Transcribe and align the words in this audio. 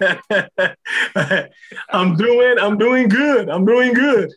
I'm 1.90 2.16
doing, 2.16 2.58
I'm 2.58 2.78
doing 2.78 3.08
good. 3.08 3.48
I'm 3.48 3.64
doing 3.64 3.92
good. 3.94 4.30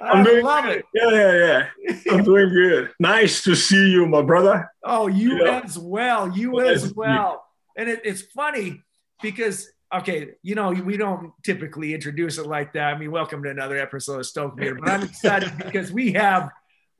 I'm 0.00 0.18
I 0.18 0.24
doing 0.24 0.44
love 0.44 0.64
good. 0.64 0.76
it. 0.78 0.84
Yeah, 0.94 1.10
yeah, 1.10 1.68
yeah. 1.88 2.12
I'm 2.12 2.24
doing 2.24 2.48
good. 2.50 2.90
Nice 3.00 3.42
to 3.44 3.54
see 3.54 3.90
you, 3.90 4.06
my 4.06 4.22
brother. 4.22 4.70
Oh, 4.84 5.06
you 5.08 5.44
Yeah. 5.44 5.60
as 5.64 5.78
well. 5.78 6.30
You 6.36 6.60
as 6.60 6.94
well. 6.94 7.44
And 7.76 7.88
it, 7.88 8.00
it's 8.04 8.22
funny 8.22 8.82
because 9.22 9.70
okay, 9.94 10.30
you 10.42 10.54
know, 10.54 10.70
we 10.72 10.96
don't 10.96 11.32
typically 11.44 11.94
introduce 11.94 12.38
it 12.38 12.46
like 12.46 12.72
that. 12.72 12.94
I 12.94 12.98
mean, 12.98 13.12
welcome 13.12 13.42
to 13.44 13.50
another 13.50 13.78
episode 13.78 14.18
of 14.18 14.26
Stoke 14.26 14.56
Meter, 14.56 14.74
but 14.76 14.88
I'm 14.88 15.02
excited 15.04 15.52
because 15.58 15.92
we 15.92 16.12
have 16.12 16.50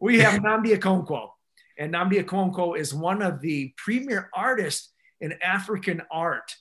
we 0.01 0.19
have 0.21 0.41
Nnamdi 0.41 0.79
Okonkwo. 0.79 1.29
And 1.79 1.93
Nnamdi 1.93 2.25
Okonkwo 2.25 2.79
is 2.79 2.95
one 2.95 3.21
of 3.23 3.41
the 3.41 3.73
premier 3.77 4.31
artists 4.35 4.93
in 5.21 5.35
African 5.43 6.03
art. 6.11 6.55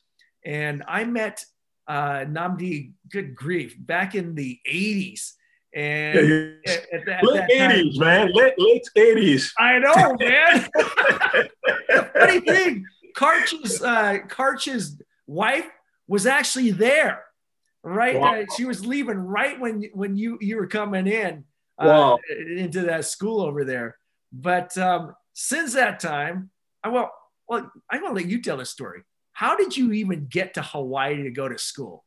And 0.45 0.83
I 0.87 1.03
met 1.05 1.43
uh, 1.87 2.25
Nnamdi, 2.25 2.91
good 3.09 3.35
grief, 3.35 3.75
back 3.77 4.15
in 4.15 4.35
the 4.35 4.59
80s. 4.69 5.31
And 5.75 6.59
Yeah, 6.65 6.73
at, 6.73 6.93
at 6.93 7.05
that, 7.07 7.23
Late 7.23 7.35
that 7.47 7.49
time- 7.57 7.71
80s, 7.71 7.97
man. 7.99 8.31
Late, 8.33 8.53
late 8.57 8.83
80s. 8.95 9.51
I 9.57 9.79
know, 9.79 10.15
man. 10.19 10.69
Funny 12.13 12.39
thing, 12.41 12.85
Karch's 13.15 13.81
uh, 13.81 14.19
Karch's 14.27 15.01
wife 15.27 15.67
was 16.07 16.25
actually 16.27 16.71
there, 16.71 17.23
right? 17.83 18.19
Wow. 18.19 18.41
Uh, 18.41 18.45
she 18.55 18.65
was 18.65 18.85
leaving 18.85 19.17
right 19.17 19.59
when 19.59 19.83
when 19.93 20.15
you 20.15 20.37
you 20.41 20.57
were 20.57 20.67
coming 20.67 21.07
in 21.07 21.43
uh, 21.79 21.85
Wow. 21.87 22.19
into 22.55 22.81
that 22.83 23.05
school 23.05 23.41
over 23.41 23.63
there. 23.65 23.97
But 24.31 24.77
um, 24.77 25.15
since 25.33 25.73
that 25.73 25.99
time, 25.99 26.49
I 26.83 26.89
well, 26.89 27.11
well, 27.47 27.71
I'm 27.89 28.01
gonna 28.01 28.13
let 28.15 28.25
you 28.27 28.41
tell 28.41 28.57
the 28.57 28.65
story. 28.65 29.01
How 29.33 29.55
did 29.55 29.75
you 29.75 29.91
even 29.93 30.27
get 30.27 30.53
to 30.53 30.61
Hawaii 30.61 31.23
to 31.23 31.31
go 31.31 31.49
to 31.49 31.57
school? 31.57 32.05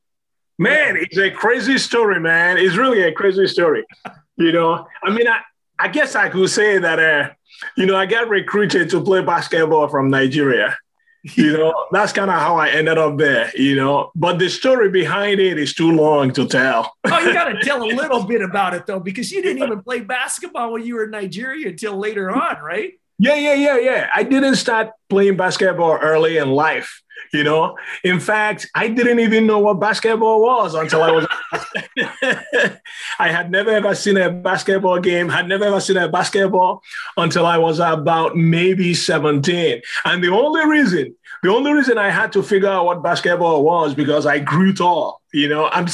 Man, 0.59 0.97
it's 0.97 1.19
a 1.19 1.31
crazy 1.31 1.77
story, 1.77 2.19
man. 2.19 2.57
It's 2.57 2.77
really 2.77 3.03
a 3.03 3.13
crazy 3.13 3.47
story. 3.47 3.85
You 4.39 4.53
know, 4.53 4.87
I 5.03 5.09
mean, 5.09 5.27
I, 5.27 5.41
I 5.79 5.89
guess 5.89 6.15
I 6.15 6.29
could 6.29 6.51
say 6.51 6.77
that, 6.77 6.99
uh, 6.99 7.31
you 7.75 7.87
know, 7.87 7.97
I 7.97 8.05
got 8.05 8.29
recruited 8.29 8.91
to 8.91 9.03
play 9.03 9.23
basketball 9.23 9.89
from 9.89 10.11
Nigeria. 10.11 10.77
You 11.35 11.55
know, 11.55 11.75
that's 11.91 12.13
kind 12.13 12.31
of 12.31 12.39
how 12.39 12.57
I 12.57 12.69
ended 12.69 12.99
up 12.99 13.17
there, 13.17 13.51
you 13.57 13.75
know. 13.75 14.13
But 14.15 14.39
the 14.39 14.49
story 14.49 14.91
behind 14.91 15.41
it 15.41 15.59
is 15.59 15.75
too 15.75 15.91
long 15.91 16.33
to 16.35 16.47
tell. 16.47 16.95
Oh, 17.05 17.19
you 17.19 17.33
got 17.33 17.49
to 17.49 17.59
tell 17.63 17.83
a 17.83 17.91
little 17.91 18.23
bit 18.25 18.43
about 18.43 18.75
it 18.75 18.87
though, 18.87 19.01
because 19.01 19.33
you 19.33 19.43
didn't 19.43 19.63
even 19.63 19.83
play 19.83 20.01
basketball 20.03 20.73
when 20.73 20.85
you 20.85 20.95
were 20.95 21.05
in 21.05 21.11
Nigeria 21.11 21.71
until 21.71 21.97
later 21.97 22.31
on, 22.31 22.63
right? 22.63 22.93
Yeah, 23.19 23.35
yeah, 23.35 23.55
yeah, 23.55 23.79
yeah. 23.79 24.11
I 24.15 24.23
didn't 24.23 24.57
start 24.57 24.91
playing 25.09 25.37
basketball 25.37 25.99
early 26.01 26.37
in 26.37 26.51
life. 26.51 27.03
You 27.33 27.45
know, 27.45 27.77
in 28.05 28.20
fact, 28.20 28.69
I 28.75 28.89
didn't 28.89 29.20
even 29.20 29.47
know 29.47 29.59
what 29.59 29.81
basketball 29.81 30.41
was 30.41 30.75
until 30.75 31.03
I 31.03 31.11
was. 31.11 31.27
I 33.19 33.28
had 33.28 33.50
never 33.50 33.70
ever 33.70 33.95
seen 33.95 34.17
a 34.17 34.31
basketball 34.31 35.00
game. 35.00 35.28
Had 35.28 35.48
never 35.48 35.64
ever 35.64 35.81
seen 35.81 35.97
a 35.97 36.09
basketball 36.09 36.83
until 37.17 37.47
I 37.47 37.59
was 37.59 37.78
about 37.78 38.37
maybe 38.37 38.94
seventeen. 38.94 39.83
And 40.05 40.22
the 40.22 40.33
only 40.33 40.67
reason, 40.67 41.14
the 41.42 41.50
only 41.50 41.72
reason 41.72 41.98
I 41.98 42.11
had 42.11 42.33
to 42.33 42.42
figure 42.42 42.69
out 42.69 42.87
what 42.87 43.03
basketball 43.03 43.64
was 43.64 43.94
because 43.94 44.27
I 44.27 44.39
grew 44.39 44.72
tall. 44.72 45.20
You 45.33 45.48
know, 45.48 45.69
I'm 45.69 45.87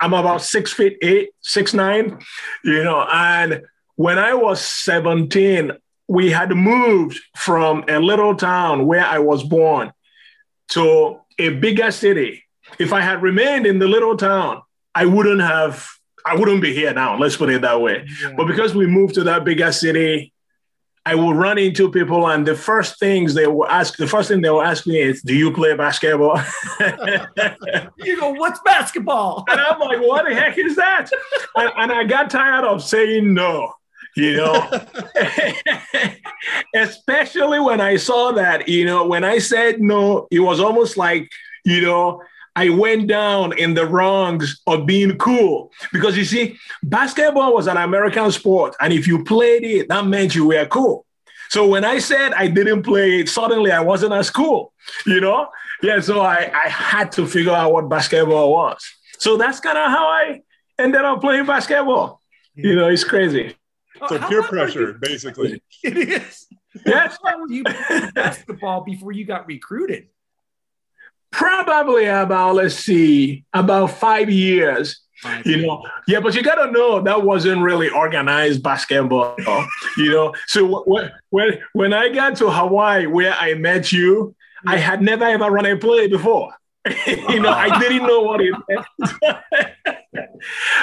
I'm 0.00 0.14
about 0.14 0.42
six 0.42 0.72
feet 0.72 0.98
eight, 1.02 1.30
six 1.40 1.74
nine. 1.74 2.18
You 2.64 2.82
know, 2.84 3.06
and 3.12 3.62
when 3.96 4.18
I 4.18 4.34
was 4.34 4.60
seventeen, 4.60 5.72
we 6.08 6.30
had 6.30 6.50
moved 6.50 7.20
from 7.36 7.84
a 7.88 8.00
little 8.00 8.34
town 8.34 8.86
where 8.86 9.04
I 9.04 9.18
was 9.18 9.44
born 9.44 9.92
to 10.70 11.20
a 11.38 11.50
bigger 11.50 11.90
city. 11.90 12.44
If 12.78 12.92
I 12.92 13.00
had 13.00 13.22
remained 13.22 13.66
in 13.66 13.78
the 13.78 13.88
little 13.88 14.16
town, 14.16 14.62
I 14.94 15.06
wouldn't 15.06 15.40
have, 15.40 15.88
I 16.24 16.36
wouldn't 16.36 16.60
be 16.60 16.74
here 16.74 16.92
now. 16.92 17.16
Let's 17.18 17.36
put 17.36 17.50
it 17.50 17.62
that 17.62 17.80
way. 17.80 18.06
Yeah. 18.22 18.34
But 18.36 18.46
because 18.46 18.74
we 18.74 18.86
moved 18.86 19.14
to 19.14 19.24
that 19.24 19.44
bigger 19.44 19.72
city, 19.72 20.32
I 21.08 21.14
would 21.14 21.36
run 21.36 21.56
into 21.56 21.90
people, 21.90 22.28
and 22.28 22.46
the 22.46 22.54
first 22.54 22.98
things 22.98 23.32
they 23.32 23.46
will 23.46 23.66
ask, 23.66 23.96
the 23.96 24.06
first 24.06 24.28
thing 24.28 24.42
they 24.42 24.50
will 24.50 24.60
ask 24.60 24.86
me 24.86 25.00
is, 25.00 25.22
"Do 25.22 25.34
you 25.34 25.50
play 25.50 25.74
basketball?" 25.74 26.38
You 27.96 28.20
go, 28.20 28.32
what's 28.32 28.60
basketball? 28.60 29.46
And 29.48 29.58
I'm 29.58 29.80
like, 29.80 30.00
"What 30.00 30.26
the 30.28 30.34
heck 30.34 30.58
is 30.58 30.76
that?" 30.76 31.08
and, 31.56 31.72
and 31.78 31.92
I 31.92 32.04
got 32.04 32.28
tired 32.28 32.66
of 32.66 32.82
saying 32.82 33.32
no. 33.32 33.72
You 34.18 34.36
know, 34.36 34.68
especially 36.74 37.60
when 37.60 37.80
I 37.80 37.94
saw 37.96 38.32
that, 38.32 38.68
you 38.68 38.84
know, 38.84 39.06
when 39.06 39.22
I 39.22 39.38
said 39.38 39.80
no, 39.80 40.26
it 40.32 40.40
was 40.40 40.58
almost 40.58 40.96
like, 40.96 41.30
you 41.64 41.80
know, 41.82 42.20
I 42.56 42.70
went 42.70 43.06
down 43.06 43.56
in 43.56 43.74
the 43.74 43.86
wrongs 43.86 44.60
of 44.66 44.86
being 44.86 45.16
cool. 45.18 45.70
Because 45.92 46.16
you 46.16 46.24
see, 46.24 46.58
basketball 46.82 47.54
was 47.54 47.68
an 47.68 47.76
American 47.76 48.32
sport. 48.32 48.74
And 48.80 48.92
if 48.92 49.06
you 49.06 49.22
played 49.22 49.62
it, 49.62 49.88
that 49.88 50.04
meant 50.04 50.34
you 50.34 50.48
were 50.48 50.66
cool. 50.66 51.06
So 51.50 51.68
when 51.68 51.84
I 51.84 52.00
said 52.00 52.32
I 52.32 52.48
didn't 52.48 52.82
play 52.82 53.20
it, 53.20 53.28
suddenly 53.28 53.70
I 53.70 53.80
wasn't 53.80 54.14
as 54.14 54.30
cool, 54.30 54.72
you 55.06 55.20
know? 55.20 55.46
Yeah, 55.80 56.00
so 56.00 56.22
I, 56.22 56.50
I 56.52 56.68
had 56.68 57.12
to 57.12 57.26
figure 57.28 57.52
out 57.52 57.72
what 57.72 57.88
basketball 57.88 58.50
was. 58.50 58.84
So 59.18 59.36
that's 59.36 59.60
kind 59.60 59.78
of 59.78 59.88
how 59.92 60.08
I 60.08 60.42
ended 60.76 61.02
up 61.02 61.20
playing 61.20 61.46
basketball. 61.46 62.20
You 62.56 62.74
know, 62.74 62.88
it's 62.88 63.04
crazy. 63.04 63.54
So 64.08 64.18
how 64.18 64.28
peer 64.28 64.42
pressure, 64.42 64.88
you- 64.92 64.98
basically. 65.00 65.62
It 65.84 65.96
is. 65.96 66.46
Yes. 66.86 67.18
How 67.24 67.32
long 67.32 67.40
were 67.42 67.52
you 67.52 67.64
playing 67.64 68.10
basketball 68.14 68.82
before 68.84 69.12
you 69.12 69.24
got 69.24 69.46
recruited? 69.46 70.08
Probably 71.30 72.06
about, 72.06 72.54
let's 72.56 72.74
see, 72.74 73.44
about 73.52 73.90
five 73.92 74.30
years. 74.30 75.00
You 75.44 75.66
know, 75.66 75.84
yeah, 76.06 76.20
but 76.20 76.36
you 76.36 76.42
gotta 76.44 76.70
know 76.70 77.00
that 77.02 77.22
wasn't 77.24 77.60
really 77.60 77.90
organized 77.90 78.62
basketball, 78.62 79.34
you 79.96 80.10
know. 80.12 80.32
So 80.46 80.84
when 80.86 81.10
when 81.30 81.58
when 81.72 81.92
I 81.92 82.08
got 82.10 82.36
to 82.36 82.48
Hawaii, 82.48 83.06
where 83.06 83.34
I 83.34 83.54
met 83.54 83.90
you, 83.90 84.36
I 84.64 84.76
had 84.76 85.02
never 85.02 85.24
ever 85.24 85.50
run 85.50 85.66
a 85.66 85.76
play 85.76 86.06
before. 86.06 86.54
you 87.06 87.40
know, 87.40 87.50
I 87.50 87.80
didn't 87.80 88.06
know 88.06 88.20
what 88.20 88.40
it 88.40 88.54
meant. 88.68 88.86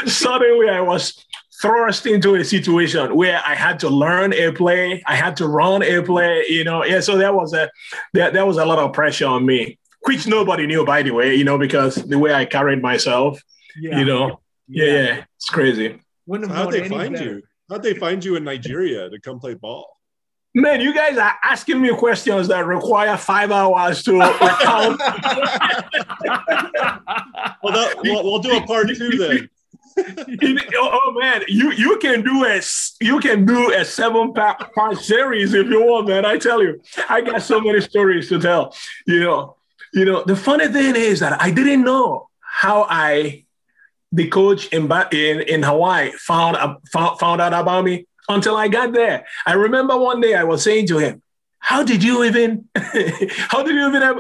Suddenly, 0.06 0.70
I 0.70 0.82
was 0.82 1.25
thrust 1.62 2.06
into 2.06 2.36
a 2.36 2.44
situation 2.44 3.16
where 3.16 3.42
I 3.46 3.56
had 3.56 3.80
to 3.82 3.90
learn 3.90 4.34
a 4.34 4.52
play, 4.52 5.04
I 5.06 5.16
had 5.16 5.36
to 5.38 5.48
run 5.48 5.84
a 5.84 6.02
play. 6.02 6.46
You 6.50 6.64
know, 6.64 6.84
yeah. 6.86 7.00
So 7.00 7.18
that 7.18 7.34
was 7.34 7.54
a 7.54 7.70
that, 8.14 8.34
that 8.34 8.46
was 8.48 8.58
a 8.58 8.66
lot 8.66 8.80
of 8.80 8.94
pressure 8.94 9.28
on 9.28 9.46
me, 9.46 9.78
which 10.06 10.28
nobody 10.28 10.66
knew, 10.68 10.86
by 10.86 11.02
the 11.04 11.12
way. 11.12 11.36
You 11.36 11.44
know, 11.44 11.58
because 11.58 11.96
the 11.96 12.20
way 12.20 12.34
I 12.34 12.46
carried 12.46 12.82
myself 12.82 13.42
Yeah. 13.78 14.00
you 14.00 14.06
know 14.06 14.40
yeah, 14.68 14.86
yeah 14.86 15.24
it's 15.38 15.50
crazy 15.50 16.00
Wouldn't 16.26 16.52
How'd 16.52 16.72
they 16.74 16.88
find 16.90 17.14
better. 17.14 17.26
you? 17.26 17.42
How'd 17.70 17.84
they 17.84 17.94
find 17.94 18.24
you 18.24 18.36
in 18.38 18.44
Nigeria 18.44 19.10
to 19.10 19.20
come 19.20 19.40
play 19.40 19.54
ball? 19.56 19.86
man 20.58 20.80
you 20.80 20.94
guys 20.94 21.18
are 21.18 21.36
asking 21.44 21.82
me 21.82 21.90
questions 21.96 22.48
that 22.48 22.66
require 22.66 23.18
five 23.18 23.52
hours 23.52 24.02
to 24.04 24.14
recount 24.14 24.98
Well, 27.62 27.74
that, 27.74 27.96
we'll, 28.04 28.24
we'll 28.24 28.40
do 28.40 28.56
a 28.58 28.66
part 28.66 28.88
two 28.88 29.18
then. 29.18 29.50
Oh, 29.98 31.00
oh, 31.06 31.16
man 31.20 31.42
you 31.48 31.72
you 31.72 31.98
can 31.98 32.22
do 32.22 32.46
a 32.46 32.62
you 33.00 33.20
can 33.20 33.46
do 33.46 33.74
a 33.74 33.86
seven 33.86 34.34
part, 34.34 34.74
part 34.74 34.98
series 34.98 35.54
if 35.54 35.68
you 35.68 35.84
want 35.86 36.08
man 36.08 36.26
i 36.26 36.38
tell 36.38 36.62
you. 36.62 36.82
I 37.10 37.22
got 37.22 37.42
so 37.42 37.62
many 37.62 37.82
stories 37.82 38.30
to 38.30 38.40
tell 38.40 38.76
you 39.06 39.20
know. 39.22 39.56
You 39.94 40.04
know 40.04 40.24
the 40.24 40.36
funny 40.36 40.68
thing 40.68 40.96
is 40.98 41.22
that 41.22 41.42
i 41.42 41.50
didn't 41.52 41.84
know 41.86 42.30
how 42.42 42.86
i 42.90 43.46
the 44.12 44.28
coach 44.28 44.68
in 44.68 44.92
in, 45.12 45.42
in 45.42 45.64
hawaii 45.64 46.12
found, 46.12 46.58
uh, 46.58 46.76
found 46.92 47.20
found 47.20 47.42
out 47.42 47.54
about 47.54 47.86
me 47.86 48.06
until 48.28 48.58
i 48.58 48.68
got 48.68 48.92
there. 48.94 49.26
I 49.46 49.54
remember 49.54 49.98
one 49.98 50.20
day 50.20 50.36
i 50.36 50.44
was 50.44 50.64
saying 50.64 50.88
to 50.88 50.98
him 50.98 51.22
how 51.60 51.84
did 51.84 52.04
you 52.04 52.26
even 52.26 52.68
how 52.76 53.64
did 53.64 53.76
you 53.76 53.88
even 53.88 54.02
have, 54.02 54.20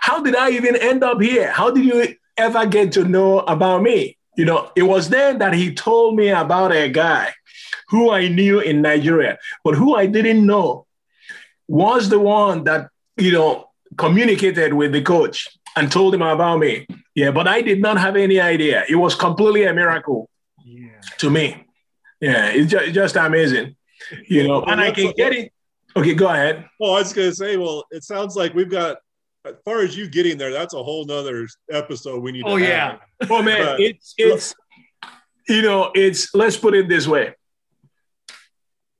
how 0.00 0.22
did 0.22 0.34
i 0.34 0.50
even 0.50 0.76
end 0.76 1.04
up 1.04 1.20
here? 1.20 1.50
How 1.50 1.70
did 1.70 1.84
you 1.84 2.16
ever 2.36 2.66
get 2.66 2.92
to 2.92 3.04
know 3.04 3.40
about 3.40 3.82
me 3.82 4.15
you 4.36 4.44
know 4.44 4.70
it 4.76 4.82
was 4.82 5.08
then 5.08 5.38
that 5.38 5.54
he 5.54 5.72
told 5.74 6.16
me 6.16 6.28
about 6.28 6.72
a 6.72 6.88
guy 6.88 7.32
who 7.88 8.10
i 8.10 8.28
knew 8.28 8.60
in 8.60 8.82
nigeria 8.82 9.38
but 9.64 9.74
who 9.74 9.94
i 9.96 10.06
didn't 10.06 10.44
know 10.44 10.86
was 11.68 12.08
the 12.08 12.18
one 12.18 12.64
that 12.64 12.88
you 13.16 13.32
know 13.32 13.68
communicated 13.96 14.72
with 14.74 14.92
the 14.92 15.02
coach 15.02 15.48
and 15.76 15.90
told 15.92 16.14
him 16.14 16.22
about 16.22 16.58
me. 16.58 16.86
Yeah 17.14 17.30
but 17.30 17.46
i 17.48 17.60
did 17.60 17.80
not 17.80 17.98
have 17.98 18.16
any 18.16 18.38
idea. 18.40 18.84
It 18.88 18.96
was 18.96 19.14
completely 19.14 19.64
a 19.64 19.74
miracle 19.74 20.28
Yeah. 20.64 21.00
to 21.18 21.30
me. 21.30 21.64
Yeah 22.20 22.46
it's 22.48 22.70
just, 22.70 22.92
just 22.94 23.16
amazing 23.16 23.76
you 24.28 24.46
know. 24.46 24.62
And 24.64 24.80
i 24.80 24.90
can 24.90 25.12
get 25.16 25.32
it. 25.32 25.52
okay 25.96 26.14
go 26.14 26.28
ahead. 26.28 26.64
Well, 26.78 26.94
I 26.96 26.98
was 27.00 27.12
going 27.12 27.30
to 27.30 27.34
say, 27.36 27.56
well, 27.56 27.84
it 27.90 28.04
sounds 28.04 28.36
like 28.36 28.54
we've 28.54 28.70
got, 28.70 28.98
as 29.46 29.54
far 29.64 29.80
as 29.80 29.96
you 29.96 30.08
getting 30.08 30.36
there, 30.38 30.52
that's 30.52 30.74
a 30.74 30.82
whole 30.82 31.04
nother 31.04 31.46
episode 31.70 32.22
we 32.22 32.32
need 32.32 32.42
to 32.42 32.48
Oh, 32.48 32.56
have. 32.56 32.68
yeah. 32.68 32.98
Oh 33.30 33.42
man, 33.42 33.64
But- 33.64 33.80
it's 33.80 34.14
it's 34.18 34.54
you 35.48 35.62
know, 35.62 35.92
it's 35.94 36.34
let's 36.34 36.56
put 36.56 36.74
it 36.74 36.88
this 36.88 37.06
way. 37.06 37.34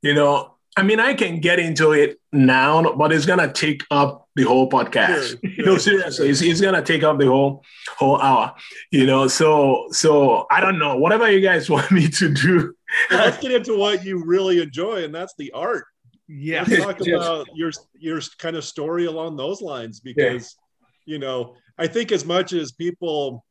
You 0.02 0.14
know, 0.14 0.54
I 0.76 0.82
mean, 0.82 1.00
I 1.00 1.14
can 1.14 1.40
get 1.40 1.58
into 1.58 1.92
it 1.92 2.20
now, 2.32 2.92
but 2.94 3.12
it's 3.12 3.26
gonna 3.26 3.52
take 3.52 3.82
up 3.90 4.28
the 4.36 4.42
whole 4.44 4.68
podcast. 4.68 5.30
Sure, 5.30 5.38
no, 5.64 5.72
sure, 5.72 5.78
seriously, 5.78 6.28
it's, 6.28 6.42
it's 6.42 6.60
gonna 6.60 6.82
take 6.82 7.02
up 7.02 7.18
the 7.18 7.26
whole 7.26 7.64
whole 7.96 8.20
hour. 8.20 8.54
You 8.92 9.06
know, 9.06 9.26
so 9.26 9.86
so 9.90 10.46
I 10.50 10.60
don't 10.60 10.78
know. 10.78 10.96
Whatever 10.96 11.30
you 11.30 11.40
guys 11.40 11.68
want 11.74 11.90
me 11.90 12.08
to 12.08 12.28
do. 12.32 12.74
Well, 13.10 13.24
let's 13.24 13.38
get 13.38 13.50
into 13.52 13.76
what 13.76 14.04
you 14.04 14.22
really 14.24 14.60
enjoy, 14.62 15.02
and 15.04 15.14
that's 15.14 15.34
the 15.38 15.50
art. 15.52 15.86
Yeah. 16.28 16.64
Talk 16.64 16.98
Yes. 17.04 17.22
about 17.22 17.46
your 17.54 17.70
your 17.94 18.20
kind 18.38 18.56
of 18.56 18.64
story 18.64 19.06
along 19.06 19.36
those 19.36 19.60
lines 19.60 20.00
because 20.00 20.56
you 21.04 21.18
know 21.18 21.54
I 21.78 21.86
think 21.86 22.12
as 22.12 22.24
much 22.24 22.52
as 22.52 22.72
people 22.72 23.44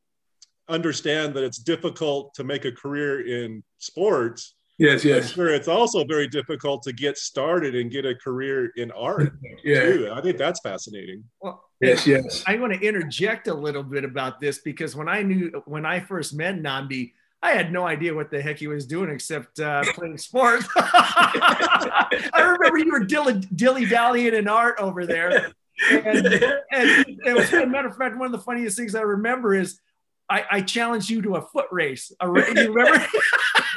understand 0.68 1.36
that 1.36 1.44
it's 1.44 1.60
difficult 1.60 2.34
to 2.36 2.44
make 2.44 2.66
a 2.66 2.72
career 2.72 3.28
in 3.28 3.64
sports, 3.78 4.56
Yes, 4.78 5.06
I'm 5.06 5.24
sure 5.24 5.48
it's 5.54 5.70
also 5.70 6.04
very 6.04 6.28
difficult 6.28 6.84
to 6.84 6.92
get 6.92 7.18
started 7.18 7.76
and 7.76 7.90
get 7.90 8.06
a 8.06 8.14
career 8.14 8.72
in 8.76 8.92
art 8.92 9.32
yeah, 9.64 9.82
too. 9.82 10.12
I 10.14 10.22
think 10.22 10.38
that's 10.38 10.60
fascinating. 10.60 11.24
Well, 11.42 11.64
yes, 11.80 12.06
yes. 12.06 12.44
I 12.46 12.58
want 12.58 12.74
to 12.74 12.80
interject 12.86 13.48
a 13.48 13.54
little 13.54 13.84
bit 13.84 14.04
about 14.04 14.42
this 14.42 14.60
because 14.60 14.94
when 14.94 15.08
I 15.08 15.22
knew 15.22 15.64
when 15.66 15.86
I 15.86 16.02
first 16.02 16.36
met 16.36 16.56
Nnamdi, 16.56 17.14
I 17.46 17.52
had 17.52 17.72
no 17.72 17.86
idea 17.86 18.12
what 18.12 18.32
the 18.32 18.42
heck 18.42 18.58
he 18.58 18.68
was 18.68 18.88
doing 18.88 19.12
except 19.12 19.60
uh, 19.60 19.84
playing 19.94 20.18
sports. 20.18 20.68
I 20.76 22.58
remember 22.58 22.80
you 22.80 22.92
were 22.92 23.06
dilly 23.06 23.40
dilly 23.54 23.86
dallying 23.86 24.34
in 24.34 24.48
art 24.48 24.78
over 24.80 25.06
there, 25.06 25.54
and, 25.92 26.26
and 26.26 27.06
it 27.24 27.36
was 27.36 27.54
a 27.54 27.68
matter 27.68 27.88
of 27.88 27.98
fact 27.98 28.18
one 28.18 28.26
of 28.26 28.32
the 28.32 28.40
funniest 28.40 28.76
things 28.76 28.96
I 28.96 29.02
remember 29.02 29.54
is 29.54 29.80
I, 30.28 30.44
I 30.50 30.62
challenged 30.62 31.08
you 31.08 31.22
to 31.22 31.36
a 31.36 31.42
foot 31.44 31.68
race. 31.72 32.12
A 32.20 32.26
you 32.26 32.74
remember? 32.74 33.06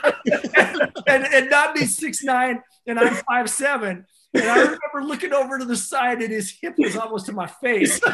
and 1.07 1.27
and 1.27 1.51
Nnamdi's 1.51 1.95
six 1.95 2.25
nine 2.25 2.63
and 2.87 2.99
I'm 2.99 3.17
five 3.29 3.51
seven. 3.51 4.07
And 4.39 4.49
I 4.49 4.57
remember 4.57 5.03
looking 5.05 5.33
over 5.33 5.59
to 5.59 5.65
the 5.65 5.77
side 5.77 6.23
and 6.23 6.31
his 6.33 6.57
hip 6.61 6.75
was 6.79 6.97
almost 6.97 7.27
to 7.27 7.33
my 7.33 7.47
face. 7.47 8.01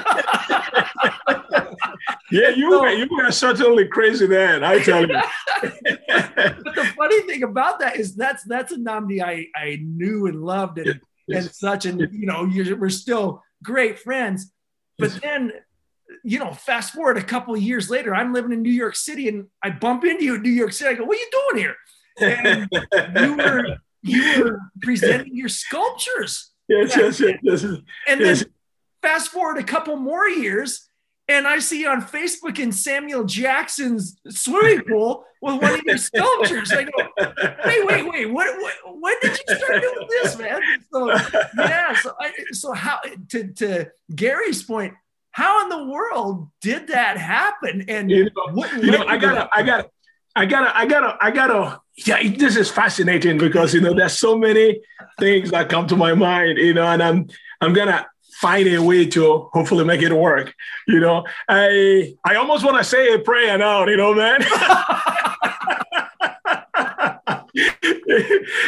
yeah, 2.30 2.50
you 2.50 2.70
were 2.70 2.88
you 2.90 3.08
were 3.10 3.30
certainly 3.30 3.86
crazy 3.88 4.26
then. 4.26 4.64
I 4.64 4.78
tell 4.80 5.02
you. 5.02 5.08
but 5.62 5.74
the 6.64 6.92
funny 6.96 7.20
thing 7.22 7.42
about 7.42 7.80
that 7.80 7.96
is 7.96 8.14
that's 8.14 8.44
that's 8.44 8.72
a 8.72 8.76
Nnamdi 8.76 9.22
I, 9.22 9.46
I 9.56 9.80
knew 9.82 10.26
and 10.26 10.42
loved 10.42 10.78
and, 10.78 11.00
and 11.28 11.50
such 11.50 11.86
and 11.86 12.00
you 12.12 12.26
know 12.26 12.44
you're, 12.44 12.76
we're 12.76 12.90
still 12.90 13.42
great 13.62 13.98
friends 13.98 14.52
but 14.98 15.10
Yes. 15.12 15.20
then 15.22 15.52
you 16.22 16.38
know 16.38 16.52
fast 16.52 16.92
forward 16.92 17.16
a 17.16 17.22
couple 17.22 17.54
of 17.54 17.62
years 17.62 17.90
later 17.90 18.14
I'm 18.14 18.32
living 18.32 18.52
in 18.52 18.62
New 18.62 18.70
York 18.70 18.94
City 18.96 19.28
and 19.28 19.46
I 19.62 19.70
bump 19.70 20.04
into 20.04 20.24
you 20.24 20.34
in 20.36 20.42
New 20.42 20.50
York 20.50 20.72
City 20.72 20.90
I 20.90 20.94
go 20.94 21.04
what 21.04 21.16
are 21.16 21.20
you 21.20 21.30
doing 21.32 21.64
here 21.64 21.76
and 22.20 22.68
you 23.20 23.36
were 23.36 23.76
you 24.04 24.44
were 24.44 24.60
presenting 24.82 25.34
your 25.34 25.48
sculptures 25.48 26.52
yes, 26.68 26.96
yes, 26.96 27.20
yes, 27.20 27.38
yes. 27.42 27.64
and 28.08 28.20
then 28.20 28.36
fast 29.04 29.30
forward 29.30 29.58
a 29.58 29.62
couple 29.62 29.96
more 29.96 30.28
years, 30.28 30.88
and 31.28 31.46
I 31.46 31.58
see 31.58 31.86
on 31.86 32.02
Facebook 32.02 32.58
in 32.58 32.72
Samuel 32.72 33.24
Jackson's 33.24 34.18
swimming 34.28 34.82
pool 34.88 35.24
with 35.42 35.60
one 35.60 35.74
of 35.74 35.82
your 35.84 35.98
sculptures. 35.98 36.72
I 36.72 36.84
go, 36.84 36.90
wait, 37.66 37.86
wait, 37.86 38.08
wait, 38.08 38.26
what, 38.32 38.60
what 38.60 38.74
when 39.00 39.14
did 39.20 39.38
you 39.46 39.56
start 39.56 39.82
doing 39.82 40.08
this, 40.08 40.38
man? 40.38 40.60
So 40.92 41.12
yeah, 41.58 41.94
so 41.94 42.12
I, 42.20 42.32
so 42.52 42.72
how 42.72 42.98
to 43.30 43.52
to 43.52 43.86
Gary's 44.14 44.62
point, 44.62 44.94
how 45.32 45.62
in 45.62 45.68
the 45.68 45.84
world 45.92 46.48
did 46.60 46.88
that 46.88 47.18
happen? 47.18 47.84
And 47.88 48.10
You 48.10 48.24
know, 48.24 48.54
what 48.54 48.72
you 48.82 48.90
know, 48.90 49.04
I 49.06 49.18
gotta. 49.18 49.48
I 49.52 49.62
gotta, 49.62 49.90
I 50.36 50.46
gotta, 50.46 50.76
I 50.76 50.86
gotta, 50.86 51.16
I 51.20 51.30
gotta. 51.30 51.80
Yeah, 51.96 52.20
this 52.36 52.56
is 52.56 52.70
fascinating 52.70 53.38
because 53.38 53.72
you 53.72 53.80
know 53.80 53.94
there's 53.94 54.18
so 54.18 54.36
many 54.36 54.80
things 55.18 55.50
that 55.52 55.68
come 55.68 55.86
to 55.86 55.96
my 55.96 56.14
mind, 56.14 56.58
you 56.58 56.74
know, 56.74 56.84
and 56.84 57.02
I'm 57.02 57.28
I'm 57.60 57.72
gonna 57.72 58.04
find 58.40 58.66
a 58.68 58.82
way 58.82 59.06
to 59.06 59.48
hopefully 59.52 59.84
make 59.84 60.02
it 60.02 60.12
work. 60.12 60.52
You 60.88 60.98
know, 60.98 61.24
I 61.48 62.14
I 62.24 62.34
almost 62.34 62.64
want 62.64 62.78
to 62.78 62.84
say 62.84 63.14
a 63.14 63.20
prayer 63.20 63.56
now, 63.58 63.86
you 63.86 63.96
know, 63.96 64.12
man. 64.14 64.40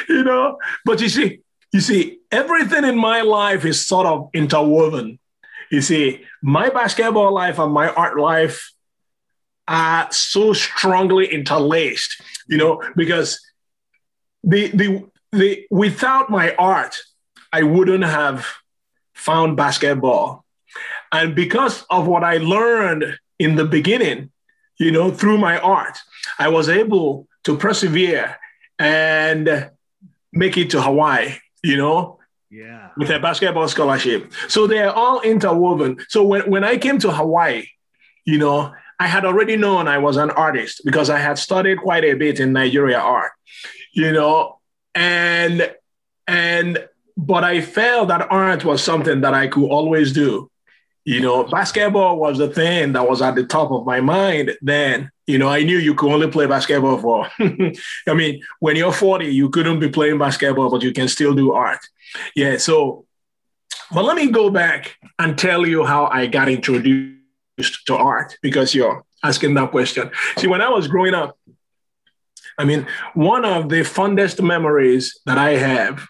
you 0.08 0.22
know, 0.22 0.58
but 0.84 1.00
you 1.00 1.08
see, 1.08 1.40
you 1.72 1.80
see, 1.80 2.20
everything 2.30 2.84
in 2.84 2.96
my 2.96 3.22
life 3.22 3.64
is 3.64 3.84
sort 3.84 4.06
of 4.06 4.30
interwoven. 4.32 5.18
You 5.70 5.80
see, 5.80 6.24
my 6.42 6.68
basketball 6.68 7.32
life 7.34 7.58
and 7.58 7.72
my 7.72 7.88
art 7.88 8.18
life 8.18 8.72
are 9.68 10.10
so 10.12 10.52
strongly 10.52 11.26
interlaced, 11.26 12.20
you 12.48 12.56
know, 12.56 12.82
because 12.94 13.40
the 14.44 14.68
the 14.68 15.04
the 15.32 15.66
without 15.70 16.30
my 16.30 16.54
art, 16.56 16.96
I 17.52 17.62
wouldn't 17.62 18.04
have 18.04 18.46
found 19.14 19.56
basketball. 19.56 20.44
And 21.12 21.34
because 21.34 21.84
of 21.90 22.06
what 22.06 22.22
I 22.24 22.38
learned 22.38 23.18
in 23.38 23.56
the 23.56 23.64
beginning, 23.64 24.30
you 24.78 24.92
know, 24.92 25.10
through 25.10 25.38
my 25.38 25.58
art, 25.58 25.98
I 26.38 26.48
was 26.48 26.68
able 26.68 27.26
to 27.44 27.56
persevere 27.56 28.36
and 28.78 29.70
make 30.32 30.56
it 30.58 30.70
to 30.70 30.82
Hawaii, 30.82 31.36
you 31.62 31.76
know, 31.76 32.18
yeah. 32.50 32.90
with 32.96 33.10
a 33.10 33.18
basketball 33.18 33.68
scholarship. 33.68 34.32
So 34.48 34.66
they're 34.66 34.92
all 34.92 35.20
interwoven. 35.22 35.98
So 36.08 36.24
when, 36.24 36.50
when 36.50 36.64
I 36.64 36.76
came 36.76 36.98
to 36.98 37.10
Hawaii, 37.10 37.66
you 38.24 38.38
know, 38.38 38.74
I 38.98 39.06
had 39.06 39.24
already 39.24 39.56
known 39.56 39.88
I 39.88 39.98
was 39.98 40.16
an 40.16 40.30
artist 40.30 40.82
because 40.84 41.10
I 41.10 41.18
had 41.18 41.38
studied 41.38 41.78
quite 41.78 42.04
a 42.04 42.14
bit 42.14 42.40
in 42.40 42.52
Nigeria 42.52 42.98
art, 42.98 43.32
you 43.92 44.12
know, 44.12 44.58
and 44.94 45.74
and 46.26 46.88
but 47.16 47.44
I 47.44 47.60
felt 47.60 48.08
that 48.08 48.30
art 48.30 48.64
was 48.64 48.82
something 48.82 49.20
that 49.22 49.34
I 49.34 49.48
could 49.48 49.68
always 49.68 50.12
do. 50.12 50.50
You 51.04 51.20
know, 51.20 51.44
basketball 51.44 52.18
was 52.18 52.38
the 52.38 52.48
thing 52.48 52.92
that 52.94 53.08
was 53.08 53.22
at 53.22 53.36
the 53.36 53.46
top 53.46 53.70
of 53.70 53.86
my 53.86 54.00
mind 54.00 54.56
then. 54.60 55.12
You 55.28 55.38
know, 55.38 55.48
I 55.48 55.62
knew 55.62 55.78
you 55.78 55.94
could 55.94 56.12
only 56.12 56.28
play 56.28 56.46
basketball 56.46 56.98
for, 56.98 57.28
I 57.38 58.14
mean, 58.14 58.42
when 58.58 58.74
you're 58.74 58.92
40, 58.92 59.26
you 59.26 59.48
couldn't 59.48 59.78
be 59.78 59.88
playing 59.88 60.18
basketball, 60.18 60.68
but 60.68 60.82
you 60.82 60.92
can 60.92 61.06
still 61.06 61.32
do 61.32 61.52
art. 61.52 61.78
Yeah. 62.34 62.56
So, 62.58 63.06
but 63.92 64.04
let 64.04 64.16
me 64.16 64.30
go 64.32 64.50
back 64.50 64.96
and 65.18 65.38
tell 65.38 65.64
you 65.64 65.84
how 65.84 66.06
I 66.06 66.26
got 66.26 66.48
introduced 66.48 67.15
to 67.86 67.96
art 67.96 68.36
because 68.42 68.74
you're 68.74 69.04
asking 69.22 69.54
that 69.54 69.70
question. 69.70 70.10
See, 70.36 70.46
when 70.46 70.60
I 70.60 70.68
was 70.68 70.88
growing 70.88 71.14
up, 71.14 71.38
I 72.58 72.64
mean, 72.64 72.86
one 73.14 73.44
of 73.44 73.68
the 73.68 73.82
fondest 73.82 74.40
memories 74.40 75.18
that 75.26 75.38
I 75.38 75.56
have 75.56 76.06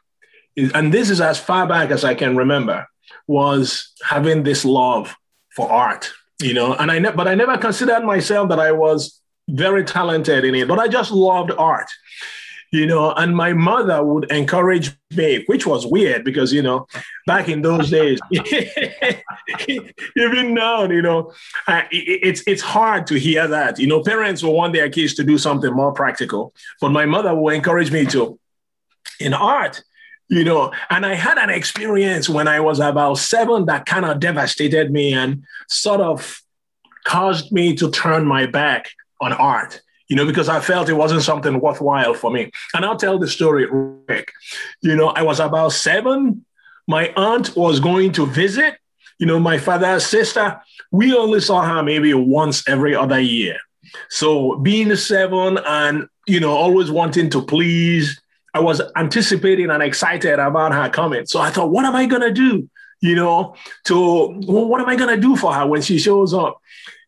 is, 0.54 0.72
and 0.72 0.92
this 0.92 1.10
is 1.10 1.20
as 1.20 1.38
far 1.38 1.66
back 1.66 1.90
as 1.90 2.04
I 2.04 2.14
can 2.14 2.36
remember, 2.36 2.86
was 3.26 3.92
having 4.04 4.42
this 4.42 4.64
love 4.64 5.14
for 5.50 5.70
art, 5.70 6.12
you 6.40 6.54
know, 6.54 6.74
and 6.74 6.90
I, 6.90 6.98
ne- 6.98 7.12
but 7.12 7.26
I 7.26 7.34
never 7.34 7.58
considered 7.58 8.04
myself 8.04 8.48
that 8.50 8.60
I 8.60 8.72
was 8.72 9.20
very 9.48 9.84
talented 9.84 10.44
in 10.44 10.54
it, 10.54 10.68
but 10.68 10.78
I 10.78 10.88
just 10.88 11.10
loved 11.10 11.50
art 11.56 11.88
you 12.72 12.86
know, 12.86 13.12
and 13.12 13.36
my 13.36 13.52
mother 13.52 14.02
would 14.04 14.30
encourage 14.30 14.90
me, 15.14 15.44
which 15.46 15.66
was 15.66 15.86
weird 15.86 16.24
because, 16.24 16.52
you 16.52 16.62
know, 16.62 16.86
back 17.26 17.48
in 17.48 17.62
those 17.62 17.90
days, 17.90 18.18
even 18.30 19.22
now, 20.54 20.84
you 20.84 21.02
know, 21.02 21.32
it, 21.68 22.20
it's 22.22 22.42
it's 22.46 22.62
hard 22.62 23.06
to 23.08 23.18
hear 23.18 23.46
that. 23.46 23.78
You 23.78 23.86
know, 23.86 24.02
parents 24.02 24.42
will 24.42 24.54
want 24.54 24.72
their 24.72 24.90
kids 24.90 25.14
to 25.14 25.24
do 25.24 25.38
something 25.38 25.72
more 25.72 25.92
practical, 25.92 26.52
but 26.80 26.90
my 26.90 27.06
mother 27.06 27.34
will 27.34 27.54
encourage 27.54 27.92
me 27.92 28.06
to 28.06 28.38
in 29.20 29.32
art. 29.32 29.82
You 30.28 30.42
know, 30.42 30.72
and 30.90 31.06
I 31.06 31.14
had 31.14 31.38
an 31.38 31.50
experience 31.50 32.28
when 32.28 32.48
I 32.48 32.58
was 32.58 32.80
about 32.80 33.18
seven 33.18 33.66
that 33.66 33.86
kind 33.86 34.04
of 34.04 34.18
devastated 34.18 34.90
me 34.90 35.12
and 35.12 35.44
sort 35.68 36.00
of 36.00 36.42
caused 37.04 37.52
me 37.52 37.76
to 37.76 37.92
turn 37.92 38.26
my 38.26 38.46
back 38.46 38.90
on 39.20 39.32
art 39.32 39.82
you 40.08 40.16
know, 40.16 40.26
because 40.26 40.48
I 40.48 40.60
felt 40.60 40.88
it 40.88 40.94
wasn't 40.94 41.22
something 41.22 41.60
worthwhile 41.60 42.14
for 42.14 42.30
me. 42.30 42.50
And 42.74 42.84
I'll 42.84 42.96
tell 42.96 43.18
the 43.18 43.28
story 43.28 43.66
quick. 43.66 44.32
You 44.80 44.96
know, 44.96 45.08
I 45.08 45.22
was 45.22 45.40
about 45.40 45.72
seven. 45.72 46.44
My 46.86 47.12
aunt 47.16 47.56
was 47.56 47.80
going 47.80 48.12
to 48.12 48.26
visit, 48.26 48.76
you 49.18 49.26
know, 49.26 49.40
my 49.40 49.58
father's 49.58 50.06
sister. 50.06 50.60
We 50.92 51.14
only 51.14 51.40
saw 51.40 51.62
her 51.62 51.82
maybe 51.82 52.14
once 52.14 52.66
every 52.68 52.94
other 52.94 53.18
year. 53.18 53.58
So 54.08 54.56
being 54.56 54.94
seven 54.94 55.58
and, 55.66 56.08
you 56.26 56.38
know, 56.38 56.52
always 56.52 56.90
wanting 56.90 57.30
to 57.30 57.42
please, 57.42 58.20
I 58.54 58.60
was 58.60 58.80
anticipating 58.96 59.70
and 59.70 59.82
excited 59.82 60.38
about 60.38 60.72
her 60.72 60.88
coming. 60.88 61.26
So 61.26 61.40
I 61.40 61.50
thought, 61.50 61.70
what 61.70 61.84
am 61.84 61.96
I 61.96 62.06
going 62.06 62.22
to 62.22 62.32
do? 62.32 62.68
You 63.00 63.14
know, 63.14 63.54
to 63.84 63.94
well, 64.46 64.66
what 64.66 64.80
am 64.80 64.88
I 64.88 64.96
going 64.96 65.14
to 65.14 65.20
do 65.20 65.36
for 65.36 65.52
her 65.52 65.66
when 65.66 65.82
she 65.82 65.98
shows 65.98 66.32
up? 66.32 66.60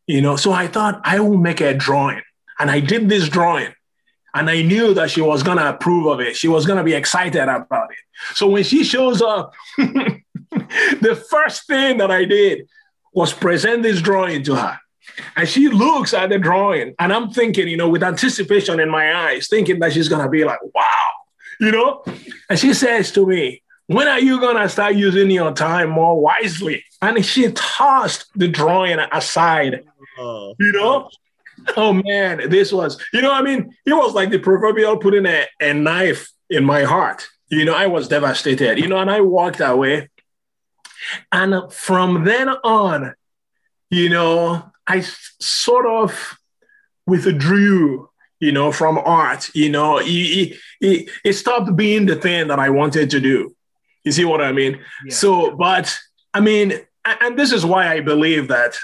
You 0.06 0.20
know, 0.20 0.36
so 0.36 0.52
I 0.52 0.66
thought 0.66 1.00
I 1.04 1.20
will 1.20 1.36
make 1.36 1.60
a 1.60 1.74
drawing. 1.74 2.22
And 2.58 2.70
I 2.70 2.80
did 2.80 3.08
this 3.08 3.28
drawing 3.28 3.72
and 4.34 4.50
I 4.50 4.62
knew 4.62 4.94
that 4.94 5.10
she 5.10 5.20
was 5.20 5.42
going 5.42 5.58
to 5.58 5.68
approve 5.68 6.06
of 6.06 6.20
it. 6.20 6.36
She 6.36 6.48
was 6.48 6.66
going 6.66 6.78
to 6.78 6.84
be 6.84 6.94
excited 6.94 7.42
about 7.42 7.90
it. 7.90 7.98
So 8.34 8.48
when 8.48 8.64
she 8.64 8.84
shows 8.84 9.22
up, 9.22 9.54
the 9.78 11.24
first 11.30 11.66
thing 11.66 11.98
that 11.98 12.10
I 12.10 12.24
did 12.24 12.68
was 13.12 13.32
present 13.32 13.82
this 13.82 14.00
drawing 14.00 14.42
to 14.44 14.56
her. 14.56 14.78
And 15.36 15.48
she 15.48 15.68
looks 15.68 16.14
at 16.14 16.30
the 16.30 16.38
drawing 16.38 16.94
and 16.98 17.12
I'm 17.12 17.30
thinking, 17.30 17.66
you 17.68 17.76
know, 17.76 17.88
with 17.88 18.02
anticipation 18.02 18.78
in 18.78 18.90
my 18.90 19.14
eyes, 19.14 19.48
thinking 19.48 19.78
that 19.80 19.92
she's 19.92 20.08
going 20.08 20.22
to 20.22 20.28
be 20.28 20.44
like, 20.44 20.60
wow, 20.74 21.08
you 21.60 21.72
know? 21.72 22.04
And 22.48 22.58
she 22.58 22.74
says 22.74 23.10
to 23.12 23.26
me, 23.26 23.62
when 23.88 24.06
are 24.06 24.20
you 24.20 24.38
gonna 24.38 24.68
start 24.68 24.96
using 24.96 25.30
your 25.30 25.52
time 25.52 25.88
more 25.88 26.20
wisely? 26.20 26.84
And 27.00 27.24
she 27.24 27.50
tossed 27.52 28.26
the 28.36 28.46
drawing 28.46 28.98
aside. 28.98 29.82
Oh, 30.18 30.54
you 30.60 30.72
know? 30.72 31.08
Oh, 31.08 31.10
Oh 31.76 31.92
man, 31.92 32.48
this 32.48 32.72
was, 32.72 33.00
you 33.12 33.22
know, 33.22 33.32
I 33.32 33.42
mean, 33.42 33.74
it 33.86 33.92
was 33.92 34.14
like 34.14 34.30
the 34.30 34.38
proverbial 34.38 34.98
putting 34.98 35.26
a, 35.26 35.46
a 35.60 35.74
knife 35.74 36.30
in 36.50 36.64
my 36.64 36.82
heart. 36.82 37.28
You 37.48 37.64
know, 37.64 37.74
I 37.74 37.86
was 37.86 38.08
devastated, 38.08 38.78
you 38.78 38.88
know, 38.88 38.98
and 38.98 39.10
I 39.10 39.20
walked 39.20 39.60
away. 39.60 40.08
And 41.32 41.72
from 41.72 42.24
then 42.24 42.48
on, 42.48 43.14
you 43.90 44.08
know, 44.08 44.70
I 44.86 45.00
sort 45.00 45.86
of 45.86 46.38
withdrew, 47.06 48.10
you 48.40 48.52
know, 48.52 48.72
from 48.72 48.98
art. 48.98 49.50
You 49.54 49.70
know, 49.70 49.98
it, 49.98 50.56
it, 50.80 51.10
it 51.24 51.32
stopped 51.34 51.74
being 51.76 52.06
the 52.06 52.16
thing 52.16 52.48
that 52.48 52.58
I 52.58 52.70
wanted 52.70 53.10
to 53.10 53.20
do. 53.20 53.54
You 54.04 54.12
see 54.12 54.24
what 54.24 54.40
I 54.40 54.52
mean? 54.52 54.80
Yeah. 55.06 55.14
So, 55.14 55.56
but 55.56 55.98
I 56.34 56.40
mean, 56.40 56.80
and 57.04 57.38
this 57.38 57.52
is 57.52 57.64
why 57.64 57.90
I 57.90 58.00
believe 58.00 58.48
that 58.48 58.76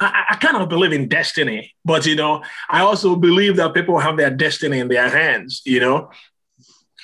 I, 0.00 0.24
I 0.30 0.36
kind 0.36 0.56
of 0.56 0.68
believe 0.68 0.92
in 0.92 1.08
destiny, 1.08 1.74
but 1.84 2.06
you 2.06 2.14
know, 2.14 2.42
I 2.68 2.80
also 2.80 3.16
believe 3.16 3.56
that 3.56 3.74
people 3.74 3.98
have 3.98 4.16
their 4.16 4.30
destiny 4.30 4.78
in 4.78 4.88
their 4.88 5.08
hands, 5.08 5.62
you 5.64 5.80
know, 5.80 6.10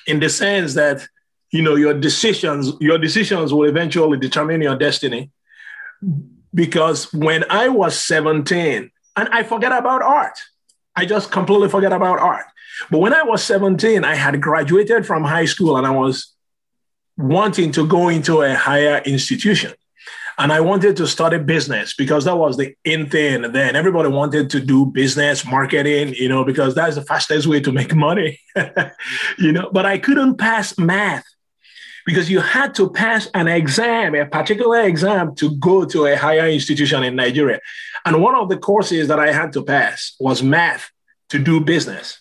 in 0.06 0.20
the 0.20 0.28
sense 0.28 0.74
that 0.74 1.06
you 1.50 1.62
know 1.62 1.74
your 1.74 1.94
decisions, 1.94 2.72
your 2.80 2.98
decisions 2.98 3.52
will 3.52 3.68
eventually 3.68 4.18
determine 4.18 4.62
your 4.62 4.76
destiny. 4.76 5.30
Because 6.54 7.12
when 7.12 7.44
I 7.50 7.68
was 7.68 7.98
17, 7.98 8.90
and 9.16 9.28
I 9.30 9.42
forget 9.42 9.72
about 9.72 10.02
art. 10.02 10.38
I 10.96 11.06
just 11.06 11.30
completely 11.30 11.68
forget 11.68 11.92
about 11.92 12.18
art. 12.18 12.46
But 12.90 12.98
when 12.98 13.14
I 13.14 13.22
was 13.22 13.42
17, 13.44 14.04
I 14.04 14.14
had 14.14 14.40
graduated 14.40 15.06
from 15.06 15.24
high 15.24 15.44
school 15.44 15.76
and 15.76 15.86
I 15.86 15.90
was 15.90 16.32
wanting 17.16 17.72
to 17.72 17.86
go 17.86 18.08
into 18.08 18.42
a 18.42 18.54
higher 18.54 18.98
institution. 19.04 19.72
And 20.38 20.52
I 20.52 20.60
wanted 20.60 20.96
to 20.96 21.06
study 21.06 21.38
business 21.38 21.94
because 21.94 22.24
that 22.24 22.36
was 22.36 22.56
the 22.56 22.74
in 22.84 23.08
thing 23.08 23.52
then. 23.52 23.76
Everybody 23.76 24.08
wanted 24.08 24.50
to 24.50 24.60
do 24.60 24.86
business, 24.86 25.44
marketing, 25.46 26.14
you 26.14 26.28
know, 26.28 26.44
because 26.44 26.74
that's 26.74 26.96
the 26.96 27.02
fastest 27.02 27.46
way 27.46 27.60
to 27.60 27.72
make 27.72 27.94
money, 28.08 28.40
you 29.38 29.52
know. 29.52 29.70
But 29.72 29.86
I 29.86 29.98
couldn't 29.98 30.36
pass 30.36 30.76
math 30.78 31.24
because 32.06 32.30
you 32.30 32.40
had 32.40 32.74
to 32.74 32.90
pass 32.90 33.28
an 33.34 33.48
exam, 33.48 34.14
a 34.14 34.26
particular 34.26 34.82
exam 34.82 35.34
to 35.36 35.56
go 35.56 35.84
to 35.84 36.06
a 36.06 36.16
higher 36.16 36.48
institution 36.48 37.02
in 37.02 37.16
Nigeria. 37.16 37.60
And 38.04 38.22
one 38.22 38.34
of 38.34 38.48
the 38.48 38.58
courses 38.58 39.08
that 39.08 39.18
I 39.18 39.32
had 39.32 39.52
to 39.54 39.62
pass 39.62 40.14
was 40.20 40.42
math 40.42 40.90
to 41.30 41.38
do 41.38 41.60
business. 41.60 42.20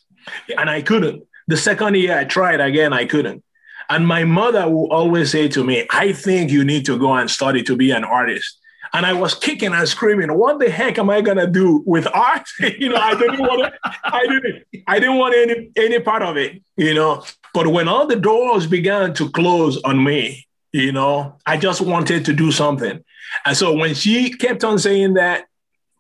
And 0.58 0.70
I 0.70 0.82
couldn't. 0.82 1.24
The 1.48 1.58
second 1.58 1.96
year 1.96 2.18
I 2.18 2.24
tried 2.24 2.62
again, 2.62 2.94
I 2.94 3.06
couldn't. 3.06 3.44
And 3.90 4.08
my 4.08 4.24
mother 4.24 4.70
will 4.70 4.92
always 4.92 5.32
say 5.32 5.48
to 5.50 5.64
me, 5.64 5.88
I 5.92 6.14
think 6.14 6.52
you 6.52 6.64
need 6.64 6.86
to 6.86 6.98
go 6.98 7.14
and 7.14 7.30
study 7.30 7.64
to 7.64 7.76
be 7.76 7.92
an 7.92 8.04
artist. 8.04 8.60
And 8.94 9.08
I 9.08 9.14
was 9.14 9.34
kicking 9.34 9.74
and 9.74 9.90
screaming, 9.90 10.38
what 10.38 10.60
the 10.60 10.70
heck 10.70 11.00
am 11.00 11.10
I 11.10 11.22
gonna 11.22 11.48
do 11.48 11.84
with 11.86 12.08
art? 12.14 12.48
you 12.60 12.90
know, 12.90 12.98
I 12.98 13.16
didn't 13.16 13.40
want 13.40 13.74
I 14.04 14.28
didn't, 14.28 14.64
I 14.88 15.00
didn't 15.00 15.18
want 15.18 15.36
any 15.36 15.72
any 15.76 16.00
part 16.00 16.22
of 16.22 16.38
it, 16.38 16.62
you 16.78 16.94
know. 16.94 17.24
But 17.54 17.68
when 17.68 17.88
all 17.88 18.06
the 18.06 18.16
doors 18.16 18.68
began 18.68 19.14
to 19.16 19.30
close 19.32 19.82
on 19.84 20.04
me, 20.04 20.48
you 20.72 20.92
know, 20.92 21.38
I 21.46 21.58
just 21.58 21.82
wanted 21.82 22.26
to 22.26 22.34
do 22.34 22.52
something. 22.52 23.04
And 23.46 23.58
so 23.58 23.74
when 23.74 23.96
she 23.96 24.32
kept 24.32 24.64
on 24.64 24.78
saying 24.78 25.16
that, 25.16 25.46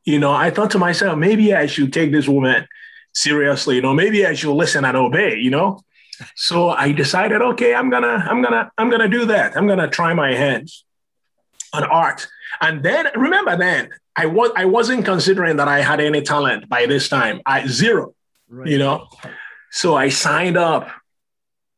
you 0.05 0.19
know, 0.19 0.31
I 0.31 0.51
thought 0.51 0.71
to 0.71 0.79
myself, 0.79 1.17
maybe 1.17 1.53
I 1.53 1.65
should 1.65 1.93
take 1.93 2.11
this 2.11 2.27
woman 2.27 2.67
seriously, 3.13 3.77
you 3.77 3.81
know, 3.81 3.93
maybe 3.93 4.25
I 4.25 4.33
should 4.33 4.53
listen 4.53 4.85
and 4.85 4.97
obey, 4.97 5.37
you 5.37 5.49
know. 5.49 5.79
So 6.35 6.69
I 6.69 6.91
decided, 6.91 7.41
okay, 7.41 7.73
I'm 7.73 7.89
gonna, 7.89 8.25
I'm 8.29 8.41
gonna, 8.41 8.71
I'm 8.77 8.89
gonna 8.89 9.09
do 9.09 9.25
that. 9.25 9.57
I'm 9.57 9.67
gonna 9.67 9.89
try 9.89 10.13
my 10.13 10.33
hands 10.33 10.85
on 11.73 11.83
art. 11.83 12.27
And 12.61 12.83
then 12.83 13.07
remember 13.15 13.57
then, 13.57 13.89
I 14.15 14.27
was 14.27 14.51
I 14.55 14.65
wasn't 14.65 15.05
considering 15.05 15.57
that 15.57 15.67
I 15.67 15.81
had 15.81 15.99
any 15.99 16.21
talent 16.21 16.69
by 16.69 16.85
this 16.85 17.09
time. 17.09 17.41
I 17.45 17.65
zero, 17.67 18.13
right. 18.47 18.67
you 18.67 18.77
know. 18.77 19.07
So 19.71 19.95
I 19.95 20.09
signed 20.09 20.55
up 20.55 20.87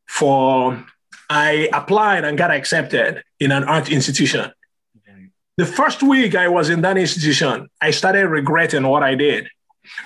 for 0.06 0.84
I 1.30 1.68
applied 1.72 2.24
and 2.24 2.36
got 2.36 2.50
accepted 2.50 3.22
in 3.40 3.52
an 3.52 3.64
art 3.64 3.90
institution. 3.90 4.52
The 5.56 5.64
first 5.64 6.02
week 6.02 6.34
I 6.34 6.48
was 6.48 6.68
in 6.68 6.82
that 6.82 6.98
institution, 6.98 7.68
I 7.80 7.90
started 7.90 8.28
regretting 8.28 8.86
what 8.86 9.02
I 9.02 9.14
did 9.14 9.48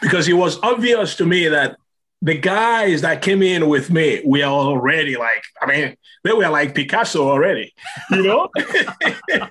because 0.01 0.29
it 0.29 0.35
was 0.35 0.61
obvious 0.63 1.17
to 1.17 1.27
me 1.27 1.49
that 1.49 1.77
the 2.23 2.37
guys 2.37 3.01
that 3.01 3.23
came 3.23 3.43
in 3.43 3.69
with 3.69 3.91
me 3.91 4.21
were 4.25 4.43
already 4.43 5.17
like, 5.17 5.43
I 5.61 5.67
mean, 5.67 5.97
they 6.23 6.33
were 6.33 6.49
like 6.49 6.75
Picasso 6.75 7.29
already, 7.29 7.75
you 8.11 8.23
know? 8.23 8.49
and 8.57 9.49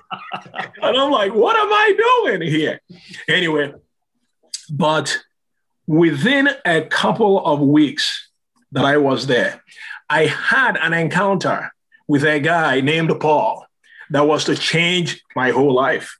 I'm 0.82 1.10
like, 1.10 1.34
what 1.34 1.56
am 1.56 1.72
I 1.72 2.26
doing 2.28 2.42
here? 2.42 2.80
Anyway, 3.28 3.74
but 4.70 5.18
within 5.86 6.48
a 6.64 6.82
couple 6.82 7.44
of 7.44 7.60
weeks 7.60 8.28
that 8.70 8.84
I 8.84 8.98
was 8.98 9.26
there, 9.26 9.62
I 10.08 10.26
had 10.26 10.76
an 10.76 10.92
encounter 10.92 11.72
with 12.06 12.24
a 12.24 12.38
guy 12.38 12.80
named 12.80 13.12
Paul 13.20 13.66
that 14.10 14.26
was 14.26 14.44
to 14.44 14.54
change 14.54 15.22
my 15.34 15.50
whole 15.50 15.74
life, 15.74 16.18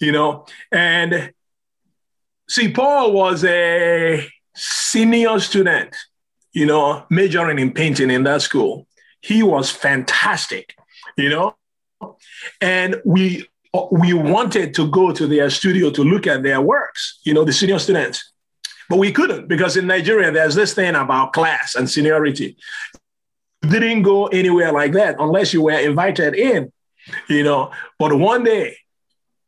you 0.00 0.10
know? 0.10 0.46
And 0.72 1.32
see, 2.48 2.72
Paul 2.72 3.12
was 3.12 3.44
a 3.44 4.28
senior 4.54 5.38
student, 5.40 5.94
you 6.52 6.66
know, 6.66 7.04
majoring 7.10 7.58
in 7.58 7.72
painting 7.72 8.10
in 8.10 8.24
that 8.24 8.42
school. 8.42 8.86
He 9.20 9.42
was 9.42 9.70
fantastic, 9.70 10.74
you 11.16 11.28
know, 11.28 11.56
and 12.60 13.00
we 13.04 13.46
we 13.92 14.12
wanted 14.12 14.74
to 14.74 14.90
go 14.90 15.12
to 15.12 15.26
their 15.26 15.48
studio 15.50 15.90
to 15.90 16.02
look 16.02 16.26
at 16.26 16.42
their 16.42 16.60
works, 16.60 17.20
you 17.24 17.32
know, 17.32 17.44
the 17.44 17.52
senior 17.52 17.78
students. 17.78 18.32
But 18.88 18.98
we 18.98 19.12
couldn't 19.12 19.46
because 19.46 19.76
in 19.76 19.86
Nigeria, 19.86 20.32
there's 20.32 20.56
this 20.56 20.74
thing 20.74 20.96
about 20.96 21.32
class 21.32 21.76
and 21.76 21.88
seniority. 21.88 22.56
Didn't 23.62 24.02
go 24.02 24.26
anywhere 24.26 24.72
like 24.72 24.92
that 24.92 25.16
unless 25.20 25.52
you 25.52 25.62
were 25.62 25.78
invited 25.78 26.34
in, 26.34 26.72
you 27.28 27.44
know. 27.44 27.70
But 27.98 28.18
one 28.18 28.42
day, 28.42 28.76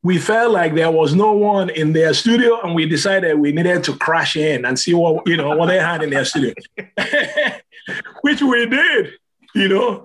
we 0.02 0.18
felt 0.18 0.52
like 0.52 0.74
there 0.74 0.90
was 0.90 1.14
no 1.14 1.32
one 1.32 1.70
in 1.70 1.92
their 1.92 2.12
studio 2.12 2.60
and 2.62 2.74
we 2.74 2.86
decided 2.86 3.38
we 3.38 3.52
needed 3.52 3.84
to 3.84 3.96
crash 3.96 4.36
in 4.36 4.64
and 4.64 4.78
see 4.78 4.94
what 4.94 5.26
you 5.26 5.36
know 5.36 5.56
what 5.56 5.66
they 5.66 5.78
had 5.78 6.02
in 6.02 6.10
their 6.10 6.24
studio. 6.24 6.52
Which 8.22 8.42
we 8.42 8.66
did 8.66 9.12
you 9.54 9.68
know. 9.68 10.04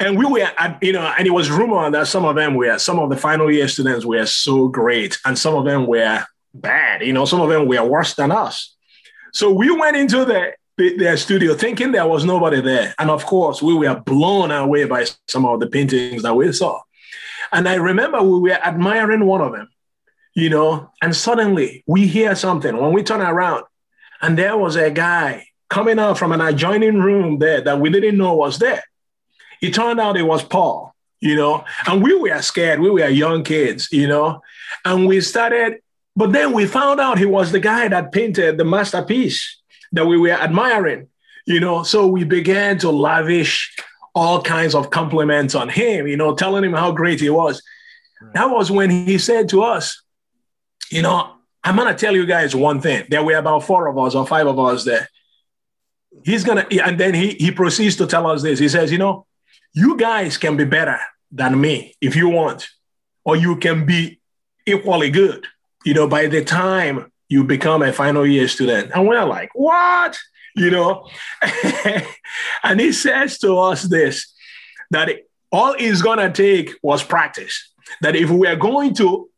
And 0.00 0.16
we 0.16 0.24
were 0.24 0.48
you 0.80 0.92
know 0.92 1.12
and 1.18 1.26
it 1.26 1.30
was 1.30 1.50
rumored 1.50 1.94
that 1.94 2.06
some 2.06 2.24
of 2.24 2.36
them 2.36 2.54
were 2.54 2.78
some 2.78 2.98
of 2.98 3.10
the 3.10 3.16
final 3.16 3.50
year 3.50 3.68
students 3.68 4.06
were 4.06 4.24
so 4.26 4.68
great 4.68 5.18
and 5.24 5.38
some 5.38 5.54
of 5.54 5.64
them 5.64 5.86
were 5.86 6.24
bad 6.54 7.02
you 7.02 7.12
know 7.12 7.24
some 7.24 7.40
of 7.40 7.50
them 7.50 7.68
were 7.68 7.84
worse 7.84 8.14
than 8.14 8.30
us. 8.30 8.74
So 9.32 9.52
we 9.52 9.70
went 9.70 9.96
into 9.96 10.24
the 10.24 10.54
their 10.78 11.16
studio 11.16 11.54
thinking 11.54 11.90
there 11.90 12.06
was 12.06 12.24
nobody 12.24 12.60
there. 12.60 12.94
And 12.98 13.10
of 13.10 13.26
course 13.26 13.60
we 13.60 13.74
were 13.74 13.96
blown 14.00 14.52
away 14.52 14.84
by 14.84 15.06
some 15.26 15.44
of 15.44 15.58
the 15.58 15.66
paintings 15.66 16.22
that 16.22 16.34
we 16.34 16.50
saw 16.52 16.80
and 17.52 17.68
I 17.68 17.74
remember 17.74 18.22
we 18.22 18.50
were 18.50 18.52
admiring 18.52 19.24
one 19.24 19.40
of 19.40 19.52
them, 19.52 19.68
you 20.34 20.50
know, 20.50 20.90
and 21.02 21.14
suddenly 21.14 21.84
we 21.86 22.06
hear 22.06 22.34
something 22.34 22.76
when 22.76 22.92
we 22.92 23.02
turn 23.02 23.20
around, 23.20 23.64
and 24.20 24.38
there 24.38 24.56
was 24.56 24.76
a 24.76 24.90
guy 24.90 25.46
coming 25.70 25.98
out 25.98 26.18
from 26.18 26.32
an 26.32 26.40
adjoining 26.40 27.00
room 27.00 27.38
there 27.38 27.60
that 27.60 27.80
we 27.80 27.90
didn't 27.90 28.16
know 28.16 28.34
was 28.34 28.58
there. 28.58 28.82
It 29.60 29.74
turned 29.74 30.00
out 30.00 30.16
it 30.16 30.22
was 30.22 30.42
Paul, 30.42 30.94
you 31.20 31.36
know, 31.36 31.64
and 31.86 32.02
we 32.02 32.14
were 32.14 32.40
scared. 32.42 32.80
We 32.80 32.90
were 32.90 33.08
young 33.08 33.44
kids, 33.44 33.88
you 33.92 34.06
know, 34.06 34.40
and 34.84 35.06
we 35.06 35.20
started, 35.20 35.80
but 36.16 36.32
then 36.32 36.52
we 36.52 36.66
found 36.66 37.00
out 37.00 37.18
he 37.18 37.26
was 37.26 37.52
the 37.52 37.60
guy 37.60 37.88
that 37.88 38.12
painted 38.12 38.56
the 38.56 38.64
masterpiece 38.64 39.60
that 39.92 40.06
we 40.06 40.18
were 40.18 40.30
admiring, 40.30 41.08
you 41.46 41.60
know, 41.60 41.82
so 41.82 42.06
we 42.06 42.24
began 42.24 42.78
to 42.78 42.90
lavish 42.90 43.74
all 44.18 44.42
kinds 44.42 44.74
of 44.74 44.90
compliments 44.90 45.54
on 45.54 45.68
him, 45.68 46.06
you 46.06 46.16
know, 46.16 46.34
telling 46.34 46.64
him 46.64 46.72
how 46.72 46.92
great 46.92 47.20
he 47.20 47.30
was. 47.30 47.62
Right. 48.20 48.34
That 48.34 48.50
was 48.50 48.70
when 48.70 48.90
he 48.90 49.18
said 49.18 49.48
to 49.50 49.62
us, 49.62 50.02
you 50.90 51.02
know, 51.02 51.34
I'm 51.64 51.76
going 51.76 51.88
to 51.88 51.98
tell 51.98 52.14
you 52.14 52.26
guys 52.26 52.54
one 52.54 52.80
thing. 52.80 53.06
There 53.10 53.22
were 53.22 53.36
about 53.36 53.64
four 53.64 53.86
of 53.86 53.98
us 53.98 54.14
or 54.14 54.26
five 54.26 54.46
of 54.46 54.58
us 54.58 54.84
there. 54.84 55.08
He's 56.24 56.44
going 56.44 56.66
to, 56.66 56.84
and 56.84 56.98
then 56.98 57.14
he, 57.14 57.30
he 57.34 57.50
proceeds 57.50 57.96
to 57.96 58.06
tell 58.06 58.26
us 58.26 58.42
this. 58.42 58.58
He 58.58 58.68
says, 58.68 58.90
you 58.90 58.98
know, 58.98 59.26
you 59.72 59.96
guys 59.96 60.36
can 60.36 60.56
be 60.56 60.64
better 60.64 60.98
than 61.30 61.60
me 61.60 61.94
if 62.00 62.16
you 62.16 62.28
want, 62.28 62.68
or 63.24 63.36
you 63.36 63.56
can 63.56 63.86
be 63.86 64.20
equally 64.66 65.10
good, 65.10 65.46
you 65.84 65.94
know, 65.94 66.08
by 66.08 66.26
the 66.26 66.42
time 66.44 67.12
you 67.28 67.44
become 67.44 67.82
a 67.82 67.92
final 67.92 68.26
year 68.26 68.48
student. 68.48 68.90
And 68.94 69.06
we're 69.06 69.24
like, 69.24 69.50
what? 69.54 70.18
You 70.58 70.70
know. 70.70 71.08
and 72.62 72.80
he 72.80 72.92
says 72.92 73.38
to 73.38 73.58
us 73.58 73.82
this 73.82 74.32
that 74.90 75.10
all 75.50 75.74
he's 75.74 76.02
gonna 76.02 76.32
take 76.32 76.74
was 76.82 77.02
practice. 77.02 77.72
That 78.02 78.16
if 78.16 78.30
we 78.30 78.46
are 78.46 78.56
going 78.56 78.94
to, 78.94 79.30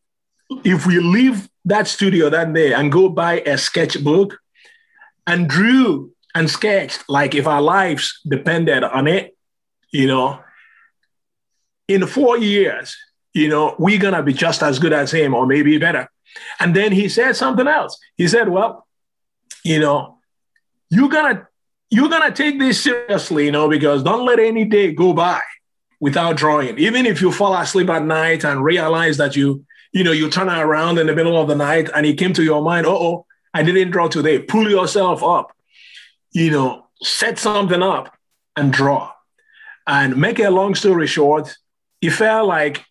if 0.64 0.86
we 0.86 0.98
leave 0.98 1.48
that 1.64 1.86
studio 1.86 2.30
that 2.30 2.52
day 2.52 2.72
and 2.72 2.90
go 2.90 3.08
buy 3.08 3.40
a 3.40 3.56
sketchbook 3.56 4.38
and 5.26 5.48
drew 5.48 6.12
and 6.34 6.50
sketched 6.50 7.04
like 7.08 7.34
if 7.34 7.46
our 7.46 7.62
lives 7.62 8.20
depended 8.28 8.82
on 8.82 9.06
it, 9.06 9.36
you 9.92 10.06
know, 10.06 10.40
in 11.86 12.06
four 12.06 12.38
years, 12.38 12.96
you 13.32 13.48
know, 13.48 13.76
we're 13.78 14.00
gonna 14.00 14.22
be 14.22 14.32
just 14.32 14.62
as 14.62 14.78
good 14.78 14.92
as 14.92 15.12
him 15.12 15.34
or 15.34 15.46
maybe 15.46 15.78
better. 15.78 16.08
And 16.58 16.74
then 16.74 16.92
he 16.92 17.08
said 17.08 17.36
something 17.36 17.66
else. 17.66 17.98
He 18.16 18.28
said, 18.28 18.48
Well, 18.48 18.86
you 19.64 19.78
know, 19.78 20.19
you're 20.90 21.08
gonna 21.08 21.48
you're 21.88 22.08
gonna 22.08 22.32
take 22.32 22.58
this 22.58 22.82
seriously, 22.82 23.46
you 23.46 23.52
know, 23.52 23.68
because 23.68 24.02
don't 24.02 24.26
let 24.26 24.38
any 24.38 24.64
day 24.64 24.92
go 24.92 25.12
by 25.12 25.40
without 26.00 26.36
drawing. 26.36 26.78
Even 26.78 27.06
if 27.06 27.20
you 27.20 27.32
fall 27.32 27.54
asleep 27.56 27.88
at 27.90 28.04
night 28.04 28.44
and 28.44 28.62
realize 28.62 29.16
that 29.18 29.36
you, 29.36 29.64
you 29.92 30.04
know, 30.04 30.12
you 30.12 30.30
turn 30.30 30.48
around 30.48 30.98
in 30.98 31.06
the 31.06 31.14
middle 31.14 31.40
of 31.40 31.48
the 31.48 31.54
night 31.54 31.90
and 31.94 32.06
it 32.06 32.18
came 32.18 32.32
to 32.32 32.42
your 32.42 32.62
mind, 32.62 32.86
oh, 32.86 33.26
I 33.52 33.62
didn't 33.62 33.90
draw 33.90 34.08
today. 34.08 34.38
Pull 34.38 34.70
yourself 34.70 35.22
up, 35.22 35.52
you 36.30 36.50
know, 36.50 36.86
set 37.02 37.38
something 37.38 37.82
up 37.82 38.16
and 38.56 38.72
draw. 38.72 39.12
And 39.86 40.16
make 40.16 40.38
a 40.38 40.50
long 40.50 40.74
story 40.74 41.06
short, 41.06 41.56
it 42.00 42.10
felt 42.10 42.46
like 42.46 42.84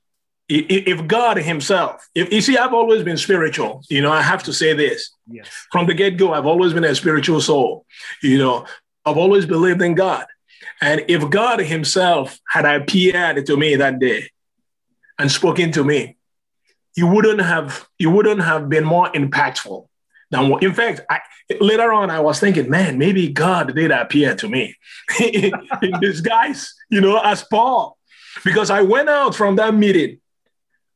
if 0.50 1.06
God 1.08 1.38
Himself, 1.38 2.08
if 2.15 2.34
you 2.34 2.41
see, 2.41 2.58
I've 2.58 2.74
always 2.74 3.03
been 3.03 3.18
spiritual, 3.18 3.84
you 3.89 4.01
know, 4.01 4.12
I 4.12 4.22
have 4.22 4.44
to 4.44 4.53
say 4.53 4.74
this. 4.74 5.12
Yes. 5.27 5.48
From 5.72 5.86
the 5.86 5.94
get 5.94 6.18
go, 6.18 6.34
I've 6.34 6.48
always 6.48 6.74
been 6.74 6.84
a 6.84 6.96
spiritual 6.96 7.39
soul, 7.39 7.86
you 8.24 8.39
know, 8.39 8.65
I've 9.06 9.18
always 9.18 9.46
believed 9.46 9.82
in 9.82 9.94
God. 9.94 10.25
And 10.82 11.06
if 11.08 11.29
God 11.29 11.60
Himself 11.60 12.39
had 12.48 12.65
appeared 12.65 13.46
to 13.46 13.58
me 13.58 13.75
that 13.75 14.00
day 14.00 14.32
and 15.20 15.32
spoken 15.32 15.72
to 15.74 15.84
me, 15.84 16.18
you 16.96 17.08
wouldn't 17.08 17.41
have 17.41 17.88
you 18.00 18.10
wouldn't 18.10 18.41
have 18.41 18.70
been 18.70 18.84
more 18.84 19.10
impactful 19.12 19.88
than 20.32 20.50
what. 20.50 20.63
In 20.63 20.74
fact, 20.74 21.01
I, 21.10 21.20
later 21.62 21.94
on, 21.94 22.10
I 22.10 22.20
was 22.22 22.39
thinking, 22.39 22.70
man, 22.70 22.98
maybe 22.98 23.29
God 23.29 23.75
did 23.75 23.91
appear 23.91 24.36
to 24.36 24.50
me 24.50 24.75
in 25.20 25.53
disguise, 26.01 26.74
you 26.89 27.01
know, 27.01 27.20
as 27.20 27.44
Paul, 27.44 27.98
because 28.44 28.70
I 28.72 28.82
went 28.82 29.10
out 29.10 29.36
from 29.36 29.56
that 29.58 29.75
meeting 29.75 30.20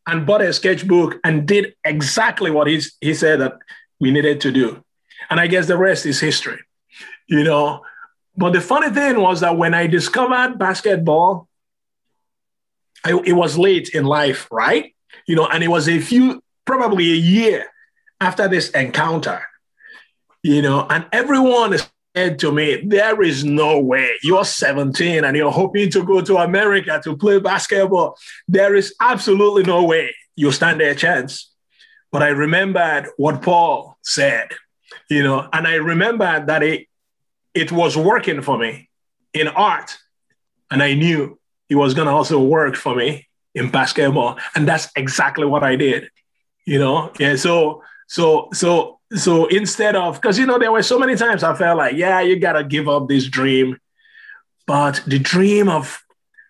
and 0.08 0.26
bought 0.26 0.42
a 0.42 0.52
sketchbook 0.52 1.20
and 1.24 1.48
did 1.48 1.76
exactly 1.86 2.52
what 2.52 2.68
he, 2.68 2.82
he 3.02 3.14
said 3.14 3.40
that 3.40 3.58
we 4.00 4.12
needed 4.12 4.42
to 4.42 4.52
do. 4.52 4.84
And 5.30 5.40
I 5.40 5.48
guess 5.48 5.68
the 5.68 5.78
rest 5.78 6.06
is 6.06 6.20
history, 6.20 6.60
you 7.28 7.44
know. 7.44 7.84
But 8.36 8.54
the 8.54 8.62
funny 8.62 8.90
thing 8.90 9.20
was 9.20 9.40
that 9.42 9.58
when 9.58 9.74
I 9.74 9.88
discovered 9.88 10.58
basketball, 10.58 11.48
I, 13.06 13.20
it 13.26 13.34
was 13.34 13.58
late 13.58 13.90
in 13.90 14.06
life, 14.06 14.48
right? 14.52 14.94
You 15.28 15.36
know, 15.36 15.48
and 15.48 15.64
it 15.64 15.68
was 15.70 15.88
a 15.88 16.00
few, 16.00 16.44
probably 16.66 17.12
a 17.12 17.16
year 17.16 17.68
after 18.20 18.48
this 18.48 18.70
encounter, 18.72 19.44
you 20.42 20.62
know, 20.62 20.88
and 20.90 21.06
everyone 21.12 21.74
said 22.16 22.40
to 22.40 22.52
me, 22.52 22.82
There 22.86 23.22
is 23.22 23.44
no 23.44 23.80
way 23.80 24.12
you're 24.24 24.46
17 24.46 25.24
and 25.24 25.38
you're 25.38 25.52
hoping 25.52 25.90
to 25.92 26.04
go 26.04 26.22
to 26.22 26.38
America 26.38 27.02
to 27.04 27.18
play 27.18 27.40
basketball. 27.40 28.18
There 28.48 28.76
is 28.76 28.94
absolutely 29.00 29.64
no 29.64 29.84
way 29.84 30.16
you 30.36 30.52
stand 30.52 30.82
a 30.82 30.96
chance. 30.96 31.52
But 32.12 32.24
I 32.24 32.30
remembered 32.30 33.08
what 33.18 33.42
Paul 33.42 33.98
said, 34.04 34.50
you 35.10 35.24
know, 35.24 35.48
and 35.52 35.68
I 35.68 35.76
remembered 35.76 36.48
that 36.48 36.62
it, 36.62 36.88
it 37.54 37.72
was 37.72 37.98
working 37.98 38.42
for 38.42 38.58
me 38.58 38.90
in 39.34 39.48
art. 39.48 39.98
And 40.70 40.82
I 40.82 40.94
knew 40.94 41.40
it 41.70 41.76
was 41.76 41.94
going 41.94 42.08
to 42.08 42.14
also 42.14 42.40
work 42.40 42.76
for 42.76 42.96
me 42.96 43.28
in 43.56 43.70
basketball. 43.70 44.38
And 44.56 44.68
that's 44.68 44.90
exactly 44.96 45.46
what 45.46 45.64
I 45.64 45.76
did, 45.76 46.10
you 46.66 46.80
know? 46.80 47.12
Yeah. 47.20 47.36
So, 47.36 47.84
so, 48.08 48.50
so, 48.54 49.00
so 49.16 49.48
instead 49.48 49.96
of, 49.96 50.22
because, 50.22 50.38
you 50.38 50.46
know, 50.46 50.58
there 50.58 50.72
were 50.72 50.84
so 50.84 51.00
many 51.00 51.16
times 51.16 51.44
I 51.44 51.56
felt 51.56 51.78
like, 51.78 51.96
yeah, 51.96 52.22
you 52.22 52.40
got 52.40 52.54
to 52.54 52.64
give 52.64 52.88
up 52.88 53.08
this 53.08 53.28
dream. 53.28 53.78
But 54.66 55.04
the 55.06 55.20
dream 55.20 55.70
of 55.70 56.02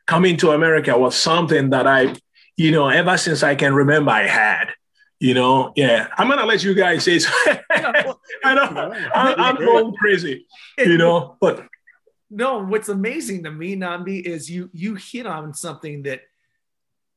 coming 0.05 0.37
to 0.37 0.51
America 0.51 0.97
was 0.97 1.15
something 1.15 1.71
that 1.71 1.87
I, 1.87 2.15
you 2.57 2.71
know, 2.71 2.89
ever 2.89 3.17
since 3.17 3.43
I 3.43 3.55
can 3.55 3.73
remember, 3.73 4.11
I 4.11 4.27
had 4.27 4.73
you 5.19 5.33
know? 5.33 5.71
Yeah. 5.77 6.09
I'm 6.17 6.27
gonna 6.27 6.45
let 6.45 6.65
you 6.65 6.73
guys 6.73 7.05
say 7.05 7.17
so. 7.17 7.31
i 7.71 8.53
know. 8.53 8.93
I'm, 9.15 9.39
I'm 9.39 9.55
going 9.55 9.93
crazy 9.95 10.45
you 10.77 10.97
know? 10.97 11.37
But 11.39 11.65
no 12.29 12.63
what's 12.63 12.89
amazing 12.89 13.43
to 13.43 13.51
me 13.51 13.75
nnamdi 13.75 14.21
is 14.21 14.49
you 14.49 14.69
you 14.73 14.95
hit 14.95 15.27
on 15.27 15.53
something 15.53 16.03
that 16.03 16.21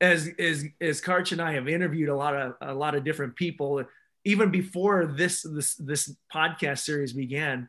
as 0.00 0.28
as 0.38 0.64
as 0.78 1.00
karch 1.00 1.32
and 1.32 1.40
i 1.40 1.54
have 1.54 1.68
interviewed 1.68 2.10
a 2.10 2.14
lot 2.14 2.34
of 2.36 2.54
a 2.60 2.74
lot 2.74 2.94
of 2.94 3.02
different 3.02 3.34
people 3.34 3.82
even 4.26 4.50
before 4.50 5.06
this 5.06 5.42
this 5.42 5.74
this 5.76 6.14
podcast 6.32 6.80
series 6.80 7.12
began 7.12 7.68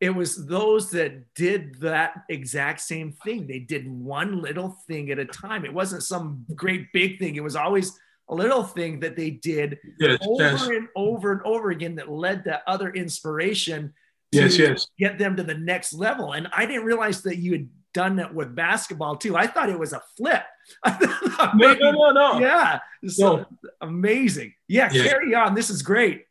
it 0.00 0.10
was 0.10 0.46
those 0.46 0.90
that 0.90 1.32
did 1.34 1.74
that 1.80 2.12
exact 2.28 2.80
same 2.80 3.12
thing 3.24 3.46
they 3.46 3.58
did 3.58 3.90
one 3.90 4.40
little 4.40 4.76
thing 4.86 5.10
at 5.10 5.18
a 5.18 5.24
time 5.24 5.64
it 5.64 5.74
wasn't 5.74 6.02
some 6.02 6.44
great 6.54 6.92
big 6.92 7.18
thing 7.18 7.34
it 7.34 7.42
was 7.42 7.56
always 7.56 7.98
a 8.28 8.34
little 8.34 8.62
thing 8.62 9.00
that 9.00 9.16
they 9.16 9.30
did 9.30 9.78
yes, 9.98 10.18
over 10.26 10.42
yes. 10.42 10.66
and 10.68 10.88
over 10.94 11.32
and 11.32 11.42
over 11.42 11.70
again 11.70 11.96
that 11.96 12.10
led 12.10 12.44
to 12.44 12.62
other 12.68 12.90
inspiration 12.90 13.92
to 14.32 14.40
yes, 14.40 14.58
yes. 14.58 14.86
get 14.98 15.18
them 15.18 15.36
to 15.36 15.42
the 15.42 15.54
next 15.54 15.92
level. 15.92 16.32
And 16.32 16.48
I 16.52 16.64
didn't 16.64 16.84
realize 16.84 17.22
that 17.22 17.36
you 17.36 17.52
had 17.52 17.68
done 17.92 18.16
that 18.16 18.34
with 18.34 18.54
basketball 18.54 19.16
too. 19.16 19.36
I 19.36 19.46
thought 19.46 19.68
it 19.68 19.78
was 19.78 19.92
a 19.92 20.02
flip. 20.16 20.42
no, 21.54 21.74
no, 21.74 21.90
no, 21.90 22.10
no. 22.10 22.38
Yeah. 22.40 22.80
So 23.06 23.36
no. 23.36 23.46
amazing. 23.80 24.54
Yeah, 24.68 24.90
yeah, 24.92 25.04
carry 25.04 25.34
on. 25.34 25.54
This 25.54 25.70
is 25.70 25.82
great. 25.82 26.26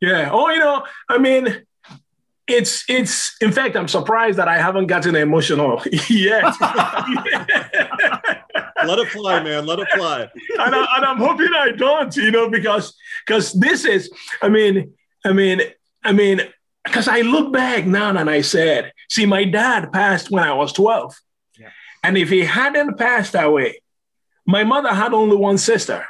Yeah. 0.00 0.30
Oh, 0.32 0.50
you 0.50 0.58
know, 0.58 0.84
I 1.08 1.18
mean, 1.18 1.62
it's 2.46 2.84
it's 2.88 3.36
in 3.40 3.52
fact, 3.52 3.76
I'm 3.76 3.88
surprised 3.88 4.38
that 4.38 4.48
I 4.48 4.58
haven't 4.58 4.86
gotten 4.86 5.14
emotional 5.14 5.82
yet. 6.08 6.44
Let 8.84 8.98
it 8.98 9.08
fly, 9.08 9.42
man. 9.42 9.64
Let 9.64 9.78
it 9.78 9.88
fly. 9.94 10.22
and, 10.58 10.74
I, 10.74 10.86
and 10.96 11.04
I'm 11.04 11.18
hoping 11.18 11.50
I 11.54 11.70
don't, 11.70 12.14
you 12.16 12.32
know, 12.32 12.50
because 12.50 12.94
because 13.24 13.52
this 13.52 13.84
is, 13.84 14.10
I 14.42 14.48
mean, 14.48 14.92
I 15.24 15.32
mean, 15.32 15.60
I 16.02 16.12
mean, 16.12 16.40
because 16.84 17.06
I 17.08 17.20
look 17.20 17.52
back 17.52 17.86
now 17.86 18.10
and 18.10 18.28
I 18.28 18.40
said, 18.40 18.92
see, 19.08 19.26
my 19.26 19.44
dad 19.44 19.92
passed 19.92 20.30
when 20.30 20.42
I 20.42 20.52
was 20.52 20.72
12. 20.72 21.14
Yeah. 21.58 21.70
And 22.02 22.18
if 22.18 22.28
he 22.28 22.40
hadn't 22.40 22.98
passed 22.98 23.36
away, 23.36 23.81
my 24.46 24.64
mother 24.64 24.88
had 24.90 25.12
only 25.12 25.36
one 25.36 25.58
sister. 25.58 26.04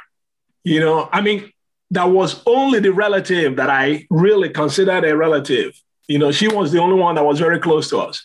You 0.63 0.79
know, 0.79 1.09
I 1.11 1.21
mean, 1.21 1.51
that 1.91 2.05
was 2.05 2.41
only 2.45 2.79
the 2.79 2.91
relative 2.91 3.57
that 3.57 3.69
I 3.69 4.07
really 4.09 4.49
considered 4.49 5.03
a 5.05 5.15
relative. 5.15 5.79
You 6.07 6.19
know, 6.19 6.31
she 6.31 6.47
was 6.47 6.71
the 6.71 6.79
only 6.79 6.99
one 6.99 7.15
that 7.15 7.25
was 7.25 7.39
very 7.39 7.59
close 7.59 7.89
to 7.89 7.99
us. 7.99 8.23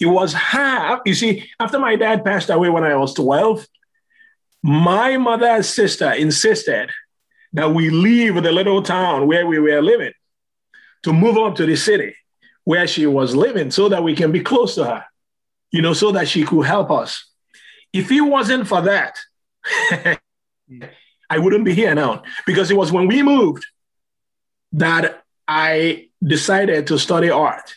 It 0.00 0.06
was 0.06 0.32
half, 0.32 1.00
you 1.06 1.14
see, 1.14 1.48
after 1.60 1.78
my 1.78 1.96
dad 1.96 2.24
passed 2.24 2.50
away 2.50 2.68
when 2.68 2.84
I 2.84 2.96
was 2.96 3.14
12, 3.14 3.66
my 4.62 5.16
mother's 5.16 5.68
sister 5.68 6.10
insisted 6.12 6.90
that 7.52 7.72
we 7.72 7.90
leave 7.90 8.42
the 8.42 8.50
little 8.50 8.82
town 8.82 9.26
where 9.26 9.46
we 9.46 9.58
were 9.58 9.80
living 9.80 10.12
to 11.04 11.12
move 11.12 11.38
up 11.38 11.54
to 11.56 11.66
the 11.66 11.76
city 11.76 12.16
where 12.64 12.86
she 12.86 13.06
was 13.06 13.36
living 13.36 13.70
so 13.70 13.88
that 13.88 14.02
we 14.02 14.16
can 14.16 14.32
be 14.32 14.40
close 14.40 14.74
to 14.74 14.84
her, 14.84 15.04
you 15.70 15.82
know, 15.82 15.92
so 15.92 16.10
that 16.12 16.26
she 16.26 16.44
could 16.44 16.66
help 16.66 16.90
us. 16.90 17.30
If 17.92 18.10
it 18.10 18.22
wasn't 18.22 18.66
for 18.66 18.82
that, 18.82 19.18
I 21.30 21.38
wouldn't 21.38 21.64
be 21.64 21.74
here 21.74 21.94
now 21.94 22.22
because 22.46 22.70
it 22.70 22.76
was 22.76 22.92
when 22.92 23.06
we 23.06 23.22
moved 23.22 23.64
that 24.72 25.24
I 25.48 26.08
decided 26.22 26.86
to 26.88 26.98
study 26.98 27.30
art. 27.30 27.74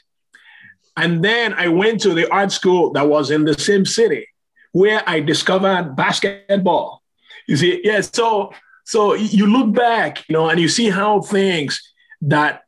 And 0.96 1.24
then 1.24 1.54
I 1.54 1.68
went 1.68 2.02
to 2.02 2.14
the 2.14 2.30
art 2.32 2.52
school 2.52 2.92
that 2.94 3.08
was 3.08 3.30
in 3.30 3.46
the 3.46 3.54
same 3.54 3.86
city 3.86 4.28
where 4.72 5.04
I 5.08 5.20
discovered 5.20 5.96
basketball. 5.96 7.04
You 7.48 7.58
see, 7.58 7.82
yeah, 7.84 8.02
so 8.02 8.52
so 8.86 9.14
you 9.14 9.48
look 9.48 9.74
back, 9.74 10.28
you 10.30 10.34
know, 10.34 10.50
and 10.50 10.60
you 10.60 10.70
see 10.70 10.90
how 10.90 11.22
things 11.22 11.82
that 12.22 12.64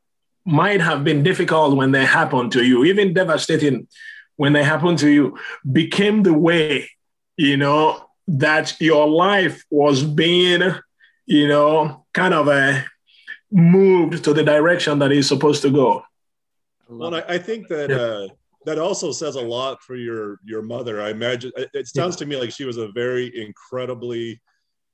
might 0.45 0.81
have 0.81 1.03
been 1.03 1.23
difficult 1.23 1.77
when 1.77 1.91
they 1.91 2.05
happened 2.05 2.51
to 2.53 2.65
you, 2.65 2.83
even 2.83 3.13
devastating 3.13 3.87
when 4.35 4.53
they 4.53 4.63
happened 4.63 4.99
to 4.99 5.09
you, 5.09 5.37
became 5.71 6.23
the 6.23 6.33
way, 6.33 6.89
you 7.37 7.57
know, 7.57 8.08
that 8.37 8.79
your 8.79 9.07
life 9.07 9.63
was 9.69 10.03
being, 10.03 10.61
you 11.25 11.47
know, 11.47 12.05
kind 12.13 12.33
of 12.33 12.47
a 12.47 12.85
moved 13.51 14.23
to 14.23 14.33
the 14.33 14.43
direction 14.43 14.99
that 14.99 15.11
it's 15.11 15.27
supposed 15.27 15.61
to 15.63 15.71
go. 15.71 16.03
Well, 16.87 17.15
I, 17.15 17.21
I 17.27 17.37
think 17.37 17.67
that 17.69 17.89
yeah. 17.89 17.95
uh, 17.97 18.27
that 18.65 18.77
also 18.79 19.11
says 19.11 19.35
a 19.35 19.41
lot 19.41 19.81
for 19.81 19.95
your 19.95 20.39
your 20.45 20.61
mother. 20.61 21.01
I 21.01 21.09
imagine 21.09 21.51
it 21.55 21.87
sounds 21.87 22.15
yeah. 22.15 22.19
to 22.19 22.25
me 22.25 22.35
like 22.35 22.51
she 22.51 22.65
was 22.65 22.77
a 22.77 22.91
very 22.91 23.31
incredibly 23.41 24.39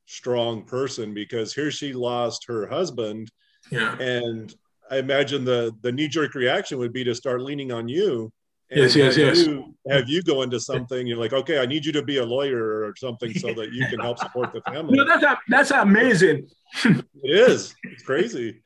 strong 0.05 0.63
person 0.63 1.13
because 1.13 1.53
here 1.53 1.71
she 1.71 1.93
lost 1.93 2.45
her 2.47 2.67
husband. 2.67 3.29
Yeah. 3.71 3.97
And 3.97 4.53
I 4.89 4.97
imagine 4.97 5.43
the 5.43 5.73
the 5.81 5.91
knee 5.91 6.07
jerk 6.07 6.35
reaction 6.35 6.77
would 6.77 6.93
be 6.93 7.03
to 7.03 7.15
start 7.15 7.41
leaning 7.41 7.71
on 7.71 7.89
you. 7.89 8.31
Yes, 8.75 8.95
yes, 8.95 9.17
yes. 9.17 9.45
You, 9.45 9.75
have 9.89 10.09
you 10.09 10.21
go 10.23 10.41
into 10.41 10.59
something? 10.59 11.05
You're 11.05 11.17
like, 11.17 11.33
okay, 11.33 11.59
I 11.59 11.65
need 11.65 11.85
you 11.85 11.91
to 11.93 12.01
be 12.01 12.17
a 12.17 12.25
lawyer 12.25 12.85
or 12.85 12.95
something 12.97 13.33
so 13.33 13.53
that 13.53 13.71
you 13.71 13.85
can 13.87 13.99
help 13.99 14.19
support 14.19 14.51
the 14.53 14.61
family. 14.67 14.97
No, 14.97 15.05
that's 15.05 15.41
that's 15.47 15.71
amazing. 15.71 16.49
it 16.85 17.05
is. 17.23 17.75
It's 17.83 18.03
crazy. 18.03 18.63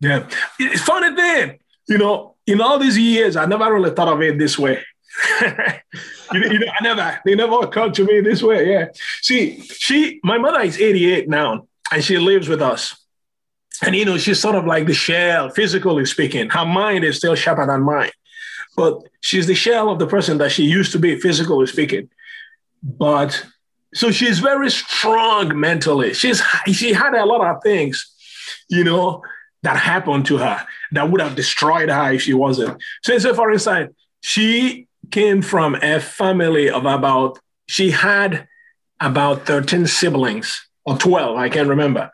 Yeah, 0.00 0.28
it's 0.58 0.82
funny 0.82 1.14
thing. 1.16 1.58
You 1.88 1.98
know, 1.98 2.36
in 2.46 2.60
all 2.60 2.78
these 2.78 2.98
years, 2.98 3.36
I 3.36 3.46
never 3.46 3.72
really 3.72 3.90
thought 3.90 4.08
of 4.08 4.20
it 4.22 4.38
this 4.38 4.58
way. 4.58 4.84
you, 5.40 5.48
you 6.32 6.58
know, 6.58 6.66
I 6.78 6.82
never, 6.82 7.20
they 7.24 7.34
never 7.34 7.60
occurred 7.60 7.94
to 7.94 8.04
me 8.04 8.20
this 8.20 8.42
way. 8.42 8.70
Yeah. 8.70 8.86
See, 9.22 9.62
she, 9.62 10.20
my 10.22 10.36
mother 10.36 10.60
is 10.60 10.78
88 10.78 11.28
now, 11.28 11.68
and 11.92 12.04
she 12.04 12.18
lives 12.18 12.48
with 12.48 12.60
us. 12.60 12.96
And 13.82 13.94
you 13.94 14.04
know, 14.04 14.18
she's 14.18 14.40
sort 14.40 14.56
of 14.56 14.64
like 14.64 14.86
the 14.86 14.94
shell, 14.94 15.50
physically 15.50 16.06
speaking. 16.06 16.48
Her 16.50 16.64
mind 16.64 17.04
is 17.04 17.18
still 17.18 17.34
sharper 17.34 17.66
than 17.66 17.82
mine, 17.82 18.10
but 18.76 19.02
she's 19.20 19.46
the 19.46 19.54
shell 19.54 19.88
of 19.88 19.98
the 19.98 20.06
person 20.06 20.38
that 20.38 20.52
she 20.52 20.64
used 20.64 20.92
to 20.92 20.98
be, 20.98 21.18
physically 21.18 21.66
speaking. 21.66 22.08
But 22.82 23.44
so 23.94 24.10
she's 24.10 24.38
very 24.38 24.70
strong 24.70 25.58
mentally. 25.58 26.14
She's 26.14 26.42
she 26.72 26.92
had 26.92 27.14
a 27.14 27.24
lot 27.24 27.40
of 27.40 27.62
things, 27.62 28.06
you 28.68 28.84
know, 28.84 29.22
that 29.62 29.78
happened 29.78 30.26
to 30.26 30.36
her 30.38 30.66
that 30.92 31.10
would 31.10 31.20
have 31.20 31.34
destroyed 31.34 31.88
her 31.88 32.12
if 32.12 32.22
she 32.22 32.34
wasn't. 32.34 32.80
So, 33.02 33.18
so 33.18 33.34
for 33.34 33.50
instance, 33.50 33.94
she 34.20 34.86
came 35.10 35.42
from 35.42 35.76
a 35.76 36.00
family 36.00 36.70
of 36.70 36.84
about 36.84 37.38
she 37.66 37.90
had 37.90 38.46
about 39.00 39.46
13 39.46 39.86
siblings 39.86 40.68
or 40.84 40.96
12, 40.96 41.36
I 41.36 41.48
can't 41.48 41.68
remember. 41.68 42.10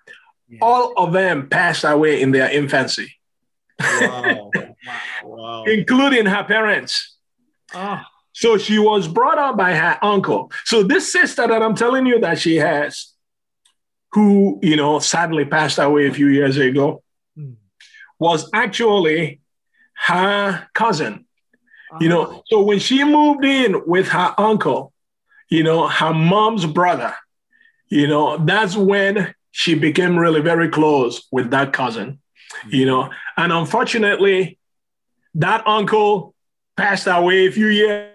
Yeah. 0.49 0.59
All 0.63 0.93
of 0.97 1.13
them 1.13 1.49
passed 1.49 1.85
away 1.85 2.21
in 2.21 2.33
their 2.33 2.51
infancy. 2.51 3.13
Wow. 3.81 4.51
wow. 5.25 5.65
Including 5.65 6.27
her 6.27 6.45
parents. 6.45 7.17
Oh. 7.75 8.01
So 8.33 8.59
she 8.59 8.79
was 8.79 9.09
brought 9.09 9.39
up 9.39 9.57
by 9.57 9.75
her 9.75 9.99
uncle. 10.03 10.51
So 10.65 10.83
this 10.83 11.11
sister 11.13 11.47
that 11.47 11.63
I'm 11.63 11.75
telling 11.75 12.07
you 12.07 12.19
that 12.21 12.39
she 12.39 12.57
has, 12.57 13.13
who, 14.13 14.59
you 14.63 14.77
know, 14.77 14.99
sadly 14.99 15.45
passed 15.45 15.79
away 15.79 16.07
a 16.07 16.13
few 16.13 16.29
years 16.29 16.57
ago, 16.57 17.03
mm. 17.39 17.55
was 18.19 18.49
actually 18.53 19.41
her 20.07 20.69
cousin. 20.75 21.27
You 22.01 22.09
know, 22.09 22.27
oh. 22.27 22.43
so 22.47 22.63
when 22.63 22.79
she 22.79 23.05
moved 23.05 23.45
in 23.45 23.83
with 23.87 24.09
her 24.09 24.35
uncle, 24.39 24.93
you 25.51 25.63
know, 25.63 25.89
her 25.89 26.15
mom's 26.15 26.65
brother, 26.65 27.15
you 27.89 28.07
know, 28.07 28.39
that's 28.39 28.75
when 28.75 29.35
she 29.51 29.75
became 29.75 30.19
really 30.19 30.41
very 30.41 30.71
close 30.71 31.29
with 31.31 31.51
that 31.51 31.75
cousin, 31.75 32.21
you 32.67 32.85
hmm. 32.85 32.89
know. 32.89 33.11
And 33.37 33.53
unfortunately, 33.53 34.59
that 35.35 35.67
uncle 35.67 36.35
passed 36.77 37.07
away 37.07 37.47
a 37.47 37.53
few 37.53 37.69
years 37.69 38.11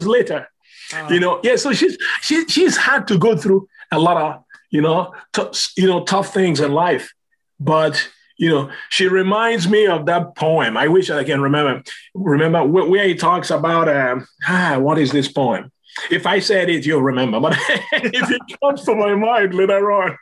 later. 0.00 0.48
Uh, 0.92 1.08
you 1.10 1.20
know, 1.20 1.40
yeah. 1.42 1.56
So 1.56 1.72
she's 1.72 1.96
she, 2.22 2.46
she's 2.48 2.76
had 2.76 3.06
to 3.08 3.18
go 3.18 3.36
through 3.36 3.68
a 3.92 3.98
lot 3.98 4.16
of 4.16 4.44
you 4.70 4.80
know 4.80 5.14
t- 5.32 5.42
you 5.76 5.86
know 5.86 6.04
tough 6.04 6.32
things 6.32 6.60
in 6.60 6.72
life, 6.72 7.12
but 7.58 8.08
you 8.36 8.48
know 8.48 8.70
she 8.88 9.06
reminds 9.06 9.68
me 9.68 9.86
of 9.86 10.06
that 10.06 10.34
poem. 10.36 10.76
I 10.76 10.88
wish 10.88 11.10
I 11.10 11.24
can 11.24 11.40
remember 11.40 11.82
remember 12.14 12.64
where, 12.64 13.06
he 13.06 13.14
talks 13.14 13.50
about 13.50 13.88
um, 13.88 14.26
ah 14.48 14.78
what 14.78 14.98
is 14.98 15.12
this 15.12 15.28
poem? 15.30 15.70
If 16.10 16.24
I 16.24 16.38
said 16.38 16.70
it, 16.70 16.86
you'll 16.86 17.02
remember. 17.02 17.40
But 17.40 17.56
if 17.92 18.30
it 18.30 18.60
comes 18.62 18.84
to 18.84 18.94
my 18.94 19.14
mind 19.14 19.54
later 19.54 19.90
on, 19.90 20.16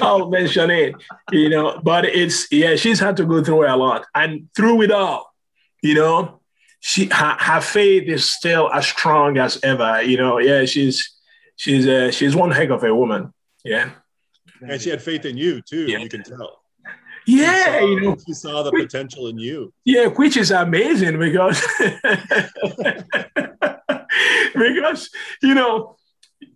I'll 0.00 0.28
mention 0.28 0.68
it. 0.70 0.94
You 1.30 1.48
know, 1.48 1.80
but 1.82 2.04
it's 2.04 2.50
yeah, 2.52 2.76
she's 2.76 3.00
had 3.00 3.16
to 3.18 3.24
go 3.24 3.42
through 3.42 3.66
a 3.66 3.76
lot, 3.76 4.04
and 4.14 4.48
through 4.54 4.82
it 4.82 4.90
all, 4.90 5.31
you 5.82 5.94
know, 5.94 6.40
she 6.80 7.06
her, 7.06 7.36
her 7.38 7.60
faith 7.60 8.08
is 8.08 8.24
still 8.24 8.72
as 8.72 8.86
strong 8.86 9.38
as 9.38 9.58
ever. 9.62 10.02
You 10.02 10.16
know, 10.16 10.38
yeah, 10.38 10.64
she's 10.64 11.14
she's 11.56 11.86
uh, 11.86 12.10
she's 12.10 12.34
one 12.34 12.50
heck 12.50 12.70
of 12.70 12.82
a 12.84 12.94
woman. 12.94 13.32
Yeah, 13.64 13.90
and 14.60 14.80
she 14.80 14.90
had 14.90 15.02
faith 15.02 15.24
in 15.24 15.36
you 15.36 15.60
too. 15.62 15.86
Yeah. 15.86 15.98
You 15.98 16.08
can 16.08 16.22
tell. 16.22 16.60
Yeah, 17.24 17.78
saw, 17.78 17.86
you 17.86 18.00
know, 18.00 18.16
she 18.26 18.32
saw 18.32 18.62
the 18.64 18.70
which, 18.72 18.90
potential 18.90 19.28
in 19.28 19.38
you. 19.38 19.72
Yeah, 19.84 20.06
which 20.06 20.36
is 20.36 20.50
amazing 20.50 21.20
because 21.20 21.64
because 24.54 25.08
you 25.40 25.54
know 25.54 25.96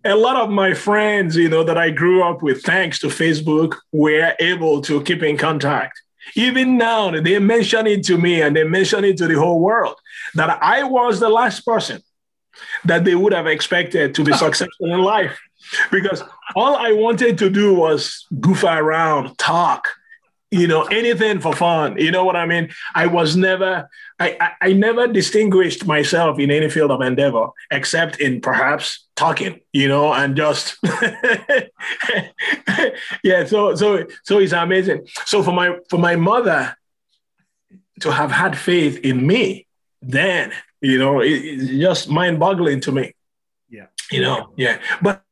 a 0.03 0.15
lot 0.15 0.35
of 0.35 0.49
my 0.49 0.73
friends, 0.73 1.35
you 1.35 1.49
know, 1.49 1.63
that 1.63 1.77
I 1.77 1.89
grew 1.89 2.23
up 2.23 2.41
with, 2.41 2.63
thanks 2.63 2.99
to 2.99 3.07
Facebook, 3.07 3.75
were 3.91 4.33
able 4.39 4.81
to 4.81 5.01
keep 5.03 5.23
in 5.23 5.37
contact. 5.37 6.01
Even 6.35 6.77
now, 6.77 7.11
they 7.11 7.39
mention 7.39 7.87
it 7.87 8.03
to 8.05 8.17
me 8.17 8.41
and 8.41 8.55
they 8.55 8.63
mention 8.63 9.03
it 9.03 9.17
to 9.17 9.27
the 9.27 9.35
whole 9.35 9.59
world 9.59 9.95
that 10.35 10.61
I 10.61 10.83
was 10.83 11.19
the 11.19 11.29
last 11.29 11.65
person 11.65 12.01
that 12.85 13.05
they 13.05 13.15
would 13.15 13.33
have 13.33 13.47
expected 13.47 14.15
to 14.15 14.23
be 14.23 14.33
successful 14.45 14.93
in 14.93 15.01
life. 15.01 15.39
Because 15.91 16.23
all 16.55 16.75
I 16.75 16.91
wanted 16.91 17.37
to 17.39 17.49
do 17.49 17.73
was 17.73 18.25
goof 18.39 18.63
around, 18.63 19.37
talk, 19.37 19.87
you 20.51 20.67
know, 20.67 20.83
anything 20.83 21.39
for 21.39 21.53
fun. 21.53 21.97
You 21.97 22.11
know 22.11 22.23
what 22.23 22.35
I 22.35 22.45
mean? 22.45 22.69
I 22.95 23.07
was 23.07 23.35
never, 23.35 23.89
I, 24.19 24.37
I, 24.39 24.51
I, 24.69 24.73
never 24.73 25.07
distinguished 25.07 25.85
myself 25.85 26.39
in 26.39 26.51
any 26.51 26.69
field 26.69 26.91
of 26.91 27.01
endeavor 27.01 27.49
except 27.69 28.21
in 28.21 28.39
perhaps 28.39 29.06
talking, 29.17 29.59
you 29.73 29.89
know, 29.89 30.13
and 30.13 30.37
just, 30.37 30.77
yeah. 33.23 33.45
So, 33.45 33.75
so, 33.75 34.05
so 34.23 34.39
it's 34.39 34.53
amazing. 34.53 35.07
So 35.25 35.43
for 35.43 35.51
my, 35.51 35.77
for 35.89 35.97
my 35.97 36.15
mother 36.15 36.77
to 38.01 38.11
have 38.11 38.31
had 38.31 38.57
faith 38.57 38.99
in 39.03 39.27
me, 39.27 39.67
then, 40.01 40.53
you 40.79 40.99
know, 40.99 41.19
it, 41.19 41.31
it's 41.31 41.69
just 41.71 42.09
mind 42.09 42.39
boggling 42.39 42.79
to 42.81 42.91
me. 42.91 43.13
Yeah. 43.69 43.87
You 44.11 44.21
know, 44.21 44.53
yeah. 44.55 44.79
But 45.01 45.23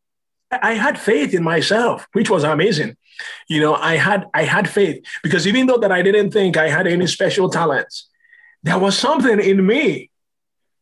I 0.52 0.74
had 0.74 1.00
faith 1.00 1.34
in 1.34 1.44
myself, 1.44 2.08
which 2.14 2.30
was 2.30 2.44
amazing. 2.44 2.98
You 3.48 3.62
know, 3.62 3.76
I 3.76 3.96
had 3.96 4.26
I 4.34 4.44
had 4.44 4.70
faith 4.70 5.06
because 5.24 5.48
even 5.48 5.68
though 5.68 5.78
that 5.78 5.92
I 5.92 6.02
didn't 6.02 6.32
think 6.32 6.58
I 6.58 6.70
had 6.70 6.86
any 6.88 7.08
special 7.08 7.50
talents, 7.50 8.10
there 8.64 8.78
was 8.78 8.98
something 8.98 9.40
in 9.40 9.66
me 9.66 10.10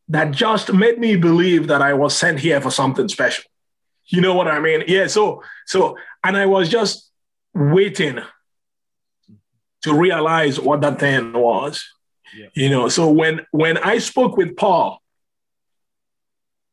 that 0.09 0.31
just 0.31 0.73
made 0.73 0.99
me 0.99 1.15
believe 1.15 1.67
that 1.67 1.81
I 1.81 1.93
was 1.93 2.15
sent 2.15 2.39
here 2.39 2.59
for 2.61 2.71
something 2.71 3.07
special. 3.07 3.45
You 4.07 4.21
know 4.21 4.35
what 4.35 4.47
I 4.47 4.59
mean? 4.59 4.83
Yeah. 4.87 5.07
So 5.07 5.43
so 5.65 5.97
and 6.23 6.35
I 6.35 6.45
was 6.45 6.69
just 6.69 7.09
waiting 7.53 8.19
to 9.83 9.93
realize 9.93 10.59
what 10.59 10.81
that 10.81 10.99
thing 10.99 11.33
was. 11.33 11.83
Yeah. 12.35 12.47
You 12.53 12.69
know, 12.69 12.89
so 12.89 13.11
when 13.11 13.45
when 13.51 13.77
I 13.77 13.99
spoke 13.99 14.37
with 14.37 14.55
Paul, 14.55 15.01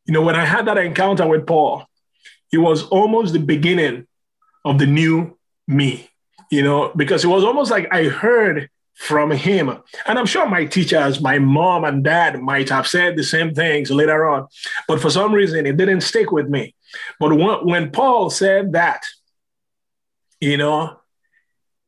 you 0.06 0.14
know, 0.14 0.22
when 0.22 0.36
I 0.36 0.44
had 0.44 0.66
that 0.66 0.78
encounter 0.78 1.26
with 1.26 1.46
Paul, 1.46 1.86
it 2.52 2.58
was 2.58 2.84
almost 2.84 3.32
the 3.32 3.38
beginning 3.38 4.06
of 4.64 4.78
the 4.78 4.86
new 4.86 5.38
me, 5.68 6.10
you 6.50 6.62
know, 6.62 6.92
because 6.96 7.24
it 7.24 7.28
was 7.28 7.44
almost 7.44 7.70
like 7.70 7.88
I 7.92 8.04
heard 8.04 8.68
from 9.00 9.30
him. 9.30 9.78
And 10.06 10.18
I'm 10.18 10.26
sure 10.26 10.46
my 10.46 10.66
teachers, 10.66 11.22
my 11.22 11.38
mom 11.38 11.84
and 11.84 12.04
dad 12.04 12.38
might 12.38 12.68
have 12.68 12.86
said 12.86 13.16
the 13.16 13.24
same 13.24 13.54
things 13.54 13.90
later 13.90 14.28
on, 14.28 14.46
but 14.86 15.00
for 15.00 15.08
some 15.08 15.32
reason 15.32 15.64
it 15.64 15.78
didn't 15.78 16.02
stick 16.02 16.30
with 16.30 16.48
me. 16.50 16.74
But 17.18 17.34
when 17.64 17.92
Paul 17.92 18.28
said 18.28 18.72
that, 18.72 19.02
you 20.38 20.58
know, 20.58 20.98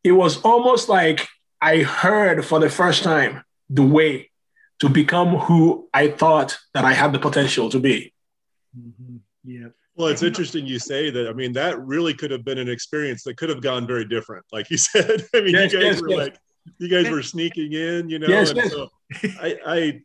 it 0.02 0.12
was 0.12 0.40
almost 0.40 0.88
like 0.88 1.28
I 1.60 1.82
heard 1.82 2.46
for 2.46 2.58
the 2.58 2.70
first 2.70 3.04
time 3.04 3.44
the 3.68 3.82
way 3.82 4.30
to 4.78 4.88
become 4.88 5.36
who 5.36 5.90
I 5.92 6.08
thought 6.08 6.58
that 6.72 6.86
I 6.86 6.94
had 6.94 7.12
the 7.12 7.18
potential 7.18 7.68
to 7.68 7.78
be. 7.78 8.14
Mm-hmm. 8.76 9.16
Yeah. 9.44 9.68
Well, 9.96 10.08
it's 10.08 10.22
interesting 10.22 10.66
you 10.66 10.78
say 10.78 11.10
that. 11.10 11.28
I 11.28 11.34
mean, 11.34 11.52
that 11.52 11.78
really 11.78 12.14
could 12.14 12.30
have 12.30 12.42
been 12.42 12.56
an 12.56 12.70
experience 12.70 13.22
that 13.24 13.36
could 13.36 13.50
have 13.50 13.60
gone 13.60 13.86
very 13.86 14.06
different. 14.06 14.46
Like 14.50 14.70
you 14.70 14.76
said, 14.78 15.26
I 15.34 15.42
mean, 15.42 15.52
yes, 15.52 15.72
you 15.72 15.78
guys 15.78 15.92
yes, 15.94 16.00
were 16.00 16.08
yes. 16.08 16.18
like, 16.18 16.38
you 16.78 16.88
guys 16.88 17.10
were 17.10 17.22
sneaking 17.22 17.72
in, 17.72 18.08
you 18.08 18.18
know. 18.18 18.28
Yes, 18.28 18.52
yes. 18.54 18.70
So 18.70 18.88
I, 19.40 19.58
I, 19.66 20.00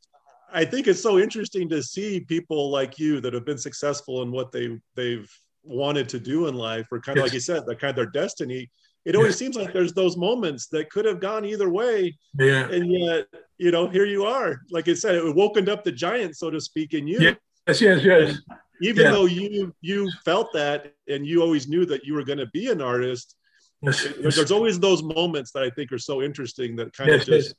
I 0.52 0.65
think 0.65 0.88
it's 0.88 1.02
so 1.02 1.20
interesting 1.20 1.70
to 1.70 1.82
see 1.84 2.20
people 2.22 2.70
like 2.70 3.00
you 3.00 3.20
that 3.22 3.34
have 3.34 3.46
been 3.46 3.58
successful 3.58 4.22
in 4.22 4.32
what 4.32 4.52
they 4.52 4.78
they've 4.96 5.30
wanted 5.63 6.08
to 6.10 6.20
do 6.20 6.48
in 6.48 6.56
life, 6.56 6.88
or 6.91 7.00
kind 7.00 7.17
of 7.17 7.24
like 7.24 7.34
you 7.34 7.39
said, 7.39 7.65
the 7.65 7.76
kind 7.76 7.91
of 7.91 7.96
their 7.96 8.24
destiny. 8.24 8.70
It 9.06 9.15
always 9.15 9.38
seems 9.38 9.56
like 9.56 9.72
there's 9.72 9.93
those 9.93 10.17
moments 10.17 10.67
that 10.67 10.89
could 10.89 11.06
have 11.06 11.22
gone 11.22 11.46
either 11.46 11.70
way, 11.70 12.17
yeah. 12.38 12.67
And 12.67 12.91
yet, 12.91 13.28
you 13.58 13.72
know, 13.72 13.88
here 13.88 14.06
you 14.06 14.26
are. 14.26 14.60
Like 14.70 14.89
I 14.89 14.96
said, 14.96 15.15
it 15.15 15.36
woken 15.36 15.70
up 15.70 15.86
the 15.86 15.93
giant, 15.93 16.36
so 16.36 16.50
to 16.50 16.60
speak, 16.60 16.93
in 16.93 17.08
you. 17.08 17.36
Yes, 17.67 17.82
yes, 17.82 18.04
yes 18.04 18.38
even 18.82 19.06
yeah. 19.06 19.12
though 19.12 19.26
you 19.26 19.74
you 19.82 20.10
felt 20.24 20.54
that 20.54 20.93
and 21.08 21.26
you 21.26 21.41
always 21.41 21.67
knew 21.67 21.86
that 21.86 22.04
you 22.06 22.13
were 22.13 22.24
going 22.24 22.38
to 22.38 22.48
be 22.48 22.70
an 22.70 22.82
artist 22.82 23.36
yes. 23.81 24.07
there's 24.19 24.51
always 24.51 24.79
those 24.79 25.03
moments 25.03 25.51
that 25.51 25.63
i 25.63 25.69
think 25.69 25.91
are 25.91 25.97
so 25.97 26.21
interesting 26.21 26.75
that 26.75 26.93
kind 26.93 27.09
yes, 27.09 27.21
of 27.21 27.27
just 27.27 27.47
yes. 27.49 27.55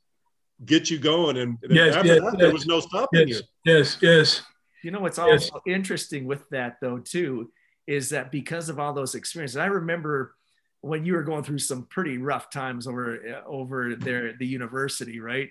get 0.67 0.91
you 0.91 0.99
going 0.99 1.37
and, 1.39 1.59
and 1.63 1.73
yes, 1.75 1.95
after 1.95 2.21
that 2.21 2.39
there 2.39 2.53
was 2.53 2.67
no 2.67 2.81
stopping 2.81 3.29
you 3.29 3.41
yes 3.65 3.99
yes 4.01 4.43
you 4.83 4.91
know 4.91 5.01
what's 5.01 5.19
also 5.19 5.61
interesting 5.67 6.27
with 6.27 6.49
that 6.51 6.77
though 6.81 6.99
too 6.99 7.51
is 7.87 8.11
that 8.11 8.31
because 8.31 8.69
of 8.69 8.79
all 8.79 8.93
those 8.93 9.15
experiences 9.15 9.57
i 9.57 9.67
remember 9.67 10.35
when 10.81 11.05
you 11.05 11.15
were 11.15 11.25
going 11.25 11.43
through 11.43 11.59
some 11.59 11.85
pretty 11.87 12.19
rough 12.19 12.51
times 12.51 12.87
over 12.87 13.19
uh, 13.45 13.49
over 13.49 13.95
there 13.97 14.29
at 14.29 14.39
the 14.39 14.47
university 14.47 15.21
right 15.21 15.51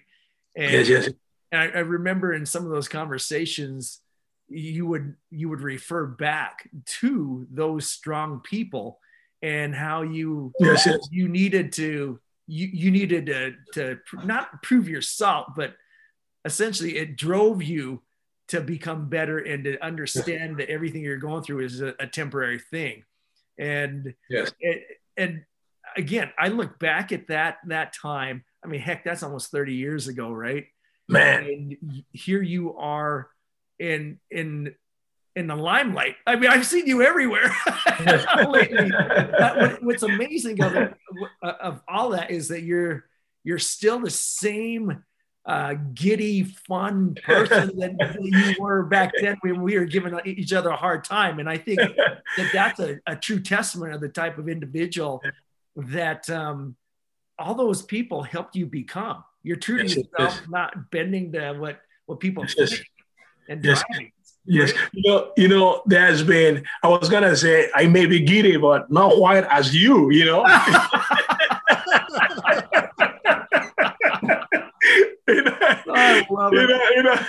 and, 0.56 0.72
yes, 0.72 0.90
yes. 0.90 1.06
and 1.52 1.62
I, 1.62 1.66
I 1.68 1.80
remember 1.80 2.34
in 2.34 2.46
some 2.46 2.66
of 2.66 2.72
those 2.72 2.88
conversations 2.88 4.02
you 4.50 4.88
would 4.88 5.16
you 5.30 5.50
would 5.50 5.62
refer 5.62 6.06
back 6.06 6.70
to 6.86 7.46
those 7.52 7.90
strong 7.90 8.40
people 8.40 9.00
and 9.42 9.74
how 9.74 10.02
you 10.02 10.52
yes, 10.60 10.86
yes. 10.86 11.08
you 11.12 11.28
needed 11.28 11.72
to 11.72 12.20
you, 12.48 12.68
you 12.72 12.92
needed 12.92 13.26
to, 13.26 13.54
to 13.74 14.00
not 14.26 14.64
prove 14.64 14.88
yourself 14.88 15.48
but 15.56 15.76
essentially 16.46 16.98
it 16.98 17.18
drove 17.18 17.62
you 17.62 18.02
to 18.48 18.62
become 18.62 19.10
better 19.10 19.40
and 19.40 19.66
to 19.66 19.84
understand 19.84 20.58
that 20.58 20.70
everything 20.70 21.02
you're 21.02 21.18
going 21.18 21.44
through 21.44 21.60
is 21.60 21.82
a, 21.82 21.94
a 22.00 22.08
temporary 22.08 22.60
thing. 22.60 23.04
And 23.60 24.14
yes. 24.30 24.52
It, 24.60 24.84
and 25.18 25.44
again, 25.96 26.32
I 26.38 26.48
look 26.48 26.80
back 26.80 27.12
at 27.12 27.28
that 27.28 27.58
that 27.68 27.94
time. 27.94 28.44
I 28.64 28.68
mean, 28.68 28.82
heck, 28.82 29.04
that's 29.04 29.24
almost 29.24 29.52
30 29.52 29.74
years 29.74 30.08
ago, 30.08 30.32
right? 30.32 30.66
Man. 31.10 31.44
And 31.44 32.04
here 32.12 32.42
you 32.42 32.76
are 32.78 33.30
in 33.80 34.20
in 34.32 34.76
in 35.38 35.46
the 35.46 35.56
limelight. 35.56 36.16
I 36.26 36.36
mean, 36.36 36.50
I've 36.50 36.66
seen 36.66 36.88
you 36.88 37.04
everywhere 37.04 37.56
lately. 38.50 38.90
what, 38.90 39.84
what's 39.84 40.02
amazing 40.02 40.62
of 40.64 40.76
it, 40.76 40.98
of 41.44 41.82
all 41.88 42.10
that 42.10 42.32
is 42.32 42.48
that 42.48 42.64
you're 42.64 43.06
you're 43.44 43.60
still 43.60 44.00
the 44.00 44.10
same 44.10 45.04
uh, 45.46 45.76
giddy, 45.94 46.44
fun 46.44 47.16
person 47.24 47.68
that 47.78 48.18
you 48.20 48.56
were 48.60 48.84
back 48.84 49.14
then 49.22 49.38
when 49.42 49.62
we 49.62 49.78
were 49.78 49.86
giving 49.86 50.20
each 50.26 50.52
other 50.52 50.72
a 50.72 50.76
hard 50.76 51.04
time. 51.04 51.40
And 51.40 51.48
I 51.48 51.58
think 51.58 51.80
that 51.80 52.50
that's 52.52 52.80
a, 52.80 53.00
a 53.06 53.16
true 53.16 53.40
testament 53.40 53.94
of 53.94 54.02
the 54.02 54.10
type 54.10 54.40
of 54.40 54.50
individual 54.50 55.22
that 55.76 56.30
um, 56.32 56.76
all 57.38 57.54
those 57.54 57.84
people 57.84 58.24
helped 58.24 58.56
you 58.56 58.66
become. 58.66 59.24
You're 59.44 59.56
true 59.56 59.78
to 59.78 59.84
yourself, 59.84 60.10
yes. 60.18 60.42
not 60.50 60.90
bending 60.90 61.32
to 61.34 61.54
what 61.54 61.80
what 62.08 62.20
people 62.20 62.44
yes. 62.58 62.72
think 62.72 62.88
and 63.48 63.62
driving. 63.62 64.12
Yes, 64.48 64.72
you 64.94 65.04
know, 65.10 65.32
you 65.36 65.48
know, 65.50 65.82
there's 65.86 66.24
been. 66.24 66.64
I 66.82 66.88
was 66.88 67.10
gonna 67.10 67.36
say 67.36 67.70
I 67.76 67.88
may 67.88 68.06
be 68.06 68.22
giddy, 68.22 68.56
but 68.56 68.90
not 68.90 69.14
quite 69.14 69.44
as 69.46 69.76
you. 69.76 70.10
You 70.10 70.26
know. 70.26 70.46
you 75.28 75.44
know, 75.44 75.58
I 75.90 76.26
love 76.30 76.54
you 76.54 76.68
know, 76.68 76.90
you 76.96 77.04
know, 77.04 77.20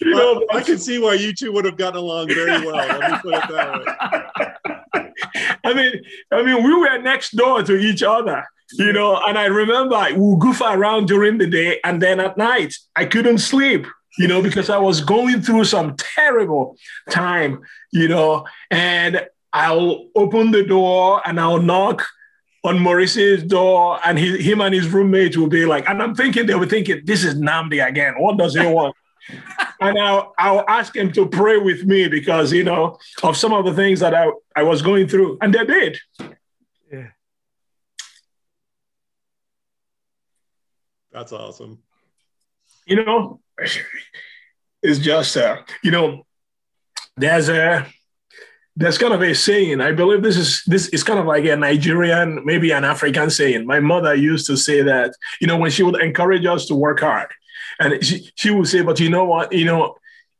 you 0.00 0.10
know, 0.14 0.46
I 0.52 0.62
can 0.62 0.78
see 0.78 0.98
why 0.98 1.14
you 1.14 1.34
two 1.34 1.52
would 1.52 1.66
have 1.66 1.76
gotten 1.76 1.98
along 1.98 2.28
very 2.28 2.64
well. 2.66 2.76
Let 2.76 3.10
me 3.10 3.18
put 3.22 3.34
it 3.34 3.48
that 3.50 3.78
way. 3.78 5.10
I 5.64 5.74
mean, 5.74 6.02
I 6.32 6.42
mean, 6.42 6.64
we 6.64 6.74
were 6.74 6.98
next 6.98 7.36
door 7.36 7.62
to 7.62 7.76
each 7.76 8.02
other, 8.02 8.46
you 8.72 8.92
know, 8.92 9.20
and 9.26 9.38
I 9.38 9.44
remember 9.46 10.06
we 10.16 10.36
goof 10.38 10.62
around 10.62 11.06
during 11.06 11.36
the 11.38 11.46
day, 11.46 11.80
and 11.84 12.00
then 12.00 12.18
at 12.18 12.38
night 12.38 12.74
I 12.96 13.04
couldn't 13.04 13.38
sleep, 13.38 13.86
you 14.18 14.28
know, 14.28 14.42
because 14.42 14.70
I 14.70 14.78
was 14.78 15.00
going 15.00 15.42
through 15.42 15.64
some 15.64 15.96
terrible 15.96 16.76
time, 17.10 17.60
you 17.92 18.08
know, 18.08 18.46
and 18.70 19.26
I'll 19.52 20.08
open 20.14 20.50
the 20.50 20.64
door 20.64 21.22
and 21.24 21.40
I'll 21.40 21.62
knock 21.62 22.06
on 22.62 22.78
Maurice's 22.78 23.42
door, 23.42 23.98
and 24.04 24.18
he, 24.18 24.36
him 24.42 24.60
and 24.60 24.74
his 24.74 24.88
roommates 24.88 25.36
will 25.36 25.48
be 25.48 25.64
like, 25.64 25.88
and 25.88 26.02
I'm 26.02 26.14
thinking 26.14 26.46
they 26.46 26.54
were 26.54 26.66
thinking, 26.66 27.00
this 27.04 27.24
is 27.24 27.34
Nnamdi 27.36 27.86
again. 27.86 28.14
What 28.18 28.36
does 28.36 28.54
he 28.54 28.66
want? 28.66 28.94
and 29.80 29.98
I'll, 29.98 30.34
I'll 30.38 30.64
ask 30.68 30.94
him 30.94 31.10
to 31.12 31.26
pray 31.26 31.56
with 31.56 31.84
me 31.84 32.08
because, 32.08 32.52
you 32.52 32.64
know, 32.64 32.98
of 33.22 33.36
some 33.36 33.54
of 33.54 33.64
the 33.64 33.72
things 33.72 34.00
that 34.00 34.14
I, 34.14 34.30
I 34.54 34.62
was 34.62 34.82
going 34.82 35.08
through. 35.08 35.38
And 35.40 35.54
they 35.54 35.64
did. 35.64 35.98
Yeah. 36.92 37.08
That's 41.12 41.32
awesome. 41.32 41.78
You 42.86 43.04
know, 43.04 43.40
it's 44.82 44.98
just, 44.98 45.36
uh, 45.36 45.58
you 45.82 45.90
know, 45.90 46.26
there's 47.16 47.48
a, 47.48 47.86
there's 48.76 48.98
kind 48.98 49.12
of 49.12 49.22
a 49.22 49.34
saying. 49.34 49.80
I 49.80 49.92
believe 49.92 50.22
this 50.22 50.36
is 50.36 50.62
this 50.66 50.88
is 50.88 51.04
kind 51.04 51.18
of 51.18 51.26
like 51.26 51.44
a 51.44 51.56
Nigerian, 51.56 52.44
maybe 52.44 52.70
an 52.70 52.84
African 52.84 53.28
saying. 53.28 53.66
My 53.66 53.80
mother 53.80 54.14
used 54.14 54.46
to 54.46 54.56
say 54.56 54.82
that, 54.82 55.14
you 55.40 55.46
know, 55.46 55.58
when 55.58 55.70
she 55.70 55.82
would 55.82 56.00
encourage 56.00 56.46
us 56.46 56.66
to 56.66 56.74
work 56.74 57.00
hard, 57.00 57.28
and 57.78 58.04
she, 58.04 58.30
she 58.36 58.50
would 58.50 58.68
say, 58.68 58.82
but 58.82 59.00
you 59.00 59.10
know 59.10 59.24
what, 59.24 59.52
you 59.52 59.64
know, 59.64 59.96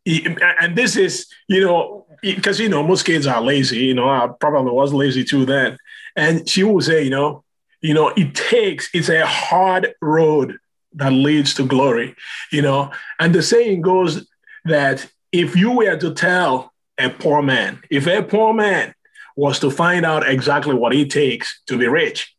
and 0.06 0.76
this 0.76 0.96
is, 0.96 1.26
you 1.48 1.60
know, 1.60 2.06
because 2.22 2.60
you 2.60 2.68
know 2.68 2.82
most 2.82 3.04
kids 3.04 3.26
are 3.26 3.40
lazy. 3.40 3.78
You 3.78 3.94
know, 3.94 4.08
I 4.08 4.28
probably 4.40 4.72
was 4.72 4.92
lazy 4.92 5.24
too 5.24 5.44
then, 5.44 5.76
and 6.16 6.48
she 6.48 6.62
would 6.62 6.84
say, 6.84 7.04
you 7.04 7.10
know, 7.10 7.44
you 7.80 7.94
know, 7.94 8.08
it 8.08 8.34
takes 8.34 8.90
it's 8.94 9.08
a 9.08 9.26
hard 9.26 9.94
road 10.00 10.58
that 10.94 11.12
leads 11.12 11.54
to 11.54 11.66
glory, 11.66 12.14
you 12.50 12.62
know, 12.62 12.90
and 13.18 13.34
the 13.34 13.42
saying 13.42 13.80
goes 13.80 14.26
that 14.64 15.08
if 15.32 15.56
you 15.56 15.70
were 15.72 15.96
to 15.96 16.12
tell 16.12 16.70
a 17.00 17.10
poor 17.10 17.42
man. 17.42 17.80
If 17.90 18.06
a 18.06 18.22
poor 18.22 18.52
man 18.52 18.94
was 19.36 19.58
to 19.60 19.70
find 19.70 20.04
out 20.04 20.28
exactly 20.28 20.74
what 20.74 20.94
it 20.94 21.10
takes 21.10 21.62
to 21.66 21.78
be 21.78 21.88
rich, 21.88 22.34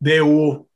they 0.00 0.20
will 0.20 0.66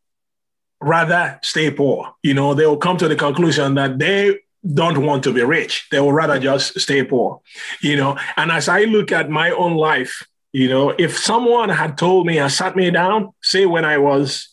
rather 0.80 1.38
stay 1.42 1.70
poor. 1.70 2.14
You 2.22 2.34
know, 2.34 2.54
they 2.54 2.66
will 2.66 2.76
come 2.76 2.96
to 2.98 3.08
the 3.08 3.16
conclusion 3.16 3.74
that 3.74 3.98
they 3.98 4.38
don't 4.74 5.04
want 5.04 5.24
to 5.24 5.32
be 5.32 5.42
rich. 5.42 5.88
They 5.90 6.00
will 6.00 6.12
rather 6.12 6.38
just 6.38 6.78
stay 6.78 7.02
poor. 7.04 7.40
You 7.82 7.96
know, 7.96 8.18
and 8.36 8.50
as 8.50 8.68
I 8.68 8.84
look 8.84 9.10
at 9.12 9.30
my 9.30 9.50
own 9.50 9.74
life, 9.74 10.26
you 10.52 10.68
know, 10.68 10.94
if 10.98 11.18
someone 11.18 11.68
had 11.68 11.98
told 11.98 12.26
me 12.26 12.38
and 12.38 12.50
sat 12.50 12.76
me 12.76 12.90
down, 12.90 13.32
say 13.42 13.66
when 13.66 13.84
I 13.84 13.98
was, 13.98 14.48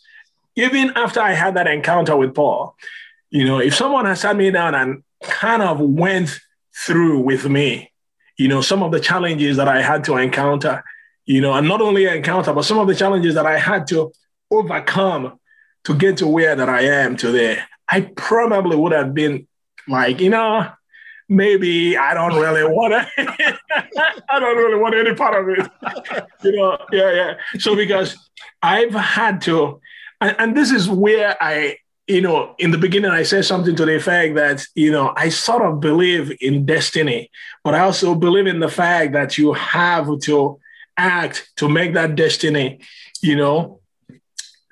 even 0.55 0.91
after 0.95 1.19
I 1.19 1.33
had 1.33 1.55
that 1.55 1.67
encounter 1.67 2.15
with 2.15 2.33
Paul, 2.33 2.75
you 3.29 3.45
know, 3.45 3.59
if 3.59 3.75
someone 3.75 4.05
had 4.05 4.17
sat 4.17 4.35
me 4.35 4.51
down 4.51 4.75
and 4.75 5.03
kind 5.21 5.61
of 5.61 5.79
went 5.79 6.39
through 6.73 7.19
with 7.19 7.47
me 7.47 7.91
you 8.37 8.47
know, 8.47 8.61
some 8.61 8.83
of 8.83 8.91
the 8.91 8.99
challenges 8.99 9.57
that 9.57 9.67
I 9.67 9.81
had 9.81 10.03
to 10.05 10.17
encounter, 10.17 10.83
you 11.25 11.41
know, 11.41 11.53
and 11.53 11.67
not 11.67 11.81
only 11.81 12.05
encounter, 12.05 12.53
but 12.53 12.63
some 12.63 12.79
of 12.79 12.87
the 12.87 12.95
challenges 12.95 13.35
that 13.35 13.45
I 13.45 13.57
had 13.57 13.87
to 13.87 14.11
overcome 14.51 15.39
to 15.85 15.95
get 15.95 16.17
to 16.17 16.27
where 16.27 16.55
that 16.55 16.69
I 16.69 16.81
am 16.81 17.15
today. 17.15 17.59
I 17.87 18.01
probably 18.01 18.75
would 18.75 18.91
have 18.91 19.13
been 19.13 19.47
like, 19.87 20.19
you 20.19 20.29
know, 20.29 20.67
maybe 21.29 21.97
I 21.97 22.13
don't 22.13 22.39
really 22.39 22.63
want 22.63 22.93
to, 22.93 23.07
I 24.29 24.39
don't 24.39 24.57
really 24.57 24.79
want 24.79 24.95
any 24.95 25.13
part 25.13 25.35
of 25.35 25.49
it. 25.49 26.27
you 26.43 26.51
know, 26.51 26.77
yeah, 26.91 27.11
yeah. 27.11 27.33
So 27.59 27.75
because 27.75 28.17
I've 28.61 28.93
had 28.93 29.41
to, 29.41 29.79
and, 30.21 30.35
and 30.39 30.57
this 30.57 30.71
is 30.71 30.89
where 30.89 31.35
I 31.41 31.77
you 32.07 32.21
know, 32.21 32.55
in 32.59 32.71
the 32.71 32.77
beginning, 32.77 33.11
I 33.11 33.23
said 33.23 33.45
something 33.45 33.75
to 33.75 33.85
the 33.85 33.95
effect 33.95 34.35
that, 34.35 34.63
you 34.75 34.91
know, 34.91 35.13
I 35.15 35.29
sort 35.29 35.63
of 35.63 35.79
believe 35.79 36.31
in 36.39 36.65
destiny, 36.65 37.31
but 37.63 37.73
I 37.73 37.79
also 37.79 38.13
believe 38.13 38.45
in 38.45 38.59
the 38.59 38.69
fact 38.69 39.13
that 39.13 39.37
you 39.37 39.53
have 39.53 40.19
to 40.21 40.59
act 40.97 41.49
to 41.57 41.67
make 41.67 41.93
that 41.93 42.15
destiny, 42.15 42.79
you 43.21 43.35
know, 43.35 43.79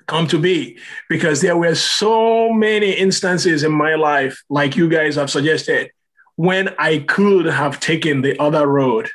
come 0.06 0.28
to 0.28 0.38
be. 0.38 0.78
Because 1.08 1.40
there 1.40 1.56
were 1.56 1.74
so 1.74 2.52
many 2.52 2.92
instances 2.92 3.64
in 3.64 3.72
my 3.72 3.96
life, 3.96 4.44
like 4.48 4.76
you 4.76 4.88
guys 4.88 5.16
have 5.16 5.30
suggested, 5.30 5.90
when 6.36 6.68
I 6.78 6.98
could 6.98 7.46
have 7.46 7.80
taken 7.80 8.22
the 8.22 8.38
other 8.38 8.66
road, 8.66 9.10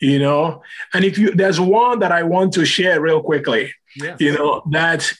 you 0.00 0.20
know. 0.20 0.62
And 0.94 1.04
if 1.04 1.18
you, 1.18 1.32
there's 1.32 1.60
one 1.60 1.98
that 1.98 2.12
I 2.12 2.22
want 2.22 2.52
to 2.54 2.64
share 2.64 3.00
real 3.00 3.22
quickly, 3.22 3.72
yes. 3.96 4.20
you 4.20 4.32
know, 4.32 4.62
that 4.70 5.12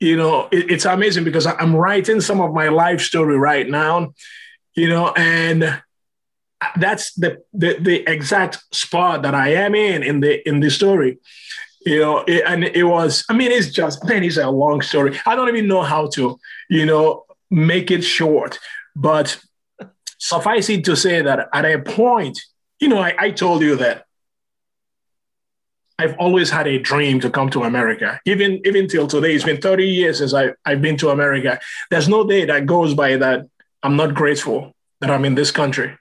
you 0.00 0.16
know, 0.16 0.48
it, 0.52 0.70
it's 0.70 0.84
amazing 0.84 1.24
because 1.24 1.46
I'm 1.46 1.74
writing 1.74 2.20
some 2.20 2.40
of 2.40 2.52
my 2.52 2.68
life 2.68 3.00
story 3.00 3.36
right 3.36 3.68
now, 3.68 4.12
you 4.74 4.88
know, 4.88 5.12
and 5.16 5.80
that's 6.76 7.14
the, 7.14 7.38
the, 7.52 7.78
the 7.80 8.10
exact 8.10 8.58
spot 8.74 9.22
that 9.22 9.34
I 9.34 9.54
am 9.54 9.74
in 9.74 10.02
in 10.02 10.20
the 10.20 10.46
in 10.48 10.60
the 10.60 10.70
story, 10.70 11.18
you 11.84 12.00
know, 12.00 12.24
it, 12.26 12.42
and 12.46 12.64
it 12.64 12.84
was. 12.84 13.24
I 13.28 13.34
mean, 13.34 13.50
it's 13.50 13.70
just 13.70 14.04
man, 14.04 14.24
it's 14.24 14.36
a 14.36 14.50
long 14.50 14.82
story. 14.82 15.18
I 15.26 15.36
don't 15.36 15.48
even 15.48 15.68
know 15.68 15.82
how 15.82 16.08
to, 16.14 16.38
you 16.68 16.86
know, 16.86 17.24
make 17.50 17.90
it 17.90 18.02
short, 18.02 18.58
but 18.94 19.38
suffice 20.18 20.68
it 20.68 20.84
to 20.84 20.96
say 20.96 21.22
that 21.22 21.48
at 21.52 21.64
a 21.64 21.78
point, 21.78 22.38
you 22.80 22.88
know, 22.88 22.98
I, 22.98 23.14
I 23.18 23.30
told 23.30 23.62
you 23.62 23.76
that 23.76 24.04
I've 25.98 26.16
always 26.18 26.48
had 26.48 26.68
a 26.68 26.78
dream 26.78 27.18
to 27.20 27.30
come 27.30 27.50
to 27.50 27.64
America. 27.64 28.20
Even 28.24 28.60
even 28.64 28.86
till 28.86 29.06
today, 29.06 29.34
it's 29.34 29.44
been 29.44 29.60
30 29.60 29.84
years 29.86 30.18
since 30.18 30.32
I, 30.32 30.52
I've 30.64 30.80
been 30.80 30.96
to 30.98 31.10
America. 31.10 31.58
There's 31.90 32.08
no 32.08 32.26
day 32.26 32.44
that 32.44 32.66
goes 32.66 32.94
by 32.94 33.16
that 33.16 33.46
I'm 33.82 33.96
not 33.96 34.14
grateful 34.14 34.74
that 35.00 35.10
I'm 35.10 35.24
in 35.24 35.34
this 35.34 35.50
country. 35.50 35.96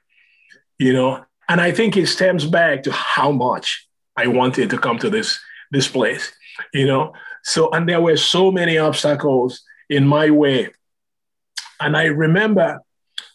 You 0.78 0.94
know, 0.94 1.26
and 1.50 1.60
I 1.60 1.72
think 1.72 1.98
it 1.98 2.08
stems 2.08 2.46
back 2.46 2.84
to 2.84 2.92
how 2.92 3.32
much 3.32 3.88
I 4.16 4.28
wanted 4.28 4.70
to 4.70 4.78
come 4.78 5.00
to 5.00 5.10
this 5.10 5.40
this 5.72 5.88
place. 5.88 6.32
You 6.74 6.86
know, 6.86 7.14
so 7.44 7.72
and 7.72 7.90
there 7.90 8.02
were 8.02 8.18
so 8.18 8.52
many 8.52 8.78
obstacles 8.78 9.64
in 9.90 10.06
my 10.08 10.30
way. 10.30 10.70
And 11.80 11.98
I 11.98 12.06
remember 12.06 12.82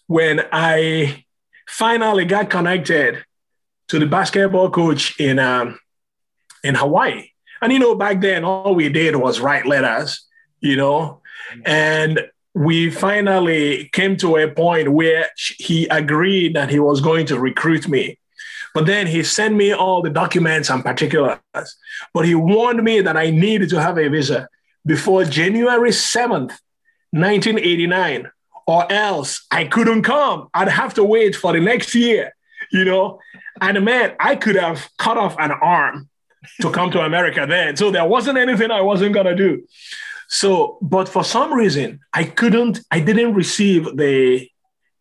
when 0.06 0.42
I 0.52 1.24
finally 1.66 2.24
got 2.24 2.50
connected 2.50 3.24
to 3.88 3.98
the 3.98 4.06
basketball 4.06 4.70
coach 4.70 5.18
in 5.20 5.38
um, 5.38 5.78
in 6.62 6.74
Hawaii. 6.74 7.28
And, 7.60 7.72
you 7.72 7.78
know, 7.78 7.94
back 7.94 8.20
then, 8.20 8.44
all 8.44 8.74
we 8.74 8.88
did 8.88 9.16
was 9.16 9.40
write 9.40 9.66
letters, 9.66 10.26
you 10.60 10.76
know, 10.76 11.20
and 11.64 12.20
we 12.54 12.90
finally 12.90 13.88
came 13.92 14.16
to 14.18 14.36
a 14.36 14.48
point 14.48 14.92
where 14.92 15.28
he 15.58 15.86
agreed 15.88 16.54
that 16.54 16.70
he 16.70 16.78
was 16.78 17.00
going 17.00 17.26
to 17.26 17.38
recruit 17.38 17.88
me. 17.88 18.18
But 18.74 18.86
then 18.86 19.06
he 19.06 19.22
sent 19.22 19.54
me 19.54 19.72
all 19.72 20.02
the 20.02 20.10
documents 20.10 20.70
and 20.70 20.82
particulars. 20.82 21.38
But 22.14 22.26
he 22.26 22.34
warned 22.34 22.82
me 22.82 23.00
that 23.00 23.16
I 23.16 23.30
needed 23.30 23.68
to 23.70 23.80
have 23.80 23.98
a 23.98 24.08
visa 24.08 24.48
before 24.84 25.24
January 25.24 25.90
7th, 25.90 26.58
1989, 27.10 28.30
or 28.66 28.90
else 28.90 29.46
I 29.50 29.64
couldn't 29.64 30.02
come. 30.02 30.48
I'd 30.54 30.68
have 30.68 30.94
to 30.94 31.04
wait 31.04 31.36
for 31.36 31.52
the 31.52 31.60
next 31.60 31.94
year, 31.94 32.34
you 32.70 32.84
know. 32.84 33.20
And 33.60 33.84
man, 33.84 34.14
I 34.18 34.36
could 34.36 34.56
have 34.56 34.88
cut 34.98 35.18
off 35.18 35.36
an 35.38 35.52
arm 35.52 36.08
to 36.60 36.70
come 36.70 36.90
to 36.90 37.00
America 37.00 37.46
then. 37.48 37.76
So 37.76 37.90
there 37.90 38.04
wasn't 38.04 38.38
anything 38.38 38.70
I 38.70 38.80
wasn't 38.80 39.14
gonna 39.14 39.34
do. 39.34 39.66
So, 40.28 40.78
but 40.80 41.08
for 41.08 41.24
some 41.24 41.52
reason, 41.52 42.00
I 42.12 42.24
couldn't, 42.24 42.80
I 42.90 43.00
didn't 43.00 43.34
receive 43.34 43.84
the 43.96 44.48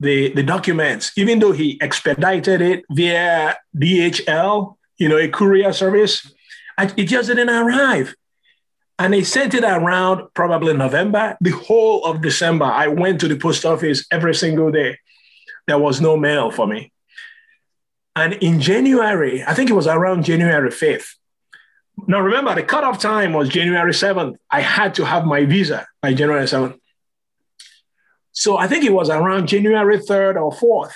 the, 0.02 0.34
the 0.34 0.42
documents, 0.42 1.12
even 1.16 1.38
though 1.38 1.52
he 1.52 1.80
expedited 1.80 2.60
it 2.60 2.84
via 2.90 3.56
DHL, 3.78 4.76
you 4.98 5.08
know, 5.08 5.18
a 5.18 5.28
courier 5.28 5.72
service, 5.72 6.34
I, 6.76 6.92
it 6.98 7.06
just 7.06 7.30
didn't 7.30 7.52
arrive. 7.52 8.16
And 8.98 9.14
they 9.14 9.24
sent 9.24 9.54
it 9.54 9.64
around 9.64 10.24
probably 10.34 10.74
November. 10.74 11.38
The 11.40 11.52
whole 11.52 12.04
of 12.04 12.22
December, 12.22 12.66
I 12.66 12.88
went 12.88 13.20
to 13.22 13.28
the 13.28 13.36
post 13.36 13.64
office 13.64 14.06
every 14.12 14.34
single 14.34 14.72
day. 14.72 14.98
There 15.68 15.78
was 15.78 16.02
no 16.02 16.18
mail 16.18 16.50
for 16.50 16.66
me. 16.66 16.92
And 18.16 18.34
in 18.34 18.60
January, 18.60 19.44
I 19.44 19.54
think 19.54 19.70
it 19.70 19.74
was 19.74 19.88
around 19.88 20.24
January 20.26 20.72
5th. 20.72 21.14
Now, 22.08 22.22
remember, 22.22 22.56
the 22.56 22.64
cutoff 22.64 23.00
time 23.00 23.34
was 23.34 23.50
January 23.50 23.92
7th. 23.92 24.36
I 24.50 24.62
had 24.62 24.96
to 24.96 25.06
have 25.06 25.26
my 25.26 25.46
visa 25.46 25.88
by 26.02 26.14
January 26.14 26.46
7th. 26.46 26.78
So 28.32 28.58
I 28.58 28.68
think 28.68 28.84
it 28.84 28.94
was 28.94 29.10
around 29.10 29.48
January 29.48 29.98
3rd 29.98 30.42
or 30.42 30.52
4th. 30.52 30.94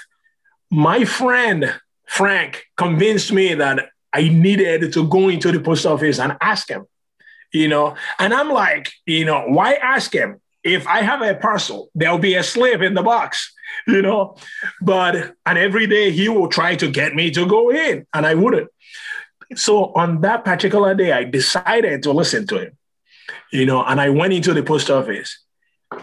My 0.71 1.05
friend, 1.05 1.73
Frank, 2.07 2.65
convinced 2.75 3.31
me 3.31 3.53
that 3.55 3.89
I 4.13 4.29
needed 4.29 4.93
to 4.93 5.07
go 5.07 5.29
into 5.29 5.51
the 5.51 5.59
post 5.59 5.85
office 5.85 6.19
and 6.19 6.37
ask 6.41 6.69
him, 6.69 6.85
you 7.51 7.67
know, 7.67 7.95
and 8.17 8.33
I'm 8.33 8.49
like, 8.49 8.91
you 9.05 9.25
know, 9.25 9.43
why 9.47 9.73
ask 9.73 10.13
him? 10.13 10.41
If 10.63 10.87
I 10.87 11.01
have 11.01 11.21
a 11.21 11.35
parcel, 11.35 11.89
there'll 11.93 12.17
be 12.17 12.35
a 12.35 12.43
slip 12.43 12.81
in 12.81 12.95
the 12.95 13.03
box, 13.03 13.53
you 13.87 14.01
know. 14.01 14.35
But 14.81 15.35
and 15.45 15.57
every 15.57 15.85
day 15.85 16.11
he 16.11 16.27
will 16.27 16.47
try 16.47 16.75
to 16.77 16.89
get 16.89 17.13
me 17.13 17.29
to 17.31 17.45
go 17.45 17.71
in, 17.71 18.07
and 18.13 18.25
I 18.25 18.33
wouldn't. 18.33 18.69
So 19.55 19.93
on 19.93 20.21
that 20.21 20.43
particular 20.43 20.95
day, 20.95 21.11
I 21.11 21.23
decided 21.23 22.03
to 22.03 22.11
listen 22.11 22.47
to 22.47 22.59
him, 22.59 22.77
you 23.51 23.65
know, 23.65 23.83
and 23.83 24.01
I 24.01 24.09
went 24.09 24.33
into 24.33 24.53
the 24.53 24.63
post 24.63 24.89
office 24.89 25.45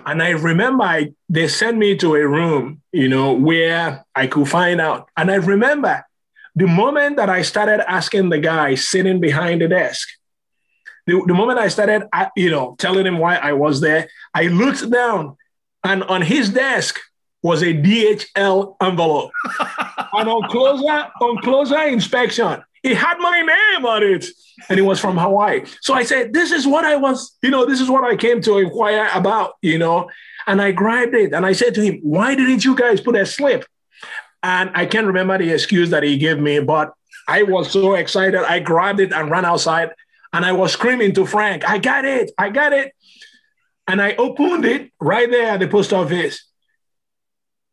and 0.07 0.23
I 0.23 0.31
remember 0.31 0.85
I, 0.85 1.13
they 1.29 1.49
sent 1.49 1.77
me 1.77 1.97
to 1.99 2.15
a 2.15 2.27
room, 2.27 2.83
you 2.93 3.09
know, 3.09 3.33
where 3.33 4.05
I 4.15 4.27
could 4.27 4.49
find 4.49 4.81
out. 4.81 5.09
And 5.17 5.31
I 5.31 5.37
remember 5.37 6.05
the 6.55 6.67
moment 6.67 7.17
that 7.17 7.31
I 7.31 7.43
started 7.43 7.89
asking 7.91 8.29
the 8.29 8.39
guy 8.39 8.75
sitting 8.75 9.21
behind 9.21 9.61
the 9.61 9.69
desk, 9.69 10.09
the, 11.07 11.23
the 11.27 11.35
moment 11.35 11.59
I 11.59 11.69
started, 11.69 12.09
you 12.37 12.51
know, 12.51 12.77
telling 12.79 13.07
him 13.07 13.19
why 13.19 13.37
I 13.37 13.53
was 13.53 13.81
there, 13.81 14.09
I 14.35 14.45
looked 14.45 14.89
down 14.91 15.37
and 15.85 16.05
on 16.05 16.23
his 16.23 16.51
desk 16.51 17.01
was 17.43 17.63
a 17.63 17.75
DHL 17.75 18.77
envelope. 18.81 19.33
and 20.13 20.29
on 20.29 20.49
closer, 20.49 21.09
on 21.21 21.43
closer 21.43 21.83
inspection, 21.83 22.63
it 22.83 22.97
had 22.97 23.19
my 23.19 23.41
name 23.41 23.87
on 23.87 24.03
it 24.03 24.27
and 24.69 24.79
it 24.79 24.83
was 24.83 24.99
from 24.99 25.17
Hawaii. 25.17 25.65
So 25.81 25.95
I 25.95 26.03
said, 26.03 26.33
This 26.33 26.51
is 26.51 26.67
what 26.67 26.85
I 26.85 26.97
was, 26.97 27.37
you 27.43 27.51
know, 27.51 27.65
this 27.65 27.81
is 27.81 27.89
what 27.89 28.05
I 28.05 28.17
came 28.17 28.41
to 28.43 28.59
inquire 28.59 29.09
about, 29.15 29.55
you 29.63 29.79
know. 29.79 30.11
And 30.47 30.61
I 30.61 30.73
grabbed 30.73 31.15
it 31.15 31.33
and 31.33 31.47
I 31.47 31.53
said 31.53 31.75
to 31.77 31.83
him, 31.83 32.01
Why 32.03 32.35
didn't 32.35 32.65
you 32.65 32.75
guys 32.75 33.01
put 33.01 33.17
a 33.17 33.25
slip? 33.25 33.65
And 34.43 34.71
I 34.75 34.87
can't 34.87 35.07
remember 35.07 35.39
the 35.39 35.51
excuse 35.51 35.91
that 35.91 36.03
he 36.03 36.19
gave 36.19 36.39
me, 36.39 36.59
but 36.59 36.93
I 37.29 37.45
was 37.45 37.71
so 37.71 37.95
excited. 37.95 38.43
I 38.43 38.59
grabbed 38.59 38.99
it 38.99 39.13
and 39.13 39.31
ran 39.31 39.45
outside 39.45 39.93
and 40.33 40.45
I 40.45 40.53
was 40.53 40.73
screaming 40.73 41.15
to 41.15 41.27
Frank, 41.27 41.69
I 41.69 41.79
got 41.79 42.05
it, 42.05 42.31
I 42.39 42.49
got 42.49 42.73
it. 42.73 42.93
And 43.87 44.01
I 44.01 44.15
opened 44.15 44.65
it 44.65 44.93
right 45.01 45.31
there 45.31 45.51
at 45.51 45.61
the 45.61 45.69
post 45.69 45.93
office. 45.93 46.49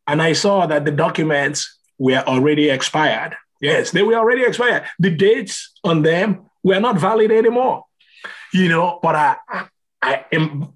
And 0.06 0.20
I 0.20 0.32
saw 0.32 0.66
that 0.66 0.84
the 0.84 0.90
documents 0.90 1.78
were 1.98 2.18
already 2.18 2.68
expired. 2.68 3.36
Yes, 3.60 3.90
they 3.90 4.02
were 4.02 4.14
already 4.14 4.42
expired. 4.42 4.84
The 4.98 5.10
dates 5.10 5.72
on 5.84 6.02
them 6.02 6.46
were 6.62 6.80
not 6.80 6.98
valid 6.98 7.30
anymore. 7.30 7.84
You 8.52 8.68
know, 8.68 8.98
but 9.02 9.14
I, 9.14 9.36
I, 10.02 10.24
am, 10.32 10.72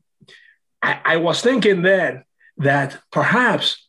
I, 0.82 1.00
I 1.04 1.16
was 1.16 1.40
thinking 1.40 1.82
then 1.82 2.24
that 2.58 2.98
perhaps 3.10 3.88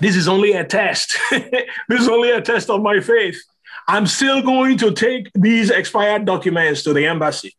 this 0.00 0.14
is 0.14 0.28
only 0.28 0.52
a 0.52 0.64
test. 0.64 1.16
this 1.30 2.00
is 2.00 2.08
only 2.08 2.30
a 2.30 2.40
test 2.40 2.70
of 2.70 2.82
my 2.82 3.00
faith. 3.00 3.40
I'm 3.88 4.06
still 4.06 4.42
going 4.42 4.78
to 4.78 4.92
take 4.92 5.30
these 5.34 5.70
expired 5.70 6.24
documents 6.24 6.82
to 6.84 6.92
the 6.92 7.06
embassy, 7.06 7.56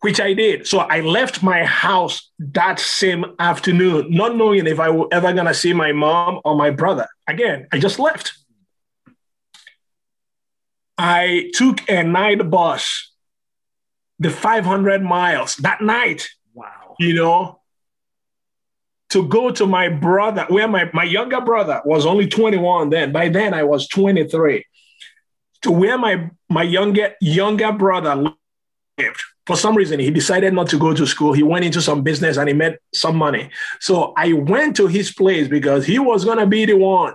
which 0.00 0.20
I 0.20 0.34
did. 0.34 0.66
So 0.66 0.80
I 0.80 1.00
left 1.00 1.42
my 1.42 1.64
house 1.64 2.30
that 2.38 2.78
same 2.78 3.24
afternoon, 3.38 4.10
not 4.10 4.36
knowing 4.36 4.66
if 4.66 4.78
I 4.78 4.90
were 4.90 5.08
ever 5.10 5.32
going 5.32 5.46
to 5.46 5.54
see 5.54 5.72
my 5.72 5.92
mom 5.92 6.40
or 6.44 6.56
my 6.56 6.70
brother. 6.70 7.08
Again, 7.26 7.66
I 7.72 7.78
just 7.78 7.98
left. 7.98 8.39
I 11.02 11.50
took 11.54 11.88
a 11.88 12.02
night 12.02 12.50
bus, 12.50 13.10
the 14.18 14.28
500 14.28 15.02
miles 15.02 15.56
that 15.56 15.80
night. 15.80 16.28
Wow. 16.52 16.94
You 16.98 17.14
know, 17.14 17.60
to 19.08 19.26
go 19.26 19.50
to 19.50 19.64
my 19.64 19.88
brother, 19.88 20.44
where 20.50 20.68
my, 20.68 20.90
my 20.92 21.04
younger 21.04 21.40
brother 21.40 21.80
was 21.86 22.04
only 22.04 22.26
21 22.26 22.90
then. 22.90 23.12
By 23.12 23.30
then 23.30 23.54
I 23.54 23.62
was 23.62 23.88
23. 23.88 24.66
To 25.62 25.70
where 25.70 25.96
my, 25.96 26.28
my 26.50 26.64
younger, 26.64 27.14
younger 27.22 27.72
brother 27.72 28.14
lived. 28.98 29.22
For 29.46 29.56
some 29.56 29.74
reason, 29.74 30.00
he 30.00 30.10
decided 30.10 30.52
not 30.52 30.68
to 30.68 30.78
go 30.78 30.92
to 30.92 31.06
school. 31.06 31.32
He 31.32 31.42
went 31.42 31.64
into 31.64 31.80
some 31.80 32.02
business 32.02 32.36
and 32.36 32.46
he 32.46 32.54
made 32.54 32.76
some 32.92 33.16
money. 33.16 33.48
So 33.80 34.12
I 34.18 34.34
went 34.34 34.76
to 34.76 34.86
his 34.86 35.10
place 35.10 35.48
because 35.48 35.86
he 35.86 35.98
was 35.98 36.26
going 36.26 36.38
to 36.38 36.46
be 36.46 36.66
the 36.66 36.74
one 36.74 37.14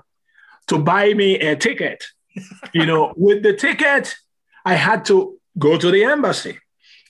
to 0.70 0.80
buy 0.80 1.14
me 1.14 1.36
a 1.36 1.56
ticket 1.56 2.04
you 2.74 2.86
know, 2.86 3.14
with 3.16 3.44
the 3.44 3.54
ticket, 3.54 4.16
I 4.64 4.74
had 4.74 5.06
to 5.06 5.38
go 5.58 5.78
to 5.78 5.92
the 5.92 6.04
embassy. 6.04 6.58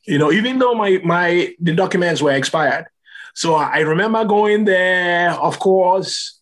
You 0.05 0.17
know, 0.19 0.31
even 0.31 0.59
though 0.59 0.75
my 0.75 0.99
my 1.03 1.55
the 1.59 1.73
documents 1.73 2.21
were 2.21 2.31
expired. 2.31 2.85
So 3.33 3.55
I 3.55 3.79
remember 3.79 4.23
going 4.25 4.65
there, 4.65 5.31
of 5.31 5.59
course. 5.59 6.39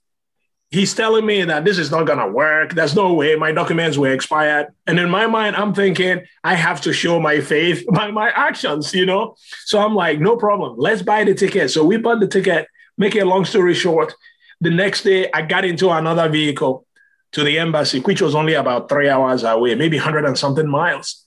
He's 0.69 0.95
telling 0.95 1.23
me 1.27 1.43
that 1.43 1.65
this 1.65 1.77
is 1.77 1.91
not 1.91 2.07
gonna 2.07 2.27
work. 2.27 2.73
There's 2.73 2.95
no 2.95 3.13
way 3.13 3.35
my 3.35 3.51
documents 3.51 3.95
were 3.95 4.11
expired. 4.11 4.67
And 4.87 4.99
in 4.99 5.07
my 5.07 5.27
mind, 5.27 5.55
I'm 5.55 5.71
thinking 5.71 6.23
I 6.43 6.55
have 6.55 6.81
to 6.81 6.91
show 6.93 7.19
my 7.19 7.41
faith 7.41 7.85
by 7.93 8.09
my 8.09 8.31
actions, 8.31 8.93
you 8.93 9.05
know. 9.05 9.35
So 9.65 9.79
I'm 9.79 9.93
like, 9.93 10.19
no 10.19 10.35
problem. 10.35 10.75
Let's 10.77 11.03
buy 11.03 11.25
the 11.25 11.35
ticket. 11.35 11.69
So 11.69 11.83
we 11.83 11.97
bought 11.97 12.21
the 12.21 12.27
ticket. 12.27 12.67
Make 12.97 13.15
a 13.15 13.23
long 13.23 13.45
story 13.45 13.75
short, 13.75 14.13
the 14.61 14.69
next 14.69 15.03
day 15.03 15.29
I 15.31 15.41
got 15.41 15.65
into 15.65 15.89
another 15.89 16.29
vehicle 16.29 16.85
to 17.33 17.43
the 17.43 17.59
embassy, 17.59 17.99
which 17.99 18.21
was 18.21 18.35
only 18.35 18.53
about 18.53 18.87
three 18.87 19.09
hours 19.09 19.43
away, 19.43 19.75
maybe 19.75 19.97
100 19.97 20.25
and 20.25 20.37
something 20.37 20.67
miles. 20.67 21.25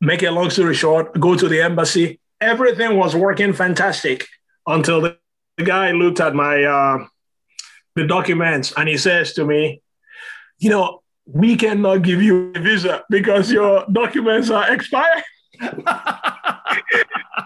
Make 0.00 0.22
a 0.22 0.30
long 0.30 0.50
story 0.50 0.74
short, 0.74 1.18
go 1.20 1.36
to 1.36 1.48
the 1.48 1.60
embassy. 1.60 2.20
Everything 2.40 2.96
was 2.96 3.14
working 3.14 3.52
fantastic 3.52 4.26
until 4.66 5.00
the, 5.00 5.18
the 5.56 5.64
guy 5.64 5.90
looked 5.90 6.20
at 6.20 6.34
my 6.34 6.62
uh, 6.62 7.06
the 7.94 8.06
documents 8.06 8.72
and 8.76 8.88
he 8.88 8.96
says 8.98 9.32
to 9.34 9.44
me, 9.44 9.80
"You 10.58 10.70
know, 10.70 11.02
we 11.24 11.56
cannot 11.56 12.02
give 12.02 12.22
you 12.22 12.52
a 12.54 12.60
visa 12.60 13.04
because 13.08 13.50
your 13.50 13.86
documents 13.90 14.50
are 14.50 14.70
expired." 14.72 15.24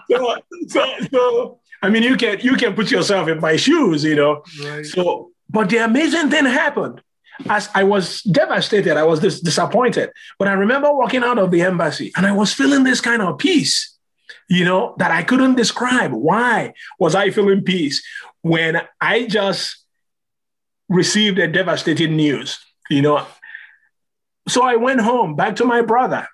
so, 0.09 0.35
so, 0.67 0.93
so, 1.09 1.59
I 1.81 1.89
mean, 1.89 2.03
you 2.03 2.17
can 2.17 2.41
you 2.41 2.57
can 2.57 2.75
put 2.75 2.91
yourself 2.91 3.29
in 3.29 3.39
my 3.39 3.55
shoes, 3.55 4.03
you 4.03 4.15
know. 4.15 4.43
Right. 4.61 4.85
So, 4.85 5.31
but 5.49 5.69
the 5.69 5.77
amazing 5.77 6.29
thing 6.29 6.45
happened 6.45 7.01
as 7.49 7.69
I 7.73 7.83
was 7.83 8.21
devastated, 8.23 8.97
I 8.97 9.03
was 9.03 9.19
dis- 9.19 9.41
disappointed. 9.41 10.11
But 10.39 10.47
I 10.47 10.53
remember 10.53 10.93
walking 10.93 11.23
out 11.23 11.39
of 11.39 11.51
the 11.51 11.61
embassy 11.61 12.11
and 12.15 12.25
I 12.25 12.31
was 12.31 12.53
feeling 12.53 12.83
this 12.83 13.01
kind 13.01 13.21
of 13.21 13.37
peace, 13.37 13.97
you 14.49 14.65
know, 14.65 14.95
that 14.97 15.11
I 15.11 15.23
couldn't 15.23 15.55
describe. 15.55 16.11
Why 16.11 16.73
was 16.99 17.15
I 17.15 17.31
feeling 17.31 17.63
peace 17.63 18.03
when 18.41 18.81
I 18.99 19.27
just 19.27 19.77
received 20.89 21.39
a 21.39 21.47
devastating 21.47 22.15
news, 22.15 22.59
you 22.89 23.01
know? 23.01 23.25
So 24.47 24.63
I 24.63 24.75
went 24.75 25.01
home 25.01 25.35
back 25.35 25.57
to 25.57 25.65
my 25.65 25.81
brother 25.81 26.27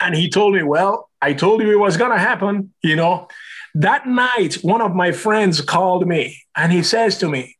and 0.00 0.14
he 0.14 0.28
told 0.28 0.54
me, 0.54 0.62
Well, 0.62 1.08
I 1.20 1.32
told 1.32 1.62
you 1.62 1.70
it 1.70 1.78
was 1.78 1.96
going 1.96 2.12
to 2.12 2.18
happen, 2.18 2.72
you 2.82 2.96
know. 2.96 3.28
That 3.74 4.06
night, 4.06 4.54
one 4.62 4.80
of 4.80 4.94
my 4.94 5.12
friends 5.12 5.60
called 5.60 6.06
me 6.06 6.42
and 6.56 6.72
he 6.72 6.82
says 6.82 7.18
to 7.18 7.28
me, 7.28 7.56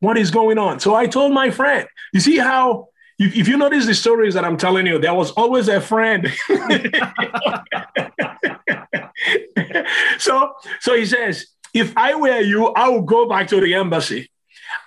what 0.00 0.18
is 0.18 0.30
going 0.30 0.58
on? 0.58 0.80
So 0.80 0.94
I 0.94 1.06
told 1.06 1.32
my 1.32 1.50
friend, 1.50 1.86
you 2.12 2.20
see 2.20 2.38
how, 2.38 2.88
if, 3.18 3.48
you 3.48 3.56
notice 3.56 3.86
the 3.86 3.94
stories 3.94 4.34
that 4.34 4.44
I'm 4.44 4.56
telling 4.56 4.86
you, 4.86 4.98
there 4.98 5.14
was 5.14 5.30
always 5.32 5.68
a 5.68 5.80
friend. 5.80 6.32
so, 10.18 10.52
so 10.80 10.94
he 10.94 11.04
says, 11.04 11.46
if 11.74 11.96
I 11.96 12.14
were 12.14 12.40
you, 12.40 12.68
I 12.68 12.88
would 12.88 13.06
go 13.06 13.28
back 13.28 13.48
to 13.48 13.60
the 13.60 13.74
embassy. 13.74 14.30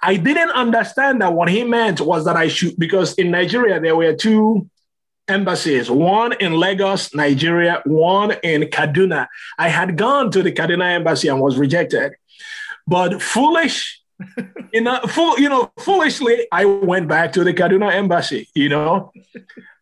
I 0.02 0.16
didn't 0.16 0.52
understand 0.52 1.22
that 1.22 1.34
what 1.34 1.50
he 1.50 1.64
meant 1.64 2.02
was 2.02 2.26
that 2.26 2.36
I 2.36 2.48
should, 2.48 2.78
because 2.78 3.14
in 3.16 3.32
Nigeria, 3.32 3.80
there 3.80 3.96
were 3.96 4.14
two 4.14 4.70
embassies, 5.28 5.90
one 5.90 6.34
in 6.34 6.54
Lagos, 6.54 7.14
Nigeria, 7.16 7.82
one 7.86 8.32
in 8.44 8.64
Kaduna. 8.64 9.28
I 9.58 9.70
had 9.70 9.98
gone 9.98 10.32
to 10.32 10.44
the 10.44 10.52
Kaduna 10.52 10.96
embassy 10.96 11.28
and 11.28 11.40
was 11.40 11.58
rejected. 11.58 12.14
But 12.88 13.22
foolish, 13.22 14.01
you 14.74 14.82
know, 14.82 15.00
fool, 15.08 15.40
you 15.40 15.50
know, 15.50 15.72
foolishly, 15.80 16.48
I 16.52 16.66
went 16.66 17.08
back 17.08 17.34
to 17.34 17.44
the 17.44 17.54
Kaduna 17.54 17.94
embassy, 17.94 18.48
you 18.54 18.70
know, 18.70 19.12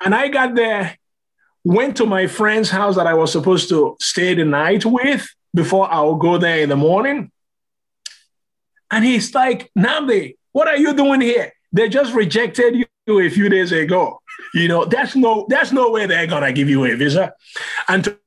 and 0.01 0.13
I 0.15 0.27
got 0.27 0.55
there, 0.55 0.97
went 1.63 1.97
to 1.97 2.05
my 2.05 2.27
friend's 2.27 2.69
house 2.69 2.95
that 2.95 3.07
I 3.07 3.13
was 3.13 3.31
supposed 3.31 3.69
to 3.69 3.97
stay 3.99 4.33
the 4.33 4.45
night 4.45 4.85
with 4.85 5.27
before 5.53 5.91
I 5.91 6.01
would 6.01 6.19
go 6.19 6.37
there 6.37 6.59
in 6.59 6.69
the 6.69 6.75
morning. 6.75 7.31
And 8.91 9.05
he's 9.05 9.33
like, 9.33 9.71
Nnamdi, 9.77 10.35
what 10.51 10.67
are 10.67 10.77
you 10.77 10.93
doing 10.93 11.21
here? 11.21 11.53
They 11.71 11.89
just 11.89 12.13
rejected 12.13 12.75
you 12.75 13.19
a 13.19 13.29
few 13.29 13.49
days 13.49 13.71
ago. 13.71 14.21
You 14.53 14.67
know, 14.67 14.85
that's 14.85 15.15
no, 15.15 15.45
that's 15.49 15.71
no 15.71 15.91
way 15.91 16.07
they're 16.07 16.25
gonna 16.25 16.51
give 16.51 16.69
you 16.69 16.85
a 16.85 16.95
visa. 16.95 17.33
And 17.87 18.03
to 18.05 18.17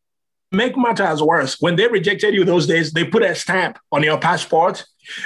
make 0.53 0.77
matters 0.77 1.23
worse, 1.23 1.61
when 1.61 1.77
they 1.77 1.89
rejected 1.89 2.35
you 2.35 2.45
those 2.45 2.67
days, 2.67 2.93
they 2.93 3.05
put 3.05 3.23
a 3.23 3.35
stamp 3.35 3.79
on 3.91 4.03
your 4.03 4.19
passport 4.19 4.85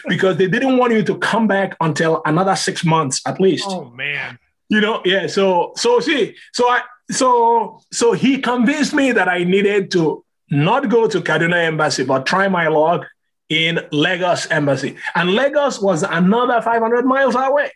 because 0.09 0.37
they 0.37 0.47
didn't 0.47 0.79
want 0.79 0.93
you 0.93 1.03
to 1.03 1.18
come 1.18 1.47
back 1.47 1.77
until 1.81 2.22
another 2.24 2.57
six 2.57 2.85
months 2.85 3.20
at 3.27 3.41
least. 3.41 3.66
Oh 3.68 3.91
man. 3.91 4.39
You 4.68 4.81
know, 4.81 5.03
yeah. 5.05 5.27
So 5.27 5.72
so 5.77 6.01
see, 6.01 6.35
so 6.53 6.68
I 6.68 6.83
so 7.11 7.81
so 7.93 8.12
he 8.12 8.39
convinced 8.39 8.95
me 8.95 9.12
that 9.12 9.29
I 9.29 9.45
needed 9.45 9.91
to 9.93 10.24
not 10.51 10.89
go 10.89 11.09
to 11.09 11.20
Kaduna 11.20 11.64
Embassy, 11.64 12.05
but 12.05 12.27
try 12.27 12.49
my 12.49 12.68
luck 12.68 13.05
in 13.49 13.81
Lagos 13.93 14.47
Embassy. 14.51 14.97
And 15.14 15.33
Lagos 15.33 15.81
was 15.81 16.03
another 16.03 16.61
500 16.61 17.05
miles 17.05 17.35
away. 17.35 17.70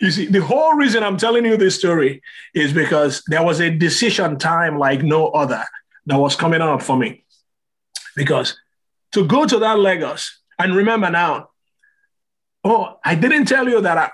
You 0.00 0.10
see, 0.10 0.26
the 0.26 0.40
whole 0.40 0.74
reason 0.74 1.02
I'm 1.02 1.16
telling 1.16 1.44
you 1.44 1.56
this 1.56 1.78
story 1.78 2.22
is 2.54 2.72
because 2.72 3.22
there 3.26 3.42
was 3.42 3.60
a 3.60 3.70
decision 3.70 4.38
time 4.38 4.78
like 4.78 5.02
no 5.02 5.28
other 5.28 5.64
that 6.06 6.18
was 6.18 6.36
coming 6.36 6.60
up 6.60 6.82
for 6.82 6.96
me. 6.96 7.24
Because 8.16 8.56
to 9.12 9.26
go 9.26 9.46
to 9.46 9.58
that 9.58 9.78
Lagos, 9.78 10.40
and 10.58 10.74
remember 10.74 11.10
now, 11.10 11.50
oh, 12.62 12.98
I 13.04 13.14
didn't 13.14 13.46
tell 13.46 13.68
you 13.68 13.80
that 13.80 13.98
I, 13.98 14.10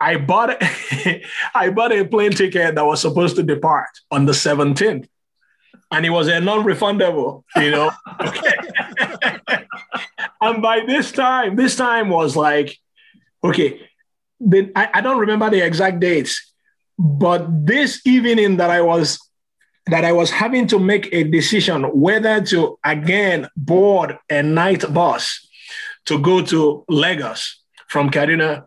I 0.00 0.16
bought 0.16 0.56
I 1.54 1.70
bought 1.70 1.92
a 1.92 2.04
plane 2.04 2.32
ticket 2.32 2.74
that 2.74 2.84
was 2.84 3.00
supposed 3.00 3.36
to 3.36 3.42
depart 3.42 3.90
on 4.10 4.26
the 4.26 4.32
17th. 4.32 5.08
And 5.90 6.04
it 6.04 6.10
was 6.10 6.28
a 6.28 6.38
non-refundable, 6.38 7.44
you 7.56 7.70
know. 7.70 7.90
and 10.40 10.62
by 10.62 10.84
this 10.86 11.12
time, 11.12 11.56
this 11.56 11.76
time 11.76 12.10
was 12.10 12.36
like, 12.36 12.76
okay, 13.42 13.80
then 14.40 14.72
I, 14.76 14.88
I 14.94 15.00
don't 15.00 15.18
remember 15.18 15.50
the 15.50 15.64
exact 15.64 16.00
dates, 16.00 16.52
but 16.98 17.46
this 17.66 18.06
evening 18.06 18.58
that 18.58 18.70
I 18.70 18.82
was 18.82 19.18
that 19.90 20.04
I 20.04 20.12
was 20.12 20.30
having 20.30 20.66
to 20.68 20.78
make 20.78 21.08
a 21.12 21.24
decision 21.24 21.84
whether 21.84 22.40
to 22.46 22.78
again 22.84 23.48
board 23.56 24.18
a 24.30 24.42
night 24.42 24.92
bus 24.92 25.46
to 26.06 26.18
go 26.18 26.42
to 26.42 26.84
Lagos 26.88 27.60
from 27.88 28.10
Kaduna 28.10 28.64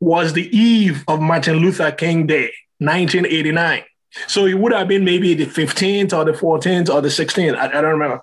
was 0.00 0.32
the 0.32 0.48
eve 0.56 1.04
of 1.08 1.20
Martin 1.20 1.56
Luther 1.56 1.90
King 1.90 2.26
Day, 2.26 2.52
1989. 2.78 3.82
So 4.26 4.46
it 4.46 4.54
would 4.54 4.72
have 4.72 4.88
been 4.88 5.04
maybe 5.04 5.34
the 5.34 5.46
15th 5.46 6.16
or 6.16 6.24
the 6.24 6.32
14th 6.32 6.92
or 6.92 7.00
the 7.00 7.08
16th. 7.08 7.56
I, 7.56 7.66
I 7.66 7.80
don't 7.80 7.98
remember. 7.98 8.22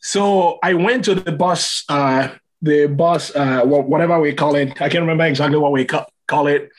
So 0.00 0.58
I 0.62 0.74
went 0.74 1.04
to 1.06 1.14
the 1.14 1.32
bus 1.32 1.84
uh, 1.88 2.28
the 2.62 2.86
bus, 2.86 3.34
uh, 3.34 3.62
whatever 3.64 4.20
we 4.20 4.32
call 4.32 4.54
it. 4.54 4.70
I 4.80 4.88
can't 4.88 5.02
remember 5.02 5.26
exactly 5.26 5.58
what 5.58 5.72
we 5.72 5.84
call 5.84 6.46
it, 6.46 6.70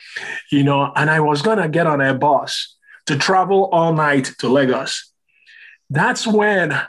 you 0.50 0.64
know, 0.64 0.90
and 0.96 1.10
I 1.10 1.20
was 1.20 1.42
going 1.42 1.58
to 1.58 1.68
get 1.68 1.86
on 1.86 2.00
a 2.00 2.14
bus 2.14 2.73
to 3.06 3.16
travel 3.16 3.68
all 3.72 3.92
night 3.92 4.32
to 4.38 4.48
Lagos. 4.48 5.12
That's 5.90 6.26
when 6.26 6.80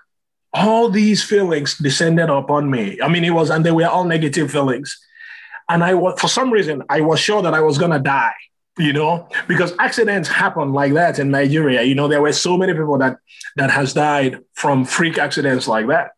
all 0.54 0.90
these 0.90 1.24
feelings 1.24 1.78
descended 1.78 2.30
upon 2.30 2.70
me. 2.70 3.00
I 3.02 3.10
mean, 3.10 3.26
it 3.26 3.32
was, 3.32 3.50
and 3.50 3.66
they 3.66 3.72
were 3.72 3.88
all 3.88 4.06
negative 4.06 4.52
feelings. 4.52 4.98
And 5.68 5.84
I 5.84 5.94
was, 5.96 6.20
for 6.20 6.28
some 6.28 6.52
reason, 6.52 6.84
I 6.90 7.02
was 7.02 7.20
sure 7.20 7.42
that 7.42 7.54
I 7.54 7.60
was 7.60 7.78
going 7.78 7.92
to 7.92 8.00
die, 8.00 8.34
you 8.78 8.94
know, 8.94 9.28
because 9.48 9.74
accidents 9.80 10.30
happen 10.30 10.72
like 10.72 10.94
that 10.94 11.20
in 11.20 11.32
Nigeria. 11.32 11.84
You 11.84 11.96
know, 11.96 12.08
there 12.08 12.22
were 12.22 12.32
so 12.32 12.58
many 12.58 12.74
people 12.74 12.98
that, 13.00 13.18
that 13.58 13.70
has 13.72 13.94
died 13.94 14.40
from 14.54 14.86
freak 14.86 15.18
accidents 15.18 15.68
like 15.68 15.88
that. 15.88 16.12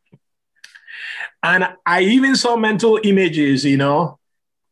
And 1.41 1.67
I 1.85 2.01
even 2.01 2.35
saw 2.35 2.57
mental 2.57 2.99
images, 3.03 3.63
you 3.63 3.77
know, 3.77 4.19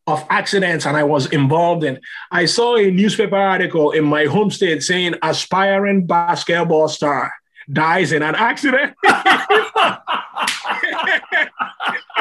of 0.08 0.24
accidents 0.30 0.86
and 0.86 0.95
I 0.95 1.03
was 1.03 1.26
involved 1.32 1.84
in. 1.84 1.99
I 2.32 2.45
saw 2.45 2.76
a 2.76 2.91
newspaper 2.91 3.36
article 3.36 3.91
in 3.91 4.03
my 4.03 4.26
home 4.26 4.51
state 4.51 4.84
saying 4.84 5.16
aspiring 5.22 6.06
basketball 6.06 6.88
star 6.88 7.34
dies 7.72 8.12
in 8.12 8.22
an 8.22 8.36
accident. 8.36 8.93
and 9.03 9.14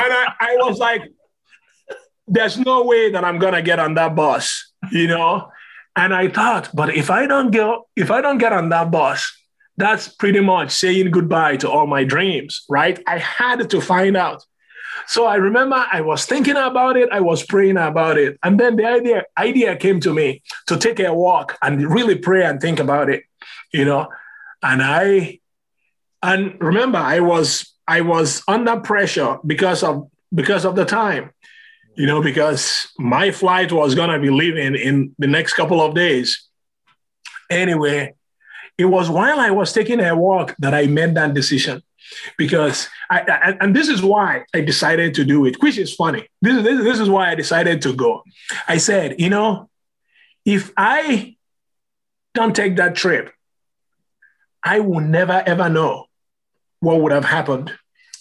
I, 0.02 0.34
I 0.40 0.56
was 0.60 0.78
like, 0.78 1.02
there's 2.26 2.58
no 2.58 2.84
way 2.84 3.10
that 3.10 3.24
I'm 3.24 3.38
gonna 3.38 3.62
get 3.62 3.78
on 3.78 3.94
that 3.94 4.14
bus, 4.16 4.72
you 4.90 5.06
know? 5.06 5.50
And 5.96 6.14
I 6.14 6.28
thought, 6.28 6.70
but 6.74 6.94
if 6.94 7.10
I 7.10 7.26
don't 7.26 7.50
get 7.50 7.68
if 7.96 8.10
I 8.10 8.20
don't 8.20 8.38
get 8.38 8.52
on 8.52 8.70
that 8.70 8.90
bus, 8.90 9.30
that's 9.76 10.08
pretty 10.08 10.40
much 10.40 10.70
saying 10.70 11.10
goodbye 11.10 11.56
to 11.58 11.70
all 11.70 11.86
my 11.86 12.04
dreams, 12.04 12.64
right? 12.68 12.98
I 13.06 13.18
had 13.18 13.68
to 13.70 13.80
find 13.80 14.16
out. 14.16 14.44
So 15.06 15.26
I 15.26 15.36
remember 15.36 15.84
I 15.92 16.00
was 16.00 16.26
thinking 16.26 16.56
about 16.56 16.96
it, 16.96 17.08
I 17.12 17.20
was 17.20 17.44
praying 17.44 17.76
about 17.76 18.18
it. 18.18 18.38
And 18.42 18.58
then 18.58 18.76
the 18.76 18.86
idea, 18.86 19.24
idea 19.36 19.76
came 19.76 20.00
to 20.00 20.12
me 20.12 20.42
to 20.66 20.76
take 20.76 21.00
a 21.00 21.12
walk 21.12 21.58
and 21.62 21.82
really 21.90 22.16
pray 22.16 22.44
and 22.44 22.60
think 22.60 22.80
about 22.80 23.10
it, 23.10 23.24
you 23.72 23.84
know. 23.84 24.08
And 24.62 24.82
I 24.82 25.40
and 26.22 26.56
remember 26.60 26.98
I 26.98 27.20
was 27.20 27.74
I 27.86 28.00
was 28.00 28.42
under 28.48 28.80
pressure 28.80 29.38
because 29.44 29.82
of 29.82 30.10
because 30.34 30.64
of 30.64 30.74
the 30.74 30.84
time, 30.84 31.30
you 31.96 32.06
know, 32.06 32.22
because 32.22 32.88
my 32.98 33.30
flight 33.30 33.72
was 33.72 33.94
gonna 33.94 34.18
be 34.18 34.30
leaving 34.30 34.74
in 34.74 35.14
the 35.18 35.26
next 35.26 35.54
couple 35.54 35.80
of 35.80 35.94
days. 35.94 36.48
Anyway, 37.50 38.14
it 38.78 38.86
was 38.86 39.10
while 39.10 39.38
I 39.38 39.50
was 39.50 39.72
taking 39.72 40.00
a 40.00 40.16
walk 40.16 40.54
that 40.58 40.74
I 40.74 40.86
made 40.86 41.14
that 41.14 41.34
decision 41.34 41.82
because 42.36 42.88
I, 43.10 43.20
I, 43.20 43.56
and 43.60 43.74
this 43.74 43.88
is 43.88 44.02
why 44.02 44.44
I 44.54 44.60
decided 44.60 45.14
to 45.14 45.24
do 45.24 45.46
it, 45.46 45.62
which 45.62 45.78
is 45.78 45.94
funny. 45.94 46.28
This, 46.42 46.62
this, 46.62 46.84
this 46.84 47.00
is 47.00 47.08
why 47.08 47.30
I 47.30 47.34
decided 47.34 47.82
to 47.82 47.92
go. 47.92 48.22
I 48.68 48.78
said, 48.78 49.20
you 49.20 49.30
know, 49.30 49.70
if 50.44 50.72
I 50.76 51.36
don't 52.34 52.54
take 52.54 52.76
that 52.76 52.94
trip, 52.94 53.32
I 54.62 54.80
will 54.80 55.00
never 55.00 55.42
ever 55.46 55.68
know 55.68 56.06
what 56.80 57.00
would 57.00 57.12
have 57.12 57.24
happened, 57.24 57.72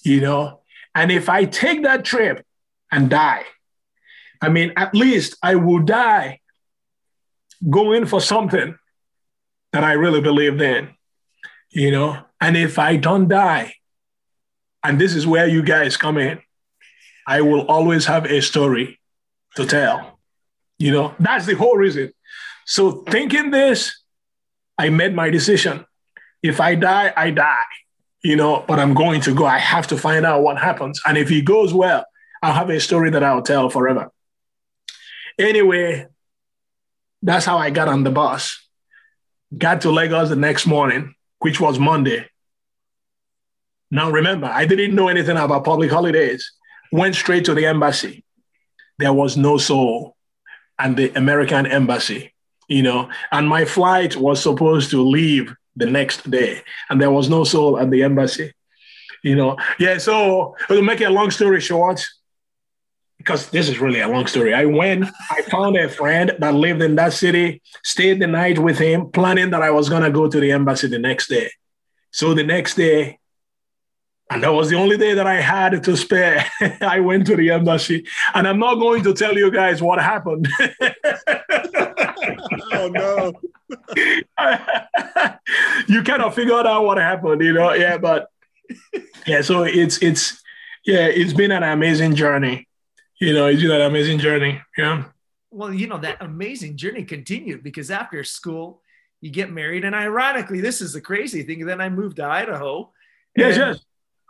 you 0.03 0.21
know. 0.21 0.61
And 0.95 1.11
if 1.11 1.29
I 1.29 1.45
take 1.45 1.83
that 1.83 2.05
trip 2.05 2.45
and 2.91 3.09
die, 3.09 3.43
I 4.41 4.49
mean, 4.49 4.73
at 4.75 4.93
least 4.93 5.37
I 5.41 5.55
will 5.55 5.79
die 5.79 6.41
going 7.69 8.05
for 8.05 8.19
something 8.19 8.77
that 9.71 9.83
I 9.83 9.93
really 9.93 10.21
believed 10.21 10.61
in, 10.61 10.89
you 11.69 11.91
know? 11.91 12.23
And 12.43 12.57
if 12.57 12.77
I 12.77 12.97
don't 12.97 13.29
die, 13.29 13.75
and 14.83 14.99
this 14.99 15.15
is 15.15 15.25
where 15.25 15.47
you 15.47 15.63
guys 15.63 15.95
come 15.95 16.17
in, 16.17 16.41
I 17.25 17.39
will 17.39 17.65
always 17.67 18.05
have 18.07 18.25
a 18.25 18.41
story 18.41 18.99
to 19.55 19.65
tell. 19.65 20.19
You 20.77 20.91
know, 20.91 21.15
that's 21.21 21.45
the 21.45 21.55
whole 21.55 21.77
reason. 21.77 22.11
So 22.65 23.03
thinking 23.03 23.51
this, 23.51 23.97
I 24.77 24.89
made 24.89 25.15
my 25.15 25.29
decision. 25.29 25.85
If 26.41 26.59
I 26.59 26.75
die, 26.75 27.13
I 27.15 27.29
die, 27.29 27.71
you 28.25 28.35
know, 28.35 28.65
but 28.67 28.77
I'm 28.77 28.93
going 28.93 29.21
to 29.21 29.33
go. 29.33 29.45
I 29.45 29.59
have 29.59 29.87
to 29.87 29.97
find 29.97 30.25
out 30.25 30.43
what 30.43 30.57
happens. 30.57 30.99
And 31.05 31.17
if 31.17 31.31
it 31.31 31.45
goes 31.45 31.73
well, 31.73 32.03
I'll 32.41 32.51
have 32.51 32.69
a 32.69 32.81
story 32.81 33.09
that 33.11 33.23
I'll 33.23 33.41
tell 33.41 33.69
forever. 33.69 34.11
Anyway, 35.39 36.07
that's 37.21 37.45
how 37.45 37.57
I 37.57 37.69
got 37.69 37.87
on 37.87 38.03
the 38.03 38.11
bus. 38.11 38.67
Got 39.57 39.79
to 39.83 39.91
Lagos 39.91 40.27
the 40.27 40.35
next 40.35 40.65
morning, 40.67 41.15
which 41.39 41.61
was 41.61 41.79
Monday. 41.79 42.27
Now, 43.93 44.09
remember, 44.09 44.47
I 44.47 44.65
didn't 44.65 44.95
know 44.95 45.07
anything 45.07 45.37
about 45.37 45.63
public 45.63 45.91
holidays. 45.91 46.51
Went 46.91 47.13
straight 47.13 47.45
to 47.45 47.53
the 47.53 47.67
embassy. 47.67 48.25
There 48.97 49.13
was 49.13 49.37
no 49.37 49.59
soul 49.59 50.15
and 50.79 50.97
the 50.97 51.11
American 51.15 51.67
embassy, 51.67 52.33
you 52.67 52.81
know, 52.81 53.09
and 53.31 53.47
my 53.47 53.65
flight 53.65 54.15
was 54.15 54.41
supposed 54.41 54.89
to 54.91 55.01
leave 55.01 55.53
the 55.75 55.85
next 55.85 56.29
day, 56.29 56.61
and 56.89 56.99
there 56.99 57.11
was 57.11 57.29
no 57.29 57.43
soul 57.43 57.79
at 57.79 57.91
the 57.91 58.01
embassy, 58.01 58.51
you 59.23 59.35
know. 59.35 59.57
Yeah, 59.77 59.99
so 59.99 60.55
to 60.69 60.81
make 60.81 61.01
a 61.01 61.09
long 61.09 61.29
story 61.29 61.61
short, 61.61 62.03
because 63.19 63.51
this 63.51 63.69
is 63.69 63.79
really 63.79 64.01
a 64.01 64.07
long 64.07 64.25
story. 64.25 64.55
I 64.55 64.65
went, 64.65 65.05
I 65.29 65.43
found 65.43 65.77
a 65.77 65.87
friend 65.87 66.35
that 66.39 66.55
lived 66.55 66.81
in 66.81 66.95
that 66.95 67.13
city, 67.13 67.61
stayed 67.83 68.19
the 68.19 68.27
night 68.27 68.57
with 68.57 68.79
him, 68.79 69.11
planning 69.11 69.51
that 69.51 69.61
I 69.61 69.69
was 69.69 69.87
going 69.87 70.03
to 70.03 70.11
go 70.11 70.27
to 70.27 70.39
the 70.39 70.51
embassy 70.51 70.87
the 70.87 70.99
next 70.99 71.27
day. 71.27 71.51
So 72.11 72.33
the 72.33 72.43
next 72.43 72.75
day, 72.75 73.19
and 74.29 74.43
that 74.43 74.53
was 74.53 74.69
the 74.69 74.75
only 74.75 74.97
day 74.97 75.13
that 75.13 75.27
I 75.27 75.41
had 75.41 75.83
to 75.83 75.97
spare. 75.97 76.45
I 76.81 76.99
went 76.99 77.27
to 77.27 77.35
the 77.35 77.51
embassy, 77.51 78.05
and 78.33 78.47
I'm 78.47 78.59
not 78.59 78.75
going 78.75 79.03
to 79.03 79.13
tell 79.13 79.37
you 79.37 79.51
guys 79.51 79.81
what 79.81 80.01
happened. 80.01 80.47
oh 82.73 82.89
no! 82.89 83.33
you 85.87 86.03
kind 86.03 86.21
of 86.21 86.33
figured 86.35 86.65
out 86.65 86.85
what 86.85 86.97
happened, 86.97 87.41
you 87.41 87.53
know? 87.53 87.73
Yeah, 87.73 87.97
but 87.97 88.29
yeah. 89.27 89.41
So 89.41 89.63
it's 89.63 90.01
it's 90.01 90.41
yeah, 90.85 91.07
it's 91.07 91.33
been 91.33 91.51
an 91.51 91.63
amazing 91.63 92.15
journey. 92.15 92.67
You 93.19 93.33
know, 93.33 93.47
it's 93.47 93.61
been 93.61 93.71
an 93.71 93.81
amazing 93.81 94.19
journey. 94.19 94.61
Yeah. 94.77 95.05
Well, 95.51 95.73
you 95.73 95.87
know, 95.87 95.99
that 95.99 96.17
amazing 96.21 96.77
journey 96.77 97.03
continued 97.03 97.63
because 97.63 97.91
after 97.91 98.23
school, 98.23 98.81
you 99.21 99.29
get 99.29 99.51
married. 99.51 99.85
And 99.85 99.95
ironically, 99.95 100.61
this 100.61 100.81
is 100.81 100.93
the 100.93 101.01
crazy 101.01 101.43
thing. 101.43 101.65
Then 101.65 101.79
I 101.79 101.89
moved 101.89 102.17
to 102.17 102.25
Idaho. 102.25 102.91
Yes, 103.35 103.57
yes. 103.57 103.79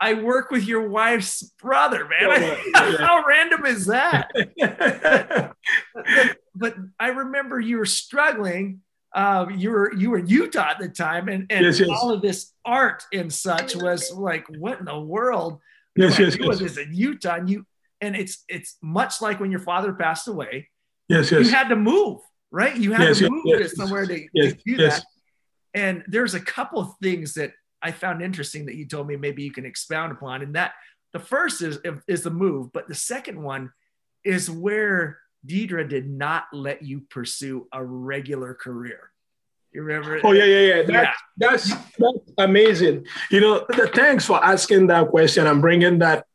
I 0.04 0.16
work 0.16 0.51
with 0.51 0.66
your 0.66 0.89
wife's 0.89 1.43
brother, 1.62 2.06
man. 2.06 2.41
Yeah, 2.74 2.89
yeah. 2.89 2.97
How 2.97 3.24
random 3.26 3.66
is 3.66 3.86
that? 3.86 4.32
but, 4.58 6.36
but, 6.56 6.76
I 6.99 7.08
remember 7.08 7.58
you 7.58 7.78
were 7.78 7.86
struggling. 7.86 8.82
Uh, 9.16 9.45
you 9.56 9.70
were 9.72 9.93
you 9.93 10.10
were 10.10 10.20
Utah 10.20 10.72
at 10.72 10.80
the 10.80 10.89
time, 10.89 11.30
and, 11.30 11.45
and 11.49 11.66
yes, 11.66 11.82
all 11.88 12.12
of 12.12 12.22
this 12.22 12.51
art 12.66 13.04
and 13.14 13.32
such 13.32 13.76
was 13.78 14.12
like, 14.12 14.45
what 14.58 14.80
in 14.80 14.86
the 14.86 14.99
world? 14.99 15.60
Yes, 15.95 16.20
yes, 16.20 16.36
yes. 16.38 16.60
this 16.60 16.78
in 16.78 16.93
Utah, 16.93 17.36
and 17.36 17.49
you 17.49 17.66
and 18.01 18.14
it's 18.16 18.43
it's 18.49 18.76
much 18.82 19.22
like 19.22 19.39
when 19.39 19.51
your 19.51 19.62
father 19.62 19.93
passed 19.93 20.28
away. 20.28 20.70
Yes, 21.08 21.32
yes. 21.32 21.45
You 21.45 21.51
had 21.51 21.70
to 21.70 21.78
move, 21.78 22.20
right? 22.51 22.76
You 22.76 22.91
had 22.91 23.08
yes, 23.08 23.20
to 23.20 23.30
move 23.30 23.43
yes, 23.45 23.70
to 23.70 23.76
somewhere 23.78 24.06
to, 24.06 24.28
to 24.36 24.58
do 24.66 24.78
that. 24.78 25.06
And 25.74 26.04
there's 26.08 26.34
a 26.34 26.41
couple 26.41 26.80
of 26.80 26.89
things 27.01 27.36
that 27.36 27.54
I 27.84 27.91
found 27.91 28.21
interesting 28.21 28.65
that 28.67 28.75
you 28.75 28.88
told 28.88 29.07
me 29.07 29.15
maybe 29.17 29.43
you 29.43 29.51
can 29.51 29.65
expound 29.65 30.11
upon. 30.11 30.41
And 30.41 30.55
that 30.55 30.73
the 31.11 31.19
first 31.19 31.61
is 31.61 31.79
is 32.07 32.23
the 32.23 32.31
move, 32.31 32.71
but 32.71 32.88
the 32.88 32.95
second 32.95 33.41
one 33.41 33.71
is 34.23 34.49
where 34.49 35.19
Deidre 35.45 35.88
did 35.88 36.09
not 36.09 36.45
let 36.53 36.81
you 36.81 37.01
pursue 37.09 37.67
a 37.73 37.84
regular 37.84 38.53
career. 38.53 39.11
You 39.73 39.84
remember? 39.84 40.21
Oh 40.23 40.31
yeah, 40.31 40.45
yeah, 40.45 40.59
yeah. 40.59 40.81
That, 40.84 40.93
yeah. 40.93 41.13
That's 41.38 41.69
that's 41.97 42.31
amazing. 42.38 43.05
You 43.29 43.41
know, 43.41 43.65
the, 43.69 43.89
thanks 43.93 44.25
for 44.25 44.43
asking 44.43 44.88
that 44.88 45.09
question 45.09 45.47
and 45.47 45.61
bringing 45.61 45.99
that 45.99 46.25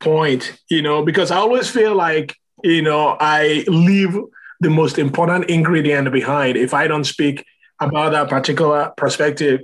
point. 0.00 0.58
You 0.70 0.82
know, 0.82 1.04
because 1.04 1.30
I 1.30 1.36
always 1.36 1.68
feel 1.68 1.94
like 1.94 2.36
you 2.62 2.82
know 2.82 3.16
I 3.20 3.64
leave 3.68 4.16
the 4.60 4.70
most 4.70 4.98
important 4.98 5.50
ingredient 5.50 6.10
behind 6.12 6.56
if 6.56 6.72
I 6.72 6.86
don't 6.86 7.04
speak 7.04 7.44
about 7.80 8.12
that 8.12 8.28
particular 8.28 8.92
perspective 8.96 9.60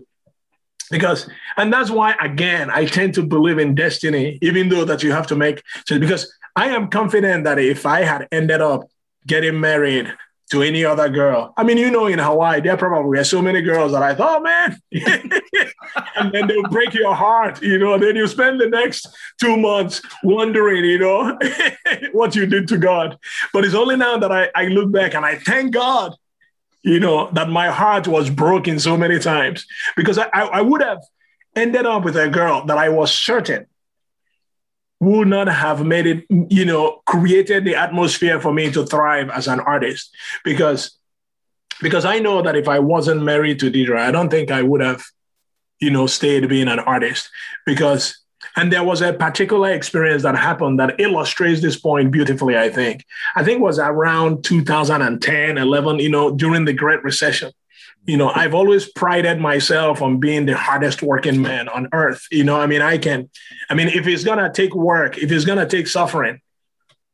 because 0.90 1.28
and 1.56 1.72
that's 1.72 1.90
why 1.90 2.14
again 2.20 2.70
i 2.70 2.84
tend 2.84 3.14
to 3.14 3.22
believe 3.22 3.58
in 3.58 3.74
destiny 3.74 4.38
even 4.42 4.68
though 4.68 4.84
that 4.84 5.02
you 5.02 5.12
have 5.12 5.26
to 5.26 5.36
make 5.36 5.62
because 5.88 6.32
i 6.56 6.66
am 6.66 6.88
confident 6.88 7.44
that 7.44 7.58
if 7.58 7.86
i 7.86 8.02
had 8.02 8.28
ended 8.32 8.60
up 8.60 8.82
getting 9.26 9.58
married 9.58 10.12
to 10.50 10.62
any 10.62 10.84
other 10.84 11.08
girl 11.08 11.54
i 11.56 11.62
mean 11.62 11.76
you 11.76 11.90
know 11.90 12.06
in 12.06 12.18
hawaii 12.18 12.60
there 12.60 12.76
probably 12.76 13.18
are 13.18 13.24
so 13.24 13.40
many 13.40 13.62
girls 13.62 13.92
that 13.92 14.02
i 14.02 14.14
thought 14.14 14.40
oh, 14.40 14.42
man. 14.42 14.78
And 16.16 16.30
then 16.32 16.46
they'll 16.46 16.62
break 16.64 16.92
your 16.94 17.14
heart 17.14 17.62
you 17.62 17.78
know 17.78 17.98
then 17.98 18.16
you 18.16 18.26
spend 18.26 18.60
the 18.60 18.68
next 18.68 19.08
two 19.40 19.56
months 19.56 20.02
wondering 20.22 20.84
you 20.84 20.98
know 20.98 21.38
what 22.12 22.36
you 22.36 22.46
did 22.46 22.68
to 22.68 22.78
god. 22.78 23.18
But 23.52 23.64
it's 23.64 23.74
only 23.74 23.96
now 23.96 24.16
that 24.18 24.30
I, 24.30 24.50
I 24.54 24.66
look 24.66 24.92
back 24.92 25.14
and 25.14 25.24
i 25.24 25.36
thank 25.36 25.72
god 25.72 26.14
you 26.82 27.00
know, 27.00 27.30
that 27.32 27.48
my 27.48 27.68
heart 27.68 28.08
was 28.08 28.30
broken 28.30 28.78
so 28.78 28.96
many 28.96 29.18
times. 29.18 29.66
Because 29.96 30.18
I, 30.18 30.28
I 30.28 30.60
would 30.60 30.82
have 30.82 31.02
ended 31.54 31.86
up 31.86 32.04
with 32.04 32.16
a 32.16 32.28
girl 32.28 32.64
that 32.66 32.78
I 32.78 32.88
was 32.88 33.12
certain 33.12 33.66
would 35.00 35.28
not 35.28 35.48
have 35.48 35.84
made 35.84 36.06
it, 36.06 36.26
you 36.28 36.64
know, 36.64 37.00
created 37.06 37.64
the 37.64 37.74
atmosphere 37.74 38.38
for 38.38 38.52
me 38.52 38.70
to 38.70 38.84
thrive 38.84 39.30
as 39.30 39.48
an 39.48 39.58
artist. 39.60 40.14
Because 40.44 40.96
because 41.80 42.04
I 42.04 42.18
know 42.18 42.42
that 42.42 42.56
if 42.56 42.68
I 42.68 42.78
wasn't 42.78 43.22
married 43.22 43.58
to 43.60 43.70
Deidre, 43.70 43.98
I 43.98 44.10
don't 44.10 44.28
think 44.28 44.50
I 44.50 44.60
would 44.60 44.82
have, 44.82 45.02
you 45.80 45.90
know, 45.90 46.06
stayed 46.06 46.46
being 46.46 46.68
an 46.68 46.78
artist. 46.78 47.30
Because 47.64 48.19
and 48.60 48.70
there 48.70 48.84
was 48.84 49.00
a 49.00 49.14
particular 49.14 49.72
experience 49.72 50.22
that 50.22 50.36
happened 50.36 50.78
that 50.78 51.00
illustrates 51.00 51.62
this 51.62 51.78
point 51.78 52.10
beautifully, 52.10 52.58
I 52.58 52.68
think. 52.68 53.06
I 53.34 53.42
think 53.42 53.62
was 53.62 53.78
around 53.78 54.44
2010, 54.44 55.56
11, 55.56 55.98
you 55.98 56.10
know, 56.10 56.30
during 56.30 56.66
the 56.66 56.74
Great 56.74 57.02
Recession. 57.02 57.52
You 58.04 58.18
know, 58.18 58.30
I've 58.34 58.52
always 58.52 58.86
prided 58.86 59.40
myself 59.40 60.02
on 60.02 60.20
being 60.20 60.44
the 60.44 60.58
hardest 60.58 61.02
working 61.02 61.40
man 61.40 61.70
on 61.70 61.88
earth. 61.94 62.26
You 62.30 62.44
know, 62.44 62.60
I 62.60 62.66
mean, 62.66 62.82
I 62.82 62.98
can, 62.98 63.30
I 63.70 63.74
mean, 63.74 63.88
if 63.88 64.06
it's 64.06 64.24
to 64.24 64.50
take 64.52 64.74
work, 64.74 65.16
if 65.16 65.32
it's 65.32 65.46
to 65.46 65.66
take 65.66 65.86
suffering, 65.86 66.42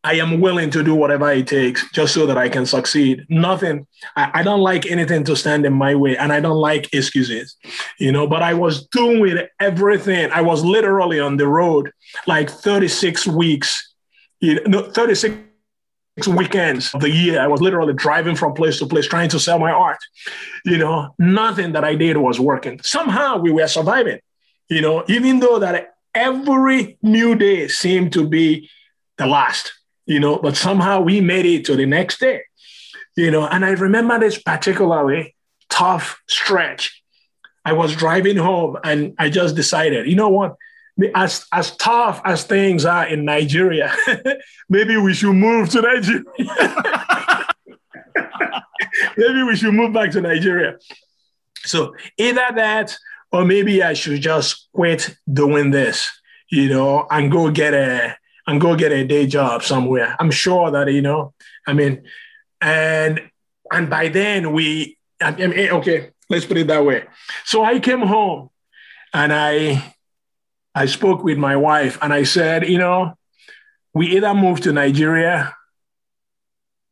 I 0.06 0.12
am 0.14 0.40
willing 0.40 0.70
to 0.70 0.84
do 0.84 0.94
whatever 0.94 1.32
it 1.32 1.48
takes 1.48 1.90
just 1.90 2.14
so 2.14 2.26
that 2.26 2.38
I 2.38 2.48
can 2.48 2.64
succeed. 2.64 3.26
Nothing, 3.28 3.88
I, 4.14 4.30
I, 4.34 4.42
don't 4.44 4.60
like 4.60 4.86
anything 4.86 5.24
to 5.24 5.34
stand 5.34 5.66
in 5.66 5.72
my 5.72 5.96
way 5.96 6.16
and 6.16 6.32
I 6.32 6.38
don't 6.38 6.60
like 6.60 6.94
excuses, 6.94 7.56
you 7.98 8.12
know, 8.12 8.28
but 8.28 8.40
I 8.40 8.54
was 8.54 8.86
doing 8.86 9.36
everything. 9.58 10.30
I 10.30 10.42
was 10.42 10.64
literally 10.64 11.18
on 11.18 11.38
the 11.38 11.48
road 11.48 11.90
like 12.28 12.48
36 12.48 13.26
weeks, 13.26 13.94
you 14.38 14.62
know, 14.68 14.82
36 14.92 15.34
weekends 16.28 16.94
of 16.94 17.00
the 17.00 17.10
year. 17.10 17.40
I 17.40 17.48
was 17.48 17.60
literally 17.60 17.92
driving 17.92 18.36
from 18.36 18.54
place 18.54 18.78
to 18.78 18.86
place 18.86 19.08
trying 19.08 19.30
to 19.30 19.40
sell 19.40 19.58
my 19.58 19.72
art. 19.72 19.98
You 20.64 20.78
know, 20.78 21.16
nothing 21.18 21.72
that 21.72 21.82
I 21.82 21.96
did 21.96 22.16
was 22.16 22.38
working. 22.38 22.80
Somehow 22.84 23.38
we 23.38 23.50
were 23.50 23.66
surviving, 23.66 24.20
you 24.68 24.82
know, 24.82 25.04
even 25.08 25.40
though 25.40 25.58
that 25.58 25.96
every 26.14 26.96
new 27.02 27.34
day 27.34 27.66
seemed 27.66 28.12
to 28.12 28.24
be 28.28 28.70
the 29.18 29.26
last 29.26 29.72
you 30.06 30.20
know, 30.20 30.38
but 30.38 30.56
somehow 30.56 31.00
we 31.00 31.20
made 31.20 31.44
it 31.46 31.64
to 31.66 31.76
the 31.76 31.86
next 31.86 32.20
day, 32.20 32.42
you 33.16 33.30
know. 33.30 33.46
And 33.46 33.64
I 33.64 33.70
remember 33.72 34.18
this 34.18 34.38
particularly 34.40 35.34
tough 35.68 36.22
stretch. 36.28 37.02
I 37.64 37.72
was 37.72 37.96
driving 37.96 38.36
home 38.36 38.78
and 38.84 39.14
I 39.18 39.28
just 39.28 39.56
decided, 39.56 40.06
you 40.06 40.14
know 40.14 40.28
what? 40.28 40.56
As, 41.14 41.44
as 41.52 41.76
tough 41.76 42.22
as 42.24 42.44
things 42.44 42.84
are 42.84 43.06
in 43.06 43.24
Nigeria, 43.24 43.94
maybe 44.68 44.96
we 44.96 45.12
should 45.12 45.34
move 45.34 45.68
to 45.70 45.82
Nigeria. 45.82 46.22
maybe 49.16 49.42
we 49.42 49.56
should 49.56 49.74
move 49.74 49.92
back 49.92 50.12
to 50.12 50.20
Nigeria. 50.20 50.78
So 51.64 51.94
either 52.16 52.46
that, 52.54 52.96
or 53.32 53.44
maybe 53.44 53.82
I 53.82 53.94
should 53.94 54.22
just 54.22 54.68
quit 54.72 55.14
doing 55.30 55.72
this, 55.72 56.08
you 56.48 56.68
know, 56.68 57.06
and 57.10 57.30
go 57.30 57.50
get 57.50 57.74
a 57.74 58.16
and 58.46 58.60
go 58.60 58.76
get 58.76 58.92
a 58.92 59.04
day 59.04 59.26
job 59.26 59.62
somewhere. 59.62 60.16
I'm 60.18 60.30
sure 60.30 60.70
that 60.70 60.92
you 60.92 61.02
know. 61.02 61.34
I 61.66 61.72
mean, 61.72 62.04
and 62.60 63.30
and 63.72 63.90
by 63.90 64.08
then 64.08 64.52
we. 64.52 64.98
I 65.20 65.30
mean, 65.30 65.52
eh, 65.54 65.70
okay, 65.70 66.10
let's 66.28 66.44
put 66.44 66.58
it 66.58 66.66
that 66.66 66.84
way. 66.84 67.04
So 67.44 67.64
I 67.64 67.80
came 67.80 68.02
home, 68.02 68.50
and 69.12 69.32
I 69.32 69.94
I 70.74 70.86
spoke 70.86 71.24
with 71.24 71.38
my 71.38 71.56
wife, 71.56 71.98
and 72.02 72.12
I 72.12 72.24
said, 72.24 72.68
you 72.68 72.78
know, 72.78 73.14
we 73.94 74.16
either 74.16 74.34
move 74.34 74.60
to 74.62 74.72
Nigeria, 74.72 75.54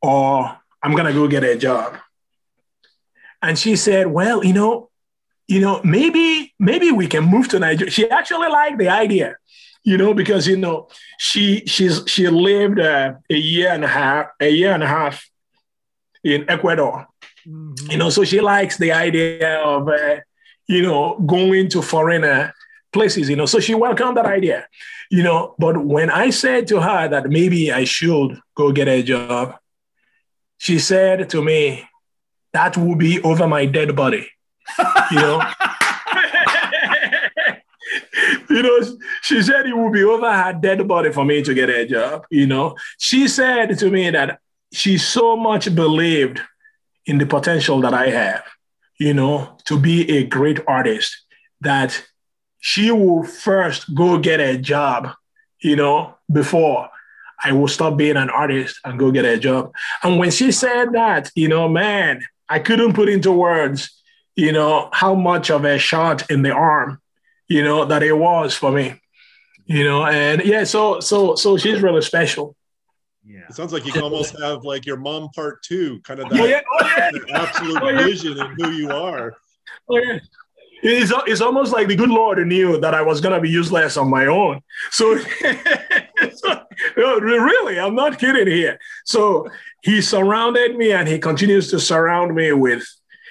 or 0.02 0.58
I'm 0.82 0.94
gonna 0.94 1.12
go 1.12 1.28
get 1.28 1.44
a 1.44 1.56
job. 1.56 1.98
And 3.42 3.58
she 3.58 3.76
said, 3.76 4.06
well, 4.06 4.42
you 4.42 4.54
know, 4.54 4.88
you 5.46 5.60
know, 5.60 5.82
maybe 5.84 6.54
maybe 6.58 6.90
we 6.90 7.06
can 7.06 7.24
move 7.24 7.48
to 7.48 7.58
Nigeria. 7.58 7.90
She 7.90 8.08
actually 8.08 8.48
liked 8.48 8.78
the 8.78 8.88
idea 8.88 9.36
you 9.84 9.98
know, 9.98 10.14
because 10.14 10.48
you 10.48 10.56
know 10.56 10.88
she 11.18 11.62
she's 11.66 12.02
she 12.06 12.28
lived 12.28 12.80
uh, 12.80 13.14
a 13.30 13.36
year 13.36 13.70
and 13.70 13.84
a 13.84 13.88
half 13.88 14.28
a 14.40 14.48
year 14.48 14.72
and 14.72 14.82
a 14.82 14.86
half 14.86 15.28
in 16.24 16.48
Ecuador. 16.48 17.06
Mm-hmm. 17.46 17.90
You 17.90 17.98
know, 17.98 18.10
so 18.10 18.24
she 18.24 18.40
likes 18.40 18.78
the 18.78 18.92
idea 18.92 19.60
of 19.60 19.88
uh, 19.88 20.16
you 20.66 20.82
know 20.82 21.18
going 21.20 21.68
to 21.70 21.82
foreign 21.82 22.50
places. 22.92 23.28
You 23.28 23.36
know, 23.36 23.46
so 23.46 23.60
she 23.60 23.74
welcomed 23.74 24.16
that 24.16 24.26
idea. 24.26 24.66
You 25.10 25.22
know, 25.22 25.54
but 25.58 25.76
when 25.84 26.08
I 26.08 26.30
said 26.30 26.66
to 26.68 26.80
her 26.80 27.08
that 27.08 27.28
maybe 27.28 27.70
I 27.70 27.84
should 27.84 28.40
go 28.54 28.72
get 28.72 28.88
a 28.88 29.02
job, 29.02 29.56
she 30.56 30.78
said 30.78 31.28
to 31.28 31.42
me, 31.42 31.86
"That 32.54 32.78
will 32.78 32.96
be 32.96 33.20
over 33.20 33.46
my 33.46 33.66
dead 33.66 33.94
body." 33.94 34.30
You 35.10 35.18
know. 35.18 35.42
you 38.54 38.62
know, 38.62 38.80
she 39.22 39.42
said 39.42 39.66
it 39.66 39.76
would 39.76 39.92
be 39.92 40.04
over 40.04 40.32
her 40.32 40.52
dead 40.52 40.86
body 40.86 41.10
for 41.12 41.24
me 41.24 41.42
to 41.42 41.54
get 41.54 41.68
a 41.68 41.84
job. 41.86 42.24
You 42.30 42.46
know, 42.46 42.76
she 42.98 43.26
said 43.26 43.76
to 43.78 43.90
me 43.90 44.10
that 44.10 44.38
she 44.72 44.96
so 44.96 45.36
much 45.36 45.74
believed 45.74 46.40
in 47.04 47.18
the 47.18 47.26
potential 47.26 47.80
that 47.80 47.92
I 47.92 48.10
have, 48.10 48.44
you 48.98 49.12
know, 49.12 49.58
to 49.64 49.78
be 49.78 50.08
a 50.18 50.24
great 50.24 50.60
artist 50.68 51.16
that 51.62 52.04
she 52.60 52.92
will 52.92 53.24
first 53.24 53.92
go 53.92 54.18
get 54.18 54.40
a 54.40 54.56
job, 54.56 55.10
you 55.60 55.74
know, 55.74 56.14
before 56.32 56.88
I 57.42 57.52
will 57.52 57.68
stop 57.68 57.96
being 57.96 58.16
an 58.16 58.30
artist 58.30 58.78
and 58.84 58.98
go 58.98 59.10
get 59.10 59.24
a 59.24 59.36
job. 59.36 59.72
And 60.02 60.18
when 60.18 60.30
she 60.30 60.52
said 60.52 60.92
that, 60.92 61.30
you 61.34 61.48
know, 61.48 61.68
man, 61.68 62.22
I 62.48 62.60
couldn't 62.60 62.94
put 62.94 63.08
into 63.08 63.32
words, 63.32 63.90
you 64.36 64.52
know, 64.52 64.90
how 64.92 65.14
much 65.14 65.50
of 65.50 65.64
a 65.64 65.76
shot 65.76 66.30
in 66.30 66.42
the 66.42 66.52
arm 66.52 67.00
you 67.48 67.62
know, 67.62 67.84
that 67.84 68.02
it 68.02 68.12
was 68.12 68.54
for 68.54 68.72
me. 68.72 69.00
You 69.66 69.84
know, 69.84 70.04
and 70.04 70.44
yeah, 70.44 70.64
so 70.64 71.00
so 71.00 71.36
so 71.36 71.56
she's 71.56 71.82
really 71.82 72.02
special. 72.02 72.54
Yeah. 73.26 73.40
It 73.48 73.54
sounds 73.54 73.72
like 73.72 73.86
you 73.86 73.92
can 73.92 74.02
almost 74.02 74.38
have 74.38 74.64
like 74.64 74.84
your 74.84 74.98
mom 74.98 75.30
part 75.30 75.62
two, 75.62 76.00
kind 76.00 76.20
of 76.20 76.26
oh, 76.30 76.34
that, 76.34 76.42
oh, 76.42 76.46
yeah. 76.46 76.60
Oh, 76.72 76.94
yeah. 76.96 77.38
absolute 77.40 77.82
oh, 77.82 77.88
yeah. 77.88 78.04
vision 78.04 78.38
in 78.38 78.54
who 78.58 78.70
you 78.72 78.90
are. 78.90 79.34
Oh 79.88 79.96
yeah. 79.96 80.18
it's, 80.82 81.12
it's 81.26 81.40
almost 81.40 81.72
like 81.72 81.88
the 81.88 81.96
good 81.96 82.10
Lord 82.10 82.46
knew 82.46 82.78
that 82.80 82.94
I 82.94 83.00
was 83.00 83.22
going 83.22 83.34
to 83.34 83.40
be 83.40 83.48
useless 83.48 83.96
on 83.96 84.10
my 84.10 84.26
own. 84.26 84.60
So, 84.90 85.18
so, 86.34 86.66
really, 86.96 87.80
I'm 87.80 87.94
not 87.94 88.18
kidding 88.18 88.46
here. 88.46 88.78
So 89.06 89.48
he 89.82 90.02
surrounded 90.02 90.76
me 90.76 90.92
and 90.92 91.08
he 91.08 91.18
continues 91.18 91.70
to 91.70 91.80
surround 91.80 92.34
me 92.34 92.52
with, 92.52 92.86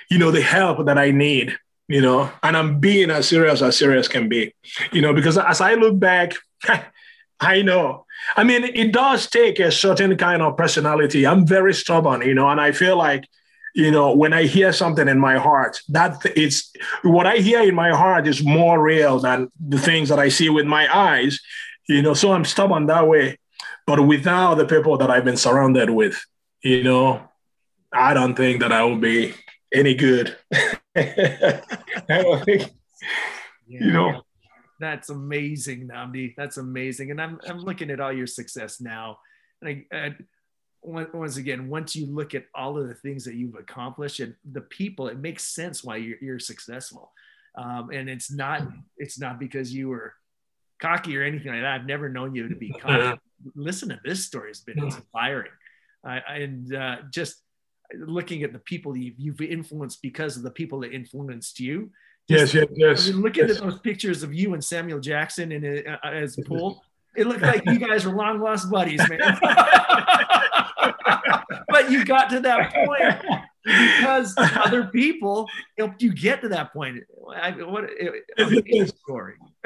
you 0.10 0.18
know, 0.18 0.32
the 0.32 0.42
help 0.42 0.86
that 0.88 0.98
I 0.98 1.12
need, 1.12 1.56
you 1.88 2.02
know, 2.02 2.32
and 2.42 2.56
I'm 2.56 2.80
being 2.80 3.10
as 3.12 3.28
serious 3.28 3.62
as 3.62 3.78
serious 3.78 4.08
can 4.08 4.30
be, 4.30 4.54
you 4.92 5.02
know, 5.02 5.14
because 5.14 5.38
as 5.38 5.62
I 5.62 5.74
look 5.76 6.00
back, 6.00 6.34
I 7.40 7.62
know. 7.62 8.06
I 8.38 8.44
mean, 8.44 8.64
it 8.64 8.94
does 8.94 9.30
take 9.30 9.60
a 9.60 9.72
certain 9.72 10.16
kind 10.18 10.42
of 10.42 10.56
personality. 10.56 11.28
I'm 11.28 11.46
very 11.46 11.74
stubborn, 11.74 12.22
you 12.22 12.34
know, 12.34 12.48
and 12.50 12.62
I 12.62 12.72
feel 12.72 12.98
like, 12.98 13.26
you 13.76 13.92
know, 13.92 14.16
when 14.16 14.34
I 14.34 14.44
hear 14.44 14.72
something 14.72 15.08
in 15.08 15.20
my 15.20 15.38
heart, 15.38 15.82
that 15.90 16.22
it's 16.36 16.72
what 17.02 17.28
I 17.28 17.38
hear 17.38 17.62
in 17.64 17.76
my 17.76 17.90
heart 17.90 18.28
is 18.28 18.44
more 18.44 18.82
real 18.82 19.20
than 19.20 19.50
the 19.60 19.80
things 19.80 20.10
that 20.10 20.20
I 20.20 20.30
see 20.30 20.50
with 20.50 20.66
my 20.66 20.88
eyes, 20.96 21.40
you 21.90 22.02
know. 22.02 22.14
So 22.14 22.32
I'm 22.32 22.46
stubborn 22.46 22.86
that 22.86 23.08
way. 23.08 23.40
But 23.86 24.06
without 24.06 24.56
the 24.56 24.66
people 24.66 24.98
that 25.00 25.10
I've 25.10 25.26
been 25.26 25.38
surrounded 25.38 25.90
with, 25.90 26.24
you 26.62 26.84
know, 26.84 27.28
I 27.92 28.14
don't 28.14 28.36
think 28.36 28.62
that 28.62 28.72
I 28.72 28.84
will 28.84 28.98
be 28.98 29.34
any 29.74 29.96
good. 29.96 30.38
I 30.96 31.62
don't 32.08 32.44
think, 32.46 32.72
yeah. 33.68 33.80
you 33.84 33.92
know. 33.92 34.22
That's 34.80 35.10
amazing, 35.10 35.88
Nnamdi. 35.88 36.36
That's 36.36 36.58
amazing. 36.58 37.12
And 37.12 37.22
I'm, 37.22 37.40
I'm 37.48 37.60
looking 37.60 37.90
at 37.90 38.00
all 38.00 38.12
your 38.12 38.28
success 38.28 38.82
now. 38.82 39.18
And 39.62 39.86
I, 39.92 39.98
I 39.98 40.16
once 40.84 41.38
again, 41.38 41.70
once 41.70 41.96
you 41.96 42.06
look 42.08 42.36
at 42.36 42.46
all 42.54 42.78
of 42.78 42.88
the 42.88 42.94
things 42.96 43.24
that 43.26 43.36
you've 43.36 43.56
accomplished 43.56 44.20
and 44.20 44.36
the 44.52 44.62
people, 44.62 45.08
it 45.08 45.18
makes 45.18 45.44
sense 45.44 45.84
why 45.84 45.98
you're, 45.98 46.18
you're 46.22 46.40
successful. 46.40 47.12
Um, 47.56 47.92
and 47.92 48.10
it's 48.10 48.32
not 48.32 48.64
it's 48.98 49.20
not 49.20 49.40
because 49.40 49.74
you 49.74 49.90
were 49.90 50.14
cocky 50.80 51.16
or 51.18 51.24
anything 51.24 51.52
like 51.52 51.62
that. 51.62 51.82
I've 51.82 51.86
never 51.86 52.10
known 52.10 52.36
you 52.36 52.50
to 52.50 52.56
be 52.56 52.72
cocky. 52.72 53.20
Listen 53.56 53.90
to 53.90 54.00
this 54.04 54.26
story; 54.26 54.50
it's 54.50 54.62
been 54.62 54.84
inspiring, 54.84 55.52
uh, 56.08 56.20
and 56.28 56.74
uh, 56.74 56.98
just 57.12 57.36
looking 57.98 58.44
at 58.44 58.54
the 58.54 58.60
people 58.60 58.96
you've, 58.96 59.16
you've, 59.18 59.42
influenced 59.42 60.02
because 60.02 60.38
of 60.38 60.44
the 60.44 60.52
people 60.52 60.80
that 60.82 60.94
influenced 60.94 61.60
you. 61.60 61.92
Just, 62.30 62.54
yes, 62.54 62.68
yes, 62.76 63.08
yes. 63.08 63.16
looking 63.16 63.48
yes. 63.48 63.58
at 63.58 63.64
those 63.64 63.80
pictures 63.80 64.24
of 64.24 64.34
you 64.34 64.54
and 64.54 64.64
Samuel 64.64 65.00
Jackson 65.00 65.52
in 65.52 65.84
uh, 65.88 65.98
as 66.08 66.38
pool, 66.48 66.82
it 67.16 67.28
looked 67.28 67.42
like 67.42 67.66
you 67.66 67.78
guys 67.80 68.06
were 68.06 68.16
long 68.16 68.40
lost 68.40 68.72
buddies, 68.72 69.02
man. 69.10 69.20
but 71.68 71.92
you 71.92 72.06
got 72.06 72.30
to 72.30 72.40
that 72.40 72.74
point 72.74 73.16
because 73.64 74.34
other 74.38 74.86
people 74.86 75.48
helped 75.78 76.02
you 76.02 76.14
get 76.14 76.42
to 76.42 76.50
that 76.50 76.74
point. 76.74 77.04
I, 77.36 77.52
what 77.52 77.90
a 78.38 78.88
story. 78.88 79.36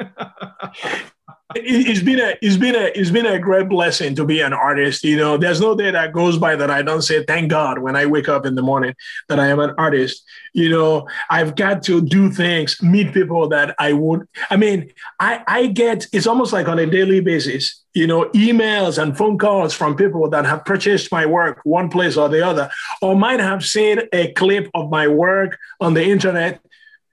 it's 1.54 2.02
been 2.02 2.20
a 2.20 2.36
it's 2.42 2.58
been 2.58 2.74
a 2.74 2.90
it's 2.94 3.10
been 3.10 3.24
a 3.24 3.38
great 3.38 3.68
blessing 3.70 4.14
to 4.14 4.24
be 4.24 4.40
an 4.40 4.52
artist 4.52 5.02
you 5.02 5.16
know? 5.16 5.38
There's 5.38 5.60
no 5.60 5.74
day 5.74 5.90
that 5.90 6.12
goes 6.12 6.36
by 6.36 6.56
that 6.56 6.70
i 6.70 6.82
don't 6.82 7.02
say 7.02 7.24
thank 7.24 7.50
god 7.50 7.78
when 7.78 7.96
i 7.96 8.04
wake 8.04 8.28
up 8.28 8.44
in 8.44 8.54
the 8.54 8.62
morning 8.62 8.94
that 9.28 9.40
i 9.40 9.48
am 9.48 9.58
an 9.58 9.74
artist. 9.78 10.24
You 10.52 10.68
know 10.68 11.08
i've 11.30 11.54
got 11.56 11.82
to 11.84 12.02
do 12.02 12.30
things 12.30 12.82
meet 12.82 13.14
people 13.14 13.48
that 13.48 13.74
i 13.78 13.92
would 13.92 14.28
i 14.50 14.56
mean 14.56 14.90
i 15.20 15.42
i 15.46 15.66
get 15.66 16.06
it's 16.12 16.26
almost 16.26 16.52
like 16.52 16.68
on 16.68 16.78
a 16.78 16.86
daily 16.86 17.20
basis 17.20 17.82
you 17.94 18.06
know 18.06 18.26
emails 18.30 19.00
and 19.00 19.16
phone 19.16 19.38
calls 19.38 19.72
from 19.72 19.96
people 19.96 20.28
that 20.28 20.44
have 20.44 20.64
purchased 20.64 21.10
my 21.10 21.24
work 21.24 21.60
one 21.64 21.88
place 21.88 22.16
or 22.16 22.28
the 22.28 22.44
other 22.44 22.70
or 23.00 23.16
might 23.16 23.40
have 23.40 23.64
seen 23.64 24.00
a 24.12 24.32
clip 24.32 24.68
of 24.74 24.90
my 24.90 25.06
work 25.06 25.58
on 25.80 25.94
the 25.94 26.04
internet 26.04 26.60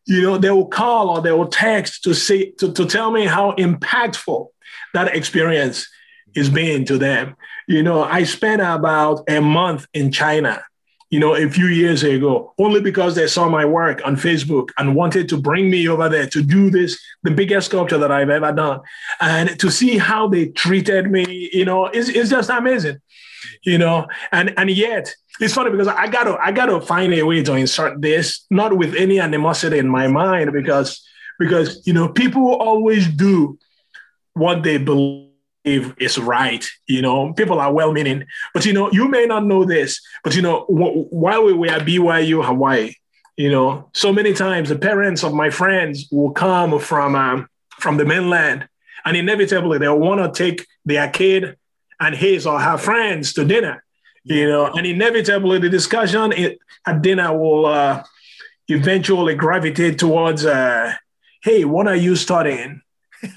you 0.05 0.21
know, 0.21 0.37
they 0.37 0.51
will 0.51 0.67
call 0.67 1.09
or 1.09 1.21
they 1.21 1.31
will 1.31 1.47
text 1.47 2.03
to 2.03 2.13
say 2.13 2.51
to, 2.51 2.71
to 2.73 2.85
tell 2.85 3.11
me 3.11 3.25
how 3.25 3.53
impactful 3.53 4.47
that 4.93 5.15
experience 5.15 5.87
is 6.35 6.49
being 6.49 6.85
to 6.85 6.97
them. 6.97 7.35
You 7.67 7.81
know, 7.81 8.03
I 8.03 8.23
spent 8.23 8.61
about 8.61 9.23
a 9.27 9.41
month 9.41 9.87
in 9.93 10.11
China, 10.11 10.63
you 11.09 11.19
know, 11.19 11.35
a 11.35 11.49
few 11.49 11.67
years 11.67 12.03
ago, 12.03 12.53
only 12.59 12.81
because 12.81 13.15
they 13.15 13.27
saw 13.27 13.49
my 13.49 13.65
work 13.65 14.01
on 14.05 14.15
Facebook 14.15 14.69
and 14.77 14.95
wanted 14.95 15.29
to 15.29 15.37
bring 15.37 15.71
me 15.71 15.87
over 15.87 16.07
there 16.09 16.27
to 16.27 16.43
do 16.43 16.69
this, 16.69 16.99
the 17.23 17.31
biggest 17.31 17.67
sculpture 17.67 17.97
that 17.97 18.11
I've 18.11 18.29
ever 18.29 18.51
done. 18.51 18.81
And 19.19 19.59
to 19.59 19.71
see 19.71 19.97
how 19.97 20.27
they 20.27 20.47
treated 20.47 21.09
me, 21.09 21.49
you 21.51 21.65
know, 21.65 21.87
it's 21.87 22.29
just 22.29 22.49
amazing, 22.49 23.01
you 23.63 23.77
know, 23.77 24.07
and, 24.31 24.53
and 24.57 24.69
yet 24.69 25.13
it's 25.39 25.53
funny 25.53 25.71
because 25.71 25.87
I 25.87 26.07
gotta 26.07 26.37
I 26.41 26.51
gotta 26.51 26.79
find 26.81 27.13
a 27.13 27.23
way 27.23 27.43
to 27.43 27.53
insert 27.55 28.01
this, 28.01 28.45
not 28.49 28.77
with 28.77 28.95
any 28.95 29.19
animosity 29.19 29.77
in 29.77 29.87
my 29.87 30.07
mind, 30.07 30.53
because 30.53 31.05
because 31.39 31.85
you 31.85 31.93
know 31.93 32.07
people 32.07 32.55
always 32.55 33.07
do 33.07 33.57
what 34.33 34.63
they 34.63 34.77
believe 34.77 35.25
is 35.65 36.17
right. 36.17 36.65
You 36.87 37.01
know, 37.01 37.33
people 37.33 37.59
are 37.59 37.73
well 37.73 37.91
meaning, 37.91 38.25
but 38.53 38.65
you 38.65 38.73
know, 38.73 38.91
you 38.91 39.07
may 39.09 39.25
not 39.25 39.45
know 39.45 39.65
this, 39.65 40.01
but 40.23 40.35
you 40.35 40.41
know, 40.41 40.65
while 40.67 41.43
we 41.43 41.53
were 41.53 41.67
at 41.67 41.85
BYU 41.85 42.45
Hawaii, 42.45 42.93
you 43.35 43.51
know, 43.51 43.89
so 43.93 44.13
many 44.13 44.33
times 44.33 44.69
the 44.69 44.77
parents 44.77 45.23
of 45.23 45.33
my 45.33 45.49
friends 45.49 46.07
will 46.11 46.31
come 46.31 46.79
from 46.79 47.15
um, 47.15 47.49
from 47.79 47.97
the 47.97 48.05
mainland, 48.05 48.69
and 49.03 49.17
inevitably 49.17 49.79
they'll 49.79 49.99
want 49.99 50.21
to 50.21 50.43
take 50.43 50.65
their 50.85 51.09
kid 51.09 51.57
and 51.99 52.15
his 52.15 52.45
or 52.45 52.59
her 52.59 52.77
friends 52.77 53.33
to 53.33 53.45
dinner 53.45 53.83
you 54.25 54.47
know, 54.47 54.65
and 54.65 54.87
inevitably 54.87 55.59
the 55.59 55.69
discussion 55.69 56.33
at 56.85 57.01
dinner 57.01 57.37
will 57.37 57.67
uh, 57.67 58.03
eventually 58.67 59.35
gravitate 59.35 59.99
towards, 59.99 60.45
uh, 60.45 60.93
hey, 61.43 61.63
what 61.63 61.87
are 61.87 61.95
you 61.95 62.15
studying? 62.15 62.81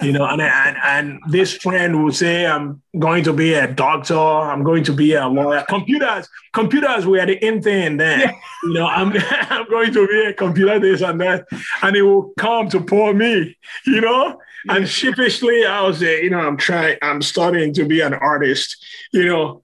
you 0.02 0.12
know, 0.12 0.26
and, 0.26 0.42
and 0.42 0.76
and 0.82 1.20
this 1.28 1.54
friend 1.54 2.02
will 2.02 2.12
say, 2.12 2.46
I'm 2.46 2.82
going 2.98 3.24
to 3.24 3.32
be 3.32 3.54
a 3.54 3.72
doctor, 3.72 4.18
I'm 4.18 4.62
going 4.62 4.84
to 4.84 4.92
be 4.92 5.14
a 5.14 5.26
lawyer. 5.26 5.64
Computers, 5.68 6.28
computers 6.52 7.06
were 7.06 7.24
the 7.24 7.42
in 7.44 7.62
thing 7.62 7.96
then. 7.96 8.20
Yeah. 8.20 8.32
You 8.64 8.72
know, 8.74 8.86
I'm 8.86 9.12
I'm 9.30 9.68
going 9.68 9.92
to 9.92 10.06
be 10.06 10.20
a 10.26 10.32
computer 10.32 10.78
this 10.78 11.02
and 11.02 11.20
that. 11.20 11.46
And 11.82 11.96
it 11.96 12.02
will 12.02 12.32
come 12.38 12.68
to 12.70 12.80
poor 12.80 13.14
me, 13.14 13.56
you 13.86 14.00
know. 14.00 14.40
And 14.68 14.88
sheepishly, 14.88 15.64
I 15.64 15.82
was 15.82 15.98
say, 15.98 16.22
you 16.22 16.30
know, 16.30 16.40
I'm 16.40 16.56
trying, 16.56 16.98
I'm 17.02 17.22
starting 17.22 17.72
to 17.74 17.84
be 17.84 18.00
an 18.00 18.14
artist, 18.14 18.76
you 19.12 19.26
know. 19.26 19.62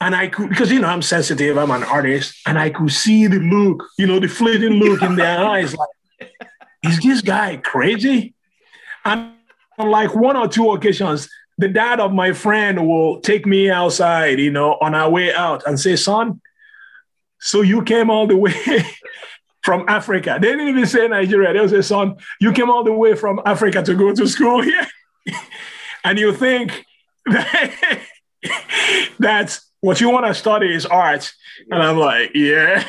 And 0.00 0.14
I 0.14 0.28
could, 0.28 0.50
because, 0.50 0.70
you 0.70 0.80
know, 0.80 0.88
I'm 0.88 1.00
sensitive, 1.00 1.56
I'm 1.56 1.70
an 1.70 1.82
artist, 1.82 2.36
and 2.46 2.58
I 2.58 2.68
could 2.68 2.92
see 2.92 3.26
the 3.26 3.38
look, 3.38 3.82
you 3.96 4.06
know, 4.06 4.20
the 4.20 4.28
fleeting 4.28 4.74
look 4.74 5.02
in 5.02 5.16
their 5.16 5.38
eyes 5.46 5.74
like, 5.74 6.30
is 6.82 7.00
this 7.00 7.22
guy 7.22 7.56
crazy? 7.56 8.34
And 9.04 9.32
on 9.78 9.90
like 9.90 10.14
one 10.14 10.36
or 10.36 10.48
two 10.48 10.70
occasions, 10.72 11.28
the 11.58 11.68
dad 11.68 12.00
of 12.00 12.12
my 12.12 12.32
friend 12.32 12.86
will 12.86 13.20
take 13.20 13.46
me 13.46 13.70
outside, 13.70 14.38
you 14.38 14.50
know, 14.50 14.76
on 14.80 14.94
our 14.94 15.08
way 15.08 15.32
out 15.32 15.62
and 15.66 15.80
say, 15.80 15.96
son, 15.96 16.40
so 17.38 17.62
you 17.62 17.82
came 17.82 18.10
all 18.10 18.26
the 18.26 18.36
way 18.36 18.84
from 19.66 19.84
Africa. 19.88 20.38
They 20.40 20.52
didn't 20.52 20.68
even 20.68 20.86
say 20.86 21.08
Nigeria. 21.08 21.52
They'll 21.52 21.68
say, 21.68 21.82
son, 21.82 22.18
you 22.40 22.52
came 22.52 22.70
all 22.70 22.84
the 22.84 22.92
way 22.92 23.16
from 23.16 23.40
Africa 23.44 23.82
to 23.82 23.96
go 23.96 24.14
to 24.14 24.28
school 24.28 24.62
here. 24.62 24.86
and 26.04 26.20
you 26.20 26.32
think 26.32 26.84
that 27.26 28.00
that's 29.18 29.68
what 29.80 30.00
you 30.00 30.08
want 30.08 30.24
to 30.24 30.34
study 30.34 30.72
is 30.72 30.86
art. 30.86 31.32
And 31.68 31.82
I'm 31.82 31.98
like, 31.98 32.30
yeah. 32.32 32.84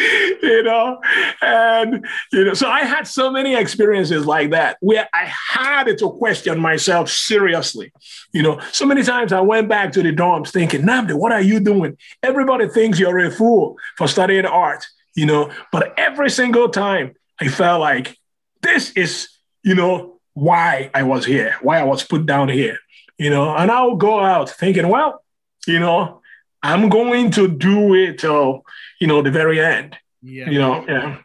you 0.42 0.62
know, 0.62 1.00
and 1.42 2.06
you 2.32 2.44
know, 2.44 2.54
so 2.54 2.68
I 2.68 2.80
had 2.80 3.06
so 3.06 3.30
many 3.30 3.54
experiences 3.54 4.26
like 4.26 4.50
that 4.50 4.76
where 4.80 5.08
I 5.12 5.30
had 5.50 5.98
to 5.98 6.10
question 6.10 6.58
myself 6.58 7.08
seriously. 7.08 7.92
You 8.32 8.42
know, 8.42 8.60
so 8.72 8.86
many 8.86 9.02
times 9.02 9.32
I 9.32 9.40
went 9.40 9.68
back 9.68 9.92
to 9.92 10.02
the 10.02 10.14
dorms 10.14 10.50
thinking, 10.50 10.82
Nnamdi, 10.82 11.14
what 11.14 11.32
are 11.32 11.40
you 11.40 11.60
doing? 11.60 11.96
Everybody 12.22 12.68
thinks 12.68 12.98
you're 12.98 13.18
a 13.18 13.30
fool 13.30 13.76
for 13.96 14.08
studying 14.08 14.46
art, 14.46 14.86
you 15.14 15.26
know, 15.26 15.50
but 15.72 15.94
every 15.98 16.30
single 16.30 16.68
time 16.68 17.14
I 17.40 17.48
felt 17.48 17.80
like 17.80 18.16
this 18.62 18.90
is, 18.92 19.28
you 19.62 19.74
know, 19.74 20.20
why 20.34 20.90
I 20.94 21.02
was 21.02 21.24
here, 21.24 21.56
why 21.60 21.80
I 21.80 21.84
was 21.84 22.02
put 22.04 22.26
down 22.26 22.48
here 22.48 22.78
you 23.20 23.28
know, 23.28 23.54
and 23.54 23.70
I'll 23.70 23.96
go 23.96 24.18
out 24.18 24.48
thinking, 24.48 24.88
well, 24.88 25.22
you 25.66 25.78
know, 25.78 26.19
I'm 26.62 26.88
going 26.88 27.30
to 27.32 27.48
do 27.48 27.94
it 27.94 28.18
till, 28.18 28.62
you 29.00 29.06
know, 29.06 29.22
the 29.22 29.30
very 29.30 29.60
end. 29.60 29.96
Yeah. 30.22 30.50
You 30.50 30.58
know, 30.58 30.84
yeah. 30.86 31.18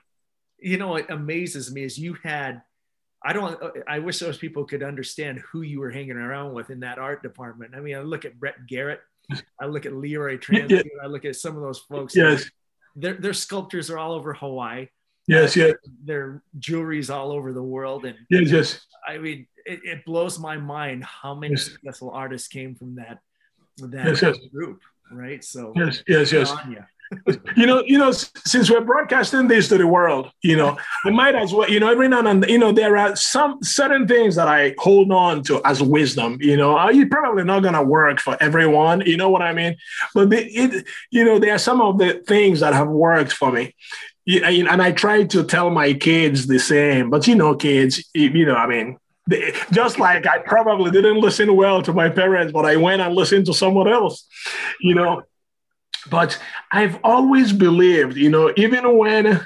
You 0.59 0.77
know, 0.77 0.89
what 0.89 1.11
amazes 1.11 1.71
me 1.71 1.83
is 1.83 1.97
you 1.97 2.15
had, 2.23 2.61
I 3.23 3.33
don't, 3.33 3.59
I 3.87 3.99
wish 3.99 4.19
those 4.19 4.37
people 4.37 4.65
could 4.65 4.83
understand 4.83 5.41
who 5.51 5.61
you 5.61 5.79
were 5.79 5.91
hanging 5.91 6.17
around 6.17 6.53
with 6.53 6.69
in 6.69 6.79
that 6.81 6.97
art 6.97 7.21
department. 7.21 7.75
I 7.75 7.81
mean, 7.81 7.95
I 7.95 8.01
look 8.01 8.25
at 8.25 8.39
Brett 8.39 8.65
Garrett, 8.67 9.01
I 9.59 9.65
look 9.65 9.85
at 9.85 9.93
Leroy 9.93 10.37
Trans, 10.39 10.71
yeah. 10.71 10.81
I 11.03 11.07
look 11.07 11.25
at 11.25 11.35
some 11.35 11.55
of 11.55 11.61
those 11.61 11.79
folks. 11.79 12.15
Yes. 12.15 12.49
Their, 12.95 13.15
their 13.15 13.33
sculptures 13.33 13.89
are 13.89 13.97
all 13.97 14.13
over 14.13 14.33
Hawaii. 14.33 14.87
Yes, 15.27 15.55
yes. 15.55 15.73
Their 16.03 16.43
jewelry's 16.59 17.09
all 17.09 17.31
over 17.31 17.51
the 17.51 17.63
world. 17.63 18.05
And 18.05 18.15
yes, 18.29 18.51
yes. 18.51 18.85
I 19.07 19.17
mean, 19.17 19.47
it, 19.65 19.79
it 19.83 20.05
blows 20.05 20.39
my 20.39 20.57
mind 20.57 21.03
how 21.03 21.33
many 21.33 21.55
yes. 21.55 21.65
successful 21.65 22.11
artists 22.11 22.47
came 22.47 22.75
from 22.75 22.95
that 22.95 23.19
that 23.77 24.05
yes, 24.05 24.21
yes. 24.21 24.37
group, 24.53 24.81
right? 25.11 25.43
So 25.43 25.73
yes, 25.75 26.03
yes, 26.07 26.31
yes. 26.31 26.53
you 27.55 27.65
know, 27.65 27.83
you 27.85 27.97
know, 27.97 28.11
since 28.11 28.69
we're 28.69 28.81
broadcasting 28.81 29.47
this 29.47 29.67
to 29.69 29.77
the 29.77 29.87
world, 29.87 30.31
you 30.41 30.55
know, 30.55 30.77
I 31.03 31.11
might 31.11 31.35
as 31.35 31.53
well, 31.53 31.69
you 31.69 31.79
know, 31.79 31.89
every 31.89 32.07
now 32.07 32.25
and 32.25 32.43
then, 32.43 32.49
you 32.49 32.57
know, 32.57 32.71
there 32.71 32.97
are 32.97 33.15
some 33.15 33.61
certain 33.61 34.07
things 34.07 34.35
that 34.35 34.47
I 34.47 34.75
hold 34.79 35.11
on 35.11 35.43
to 35.43 35.61
as 35.65 35.81
wisdom. 35.81 36.37
You 36.41 36.57
know, 36.57 36.75
uh, 36.75 36.85
are 36.85 36.93
you 36.93 37.07
probably 37.07 37.43
not 37.43 37.63
gonna 37.63 37.83
work 37.83 38.19
for 38.19 38.37
everyone? 38.41 39.01
You 39.01 39.17
know 39.17 39.29
what 39.29 39.41
I 39.41 39.53
mean? 39.53 39.75
But 40.13 40.29
the, 40.29 40.45
it, 40.45 40.85
you 41.11 41.23
know, 41.23 41.39
there 41.39 41.53
are 41.53 41.59
some 41.59 41.81
of 41.81 41.97
the 41.97 42.23
things 42.27 42.59
that 42.61 42.73
have 42.73 42.87
worked 42.87 43.33
for 43.33 43.51
me. 43.51 43.75
And 44.27 44.81
I 44.81 44.91
try 44.91 45.23
to 45.23 45.43
tell 45.43 45.69
my 45.69 45.93
kids 45.93 46.47
the 46.47 46.57
same, 46.57 47.11
but 47.11 47.27
you 47.27 47.35
know, 47.35 47.55
kids, 47.55 48.09
you 48.15 48.45
know, 48.47 48.55
I 48.55 48.65
mean, 48.65 48.97
just 49.71 49.99
like 49.99 50.27
I 50.27 50.39
probably 50.39 50.91
didn't 50.91 51.19
listen 51.19 51.55
well 51.55 51.81
to 51.81 51.93
my 51.93 52.09
parents, 52.09 52.53
but 52.53 52.65
I 52.65 52.75
went 52.75 53.01
and 53.01 53.15
listened 53.15 53.47
to 53.47 53.53
someone 53.53 53.87
else, 53.87 54.27
you 54.79 54.95
know. 54.95 55.23
But 56.09 56.39
I've 56.71 56.99
always 57.03 57.51
believed, 57.51 58.15
you 58.17 58.29
know, 58.29 58.53
even 58.55 58.97
when 58.97 59.41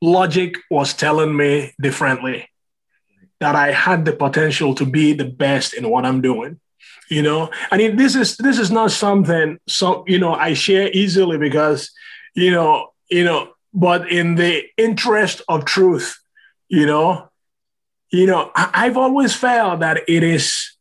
logic 0.00 0.56
was 0.70 0.94
telling 0.94 1.36
me 1.36 1.74
differently, 1.80 2.48
that 3.40 3.54
I 3.54 3.72
had 3.72 4.04
the 4.04 4.12
potential 4.12 4.74
to 4.76 4.86
be 4.86 5.12
the 5.12 5.26
best 5.26 5.74
in 5.74 5.90
what 5.90 6.06
I'm 6.06 6.22
doing. 6.22 6.58
You 7.10 7.22
know, 7.22 7.50
I 7.70 7.76
mean, 7.76 7.96
this 7.96 8.16
is 8.16 8.36
this 8.38 8.58
is 8.58 8.70
not 8.70 8.90
something 8.90 9.58
so 9.66 10.04
you 10.06 10.18
know 10.18 10.34
I 10.34 10.54
share 10.54 10.90
easily 10.92 11.36
because 11.36 11.90
you 12.34 12.50
know 12.50 12.92
you 13.10 13.24
know, 13.24 13.52
but 13.74 14.10
in 14.10 14.36
the 14.36 14.64
interest 14.78 15.42
of 15.48 15.66
truth, 15.66 16.18
you 16.68 16.86
know, 16.86 17.28
you 18.12 18.26
know, 18.26 18.50
I, 18.54 18.70
I've 18.74 18.96
always 18.96 19.34
felt 19.34 19.80
that 19.80 20.08
it 20.08 20.22
is 20.22 20.76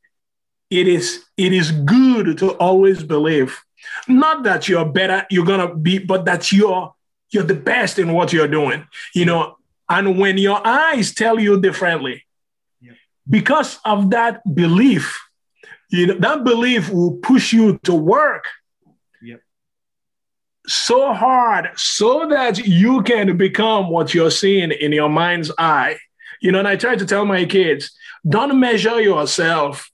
it 0.70 0.88
is 0.88 1.24
it 1.38 1.54
is 1.54 1.72
good 1.72 2.38
to 2.40 2.52
always 2.58 3.04
believe 3.04 3.60
not 4.08 4.44
that 4.44 4.68
you're 4.68 4.86
better, 4.86 5.26
you're 5.30 5.46
gonna 5.46 5.74
be, 5.74 5.98
but 5.98 6.26
that 6.26 6.52
you're 6.52 6.94
you're 7.32 7.44
the 7.44 7.56
best 7.56 7.98
in 7.98 8.14
what 8.14 8.32
you're 8.34 8.48
doing. 8.48 8.86
You 9.16 9.26
know, 9.26 9.58
and 9.90 10.20
when 10.20 10.38
your 10.38 10.66
eyes 10.66 11.14
tell 11.14 11.40
you 11.40 11.60
differently, 11.60 12.26
yeah. 12.80 12.94
because 13.30 13.80
of 13.86 14.12
that 14.12 14.42
belief, 14.54 15.20
you 15.90 16.08
know, 16.08 16.16
that 16.16 16.44
belief 16.44 16.90
will 16.90 17.18
push 17.18 17.54
you 17.54 17.80
to 17.84 17.96
work 17.96 18.46
so 20.68 21.14
hard 21.14 21.70
so 21.76 22.28
that 22.30 22.60
you 22.60 23.02
can 23.04 23.38
become 23.38 23.90
what 23.90 24.14
you're 24.14 24.32
seeing 24.32 24.72
in 24.72 24.92
your 24.92 25.10
mind's 25.10 25.52
eye. 25.58 25.98
You 26.42 26.52
know, 26.52 26.60
and 26.60 26.68
I 26.68 26.76
try 26.76 26.96
to 26.96 27.06
tell 27.06 27.26
my 27.26 27.46
kids, 27.46 27.92
don't 28.28 28.60
measure 28.60 29.00
yourself 29.00 29.92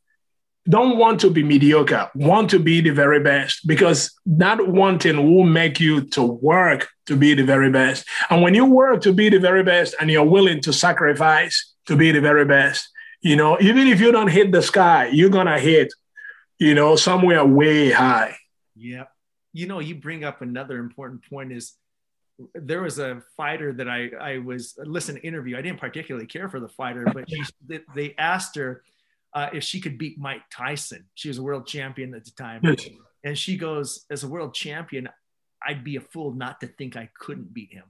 don't 0.70 0.98
want 0.98 1.22
to 1.22 1.30
be 1.30 1.44
mediocre, 1.44 2.10
want 2.14 2.50
to 2.50 2.60
be 2.60 2.82
the 2.82 2.90
very 2.90 3.22
best 3.22 3.66
because 3.66 4.12
that 4.26 4.68
wanting 4.68 5.34
will 5.34 5.46
make 5.46 5.80
you 5.80 6.02
to 6.02 6.24
work 6.24 6.90
to 7.06 7.16
be 7.16 7.34
the 7.34 7.44
very 7.44 7.72
best. 7.72 8.06
And 8.30 8.42
when 8.42 8.54
you 8.54 8.66
work 8.66 9.02
to 9.04 9.14
be 9.14 9.30
the 9.30 9.40
very 9.40 9.64
best 9.64 9.96
and 10.00 10.12
you're 10.12 10.26
willing 10.26 10.62
to 10.62 10.74
sacrifice 10.74 11.74
to 11.86 11.96
be 11.96 12.12
the 12.12 12.20
very 12.20 12.44
best, 12.44 12.90
you 13.22 13.36
know, 13.36 13.58
even 13.62 13.88
if 13.88 14.02
you 14.02 14.12
don't 14.12 14.28
hit 14.28 14.52
the 14.52 14.62
sky, 14.62 15.08
you're 15.08 15.30
going 15.30 15.48
to 15.48 15.60
hit, 15.60 15.94
you 16.60 16.76
know, 16.76 16.98
somewhere 16.98 17.46
way 17.46 17.92
high. 17.92 18.36
Yeah. 18.76 19.06
You 19.54 19.68
know, 19.68 19.80
you 19.80 19.96
bring 19.96 20.26
up 20.26 20.42
another 20.42 20.80
important 20.80 21.28
point 21.30 21.54
is 21.54 21.74
there 22.54 22.82
was 22.82 23.00
a 23.00 23.22
fighter 23.36 23.74
that 23.74 23.90
I, 23.90 24.10
I 24.20 24.38
was 24.40 24.76
listen 24.78 25.18
interview. 25.18 25.58
I 25.58 25.62
didn't 25.62 25.80
particularly 25.80 26.28
care 26.28 26.50
for 26.50 26.60
the 26.60 26.70
fighter, 26.70 27.06
but 27.14 27.30
she, 27.30 27.44
they 27.96 28.16
asked 28.18 28.56
her, 28.56 28.84
uh, 29.34 29.50
if 29.54 29.64
she 29.64 29.80
could 29.80 29.98
beat 29.98 30.18
Mike 30.18 30.42
Tyson. 30.52 31.06
She 31.14 31.28
was 31.28 31.38
a 31.38 31.44
world 31.44 31.68
champion 31.68 32.14
at 32.16 32.26
the 32.26 32.32
time. 32.32 32.62
Yes. 32.64 32.88
And 33.24 33.38
she 33.38 33.58
goes, 33.58 34.06
as 34.10 34.24
a 34.24 34.28
world 34.28 34.54
champion, 34.54 35.10
I'd 35.66 35.84
be 35.84 35.96
a 35.96 36.02
fool 36.02 36.34
not 36.34 36.60
to 36.62 36.68
think 36.68 36.96
I 36.96 37.10
couldn't 37.20 37.54
beat 37.54 37.72
him. 37.72 37.84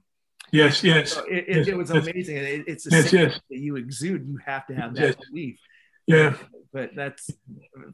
Yes, 0.50 0.82
yes. 0.82 1.12
So 1.12 1.24
it, 1.24 1.44
it, 1.48 1.56
yes, 1.58 1.68
it, 1.68 1.76
was 1.76 1.90
yes. 1.90 2.06
amazing. 2.06 2.36
It, 2.36 2.64
it's 2.66 2.84
the 2.84 2.96
yes, 2.96 3.12
yes. 3.12 3.40
that 3.50 3.58
you 3.58 3.76
exude. 3.76 4.26
You 4.26 4.38
have 4.44 4.66
to 4.66 4.74
have 4.74 4.94
that 4.94 5.02
yes. 5.02 5.14
belief. 5.30 5.58
Yeah. 6.06 6.36
But 6.72 6.90
that's 6.96 7.30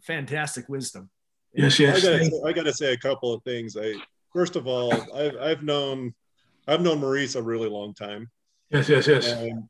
fantastic 0.03 0.69
wisdom. 0.69 1.11
Yes, 1.53 1.79
yes. 1.79 2.05
I 2.05 2.19
gotta, 2.19 2.43
I 2.47 2.53
gotta 2.53 2.73
say 2.73 2.93
a 2.93 2.97
couple 2.97 3.33
of 3.33 3.43
things. 3.43 3.77
I 3.77 3.95
first 4.33 4.57
of 4.57 4.67
all, 4.67 4.93
I've, 5.15 5.37
I've 5.37 5.63
known 5.63 6.15
I've 6.67 6.81
known 6.81 7.01
Maurice 7.01 7.35
a 7.35 7.43
really 7.43 7.69
long 7.69 7.95
time. 7.95 8.31
Yes, 8.71 8.89
yes, 8.89 9.07
yes. 9.07 9.27
And 9.27 9.69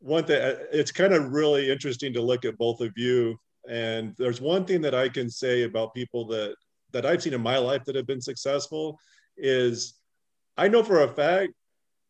one 0.00 0.24
thing 0.24 0.40
uh, 0.40 0.56
it's 0.72 0.92
kind 0.92 1.12
of 1.12 1.32
really 1.32 1.70
interesting 1.70 2.12
to 2.12 2.22
look 2.22 2.44
at 2.44 2.56
both 2.58 2.80
of 2.80 2.92
you 2.96 3.38
and 3.68 4.14
there's 4.18 4.40
one 4.40 4.64
thing 4.64 4.80
that 4.80 4.94
i 4.94 5.08
can 5.08 5.28
say 5.28 5.64
about 5.64 5.94
people 5.94 6.26
that 6.26 6.54
that 6.92 7.04
i've 7.06 7.22
seen 7.22 7.34
in 7.34 7.40
my 7.40 7.58
life 7.58 7.84
that 7.84 7.96
have 7.96 8.06
been 8.06 8.20
successful 8.20 8.98
is 9.36 9.94
i 10.56 10.68
know 10.68 10.82
for 10.82 11.02
a 11.02 11.08
fact 11.08 11.52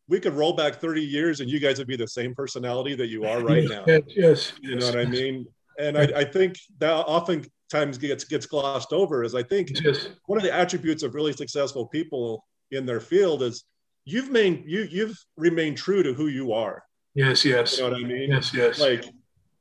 we 0.09 0.21
could 0.21 0.35
roll 0.35 0.53
back 0.53 0.77
30 0.77 1.01
years 1.01 1.41
and 1.41 1.51
you 1.51 1.59
guys 1.59 1.79
would 1.79 1.89
be 1.89 1.97
the 1.97 2.07
same 2.07 2.35
personality 2.35 2.95
that 2.95 3.09
you 3.09 3.25
are 3.25 3.43
right 3.43 3.69
now 3.69 3.85
yes, 3.87 4.03
yes 4.09 4.53
you 4.61 4.77
know 4.77 4.87
what 4.87 4.99
i 4.99 5.05
mean 5.05 5.47
and 5.79 5.99
I, 5.99 6.03
I 6.03 6.25
think 6.25 6.59
that 6.79 6.93
oftentimes 6.93 7.99
gets 7.99 8.25
gets 8.25 8.47
glossed 8.47 8.93
over 8.93 9.25
is 9.25 9.35
i 9.35 9.43
think 9.43 9.71
yes. 9.83 10.09
one 10.27 10.39
of 10.39 10.45
the 10.45 10.53
attributes 10.53 11.03
of 11.03 11.15
really 11.15 11.33
successful 11.33 11.87
people 11.87 12.45
in 12.73 12.85
their 12.85 13.01
field 13.01 13.43
is 13.43 13.65
you've 14.07 14.31
made 14.31 14.65
you 14.67 14.89
you've 14.91 15.19
remained 15.37 15.77
true 15.77 16.03
to 16.03 16.15
who 16.15 16.29
you 16.29 16.55
are 16.55 16.83
Yes, 17.17 17.45
yes. 17.47 17.79
You 17.79 17.85
know 17.85 17.93
what 17.93 18.05
I 18.05 18.05
mean? 18.05 18.31
Yes, 18.31 18.53
yes. 18.53 18.79
Like, 18.79 19.07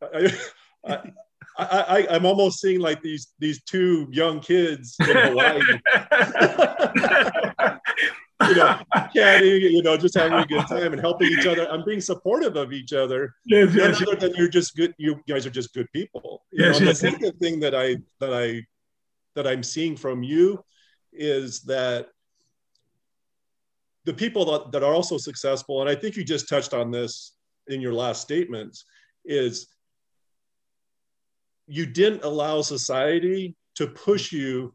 I, 0.14 0.30
I, 1.58 1.58
I, 1.58 2.06
I'm 2.10 2.26
almost 2.26 2.60
seeing 2.60 2.82
like 2.82 3.02
these 3.02 3.30
these 3.40 3.64
two 3.64 4.10
young 4.12 4.42
kids 4.42 4.98
in 5.00 5.16
Hawaii. 5.16 5.62
you 8.50 8.56
know, 8.56 8.78
chatting, 9.16 9.62
you 9.62 9.82
know, 9.82 9.96
just 9.96 10.16
having 10.16 10.38
a 10.38 10.46
good 10.46 10.68
time 10.68 10.92
and 10.92 11.00
helping 11.00 11.30
each 11.30 11.46
other. 11.46 11.66
I'm 11.72 11.86
being 11.86 12.02
supportive 12.02 12.58
of 12.58 12.74
each 12.74 12.92
other. 12.92 13.34
Yes, 13.46 13.74
yes. 13.74 14.02
Other 14.02 14.18
than 14.18 14.34
you're 14.36 14.50
just 14.50 14.76
good, 14.76 14.94
you 14.98 15.22
guys 15.26 15.46
are 15.46 15.50
just 15.50 15.74
good 15.74 15.90
people. 15.94 16.44
You 16.52 16.66
yes, 16.66 16.82
know, 16.82 16.88
yes. 16.88 17.00
The 17.00 17.12
second 17.12 17.40
thing 17.40 17.62
that 17.62 17.74
I 17.74 17.96
that 18.20 18.34
I 18.34 18.66
that 19.36 19.48
I'm 19.48 19.64
seeing 19.64 19.96
from 19.96 20.24
you 20.24 20.62
is 21.14 21.62
that 21.62 22.10
the 24.06 24.14
people 24.14 24.46
that, 24.46 24.72
that 24.72 24.84
are 24.84 24.94
also 24.94 25.18
successful, 25.18 25.82
and 25.82 25.90
I 25.90 25.96
think 25.96 26.16
you 26.16 26.24
just 26.24 26.48
touched 26.48 26.74
on 26.74 26.92
this 26.92 27.34
in 27.68 27.82
your 27.82 27.94
last 27.94 28.22
statements 28.22 28.86
is 29.26 29.68
you 31.68 31.86
didn't 31.86 32.24
allow 32.24 32.62
society 32.62 33.56
to 33.76 33.88
push 33.88 34.32
you 34.32 34.74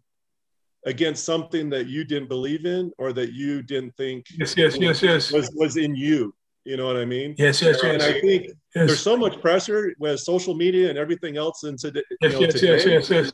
against 0.87 1.24
something 1.24 1.70
that 1.70 1.87
you 1.87 2.05
didn't 2.05 2.28
believe 2.28 2.64
in 2.64 2.91
or 2.99 3.12
that 3.12 3.33
you 3.33 3.62
didn't 3.62 3.95
think 3.97 4.24
yes 4.39 4.57
yes 4.57 4.72
was, 4.72 4.81
yes 4.81 5.03
yes. 5.03 5.33
was, 5.33 5.51
was 5.55 5.76
in 5.76 5.95
you. 5.95 6.35
You 6.64 6.76
know 6.76 6.87
what 6.87 6.97
i 6.97 7.05
mean? 7.05 7.35
Yes 7.39 7.61
yes 7.62 7.83
and 7.83 8.01
yes. 8.01 8.03
I 8.03 8.20
think 8.20 8.47
yes. 8.47 8.55
there's 8.74 9.01
so 9.01 9.16
much 9.16 9.41
pressure 9.41 9.95
with 9.99 10.20
social 10.20 10.55
media 10.55 10.89
and 10.89 10.99
everything 10.99 11.37
else 11.37 11.64
into 11.64 11.93
today 11.93 12.03
yes, 12.20 12.33
you 12.33 12.39
know, 12.39 12.41
yes, 12.47 12.55
today 12.55 12.66
yes 12.72 12.87
yes. 12.87 13.11
yes 13.11 13.33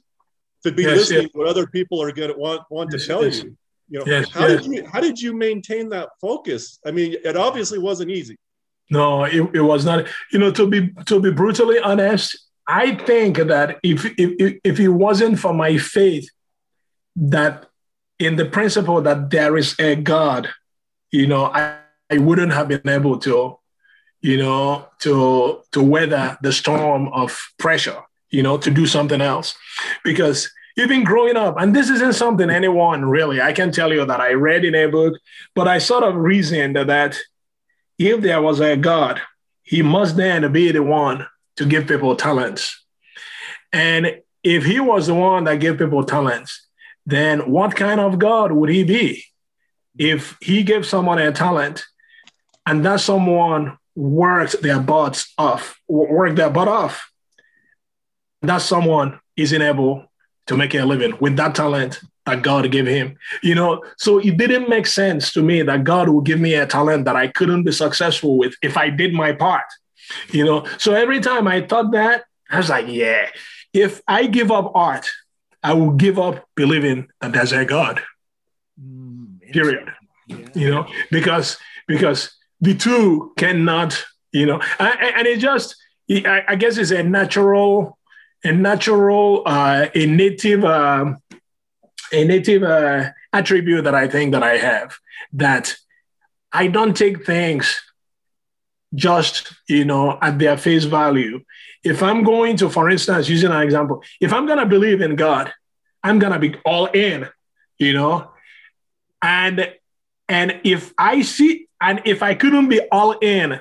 to 0.65 0.73
be 0.73 0.85
listening 0.85 1.29
what 1.33 1.47
other 1.47 1.67
people 1.67 2.03
are 2.03 2.13
going 2.13 2.33
to 2.33 2.39
want 2.39 2.63
want 2.71 2.91
to 2.91 2.99
tell 2.99 3.27
you 3.27 3.57
you 3.89 3.99
know 3.99 4.05
Yes, 4.07 4.31
how 4.31 4.47
yes. 4.47 4.63
did 4.63 4.73
you 4.73 4.87
how 4.93 5.01
did 5.01 5.21
you 5.21 5.33
maintain 5.35 5.89
that 5.91 6.09
focus 6.21 6.79
i 6.87 6.91
mean 6.91 7.15
it 7.25 7.37
obviously 7.37 7.79
wasn't 7.79 8.11
easy 8.11 8.37
No, 8.89 9.25
it, 9.25 9.43
it 9.53 9.65
was 9.73 9.83
not. 9.85 10.07
You 10.33 10.39
know, 10.39 10.53
to 10.53 10.65
be 10.73 10.95
to 11.11 11.19
be 11.19 11.31
brutally 11.33 11.79
honest, 11.91 12.39
I 12.69 12.95
think 12.95 13.33
that 13.53 13.69
if 13.83 14.07
if 14.17 14.31
if 14.63 14.77
it 14.79 14.93
wasn't 15.07 15.41
for 15.43 15.53
my 15.53 15.73
faith, 15.79 16.27
that 17.35 17.67
in 18.19 18.37
the 18.37 18.45
principle 18.47 19.03
that 19.03 19.31
there 19.31 19.57
is 19.59 19.75
a 19.79 19.97
God, 19.97 20.43
you 21.11 21.27
know, 21.27 21.45
I, 21.51 21.79
I 22.15 22.19
wouldn't 22.19 22.53
have 22.53 22.69
been 22.69 22.89
able 22.89 23.19
to, 23.27 23.59
you 24.23 24.37
know, 24.39 24.87
to 25.03 25.63
to 25.73 25.81
weather 25.83 26.39
the 26.43 26.53
storm 26.53 27.09
of 27.13 27.35
pressure, 27.59 28.01
you 28.31 28.43
know, 28.47 28.57
to 28.59 28.71
do 28.71 28.87
something 28.87 29.21
else, 29.21 29.49
because 30.05 30.49
even 30.77 31.05
growing 31.05 31.37
up, 31.37 31.57
and 31.59 31.75
this 31.75 31.89
isn't 31.89 32.15
something 32.15 32.51
anyone 32.51 33.05
really, 33.05 33.41
I 33.41 33.53
can 33.53 33.73
tell 33.73 33.93
you 33.93 34.05
that 34.05 34.21
I 34.21 34.33
read 34.33 34.65
in 34.65 34.75
a 34.75 34.87
book, 34.87 35.15
but 35.55 35.67
I 35.67 35.79
sort 35.79 36.05
of 36.05 36.15
reasoned 36.15 36.77
that 36.77 37.17
if 37.99 38.21
there 38.21 38.43
was 38.43 38.61
a 38.61 38.77
God, 38.77 39.21
he 39.63 39.83
must 39.83 40.17
then 40.17 40.53
be 40.53 40.71
the 40.71 40.83
one 40.83 41.27
to 41.57 41.65
give 41.65 41.89
people 41.89 42.15
talents. 42.15 42.85
And 43.73 44.21
if 44.45 44.65
he 44.65 44.79
was 44.79 45.07
the 45.07 45.15
one 45.15 45.45
that 45.45 45.61
gave 45.61 45.79
people 45.79 46.05
talents, 46.05 46.69
then 47.07 47.51
what 47.51 47.75
kind 47.75 47.99
of 47.99 48.19
God 48.19 48.53
would 48.53 48.69
he 48.69 48.85
be? 48.85 49.25
If 49.99 50.37
he 50.41 50.63
gave 50.63 50.85
someone 50.85 51.19
a 51.19 51.33
talent 51.33 51.87
and 52.67 52.85
that 52.85 53.01
someone 53.01 53.79
worked 53.95 54.61
their 54.61 54.79
butts 54.79 55.33
off, 55.39 55.81
worked 55.89 56.37
their 56.37 56.51
butt 56.51 56.69
off, 56.69 57.11
that 58.43 58.59
someone 58.59 59.19
isn't 59.37 59.63
able 59.63 60.13
to 60.47 60.57
make 60.57 60.75
a 60.75 60.85
living 60.85 61.17
with 61.21 61.37
that 61.37 61.55
talent 61.55 62.01
that 62.25 62.43
God 62.43 62.71
gave 62.71 62.87
him. 62.87 63.17
You 63.43 63.55
know, 63.55 63.83
so 63.97 64.19
it 64.19 64.37
didn't 64.37 64.69
make 64.69 64.87
sense 64.87 65.33
to 65.33 65.43
me 65.43 65.63
that 65.63 65.85
God 65.85 66.09
would 66.09 66.25
give 66.25 66.41
me 66.41 66.55
a 66.55 66.67
talent 66.67 67.05
that 67.05 67.17
I 67.17 67.29
couldn't 67.29 67.65
be 67.65 67.73
successful 67.73 68.39
with 68.39 68.55
if 68.63 68.77
I 68.77 68.91
did 68.91 69.13
my 69.13 69.33
part. 69.33 69.67
You 70.31 70.45
know, 70.45 70.67
so 70.79 70.95
every 70.95 71.21
time 71.21 71.49
I 71.49 71.63
thought 71.63 71.93
that, 71.93 72.25
I 72.51 72.59
was 72.59 72.71
like, 72.71 72.87
yeah, 72.89 73.29
if 73.73 74.01
I 74.07 74.27
give 74.27 74.53
up 74.53 74.73
art, 74.75 75.11
I 75.63 75.73
will 75.75 75.91
give 75.91 76.19
up 76.19 76.49
believing 76.55 77.09
that 77.21 77.33
there's 77.33 77.53
a 77.53 77.65
God. 77.65 78.01
Mm, 78.81 79.41
period. 79.53 79.93
You 80.55 80.71
know, 80.71 80.87
because 81.11 81.59
because 81.87 82.37
the 82.61 82.75
two 82.75 83.33
cannot, 83.37 84.05
you 84.33 84.47
know, 84.47 84.61
and, 84.79 85.01
and 85.01 85.27
it 85.27 85.39
just, 85.39 85.77
I, 86.11 86.57
guess 86.57 86.79
it's 86.79 86.91
a 86.91 87.03
natural, 87.03 87.99
a 88.45 88.53
natural, 88.53 89.43
uh, 89.47 89.87
a 89.95 90.07
native, 90.07 90.65
uh, 90.65 91.15
a 92.13 92.25
native 92.25 92.63
uh, 92.63 93.11
attribute 93.33 93.85
that 93.85 93.95
I 93.95 94.09
think 94.09 94.33
that 94.33 94.43
I 94.43 94.57
have 94.57 94.97
that 95.33 95.77
I 96.53 96.69
don't 96.69 96.97
take 96.97 97.27
things 97.27 97.83
just 98.95 99.53
you 99.69 99.85
know 99.85 100.19
at 100.21 100.39
their 100.39 100.57
face 100.57 100.85
value. 100.85 101.43
If 101.85 102.03
I'm 102.03 102.25
going 102.25 102.57
to, 102.59 102.69
for 102.69 102.91
instance, 102.91 103.29
using 103.29 103.53
an 103.53 103.63
example, 103.63 104.03
if 104.21 104.33
I'm 104.33 104.47
gonna 104.47 104.67
believe 104.67 105.01
in 105.01 105.17
God, 105.17 105.53
I'm 106.03 106.19
gonna 106.19 106.39
be 106.39 106.57
all 106.65 106.87
in, 106.87 107.29
you 107.79 107.93
know, 107.93 108.31
and 109.23 109.73
and 110.29 110.61
if 110.65 110.93
I 110.99 111.23
see 111.23 111.69
and 111.81 112.01
if 112.05 112.23
I 112.23 112.35
couldn't 112.35 112.69
be 112.69 112.81
all 112.91 113.13
in, 113.13 113.61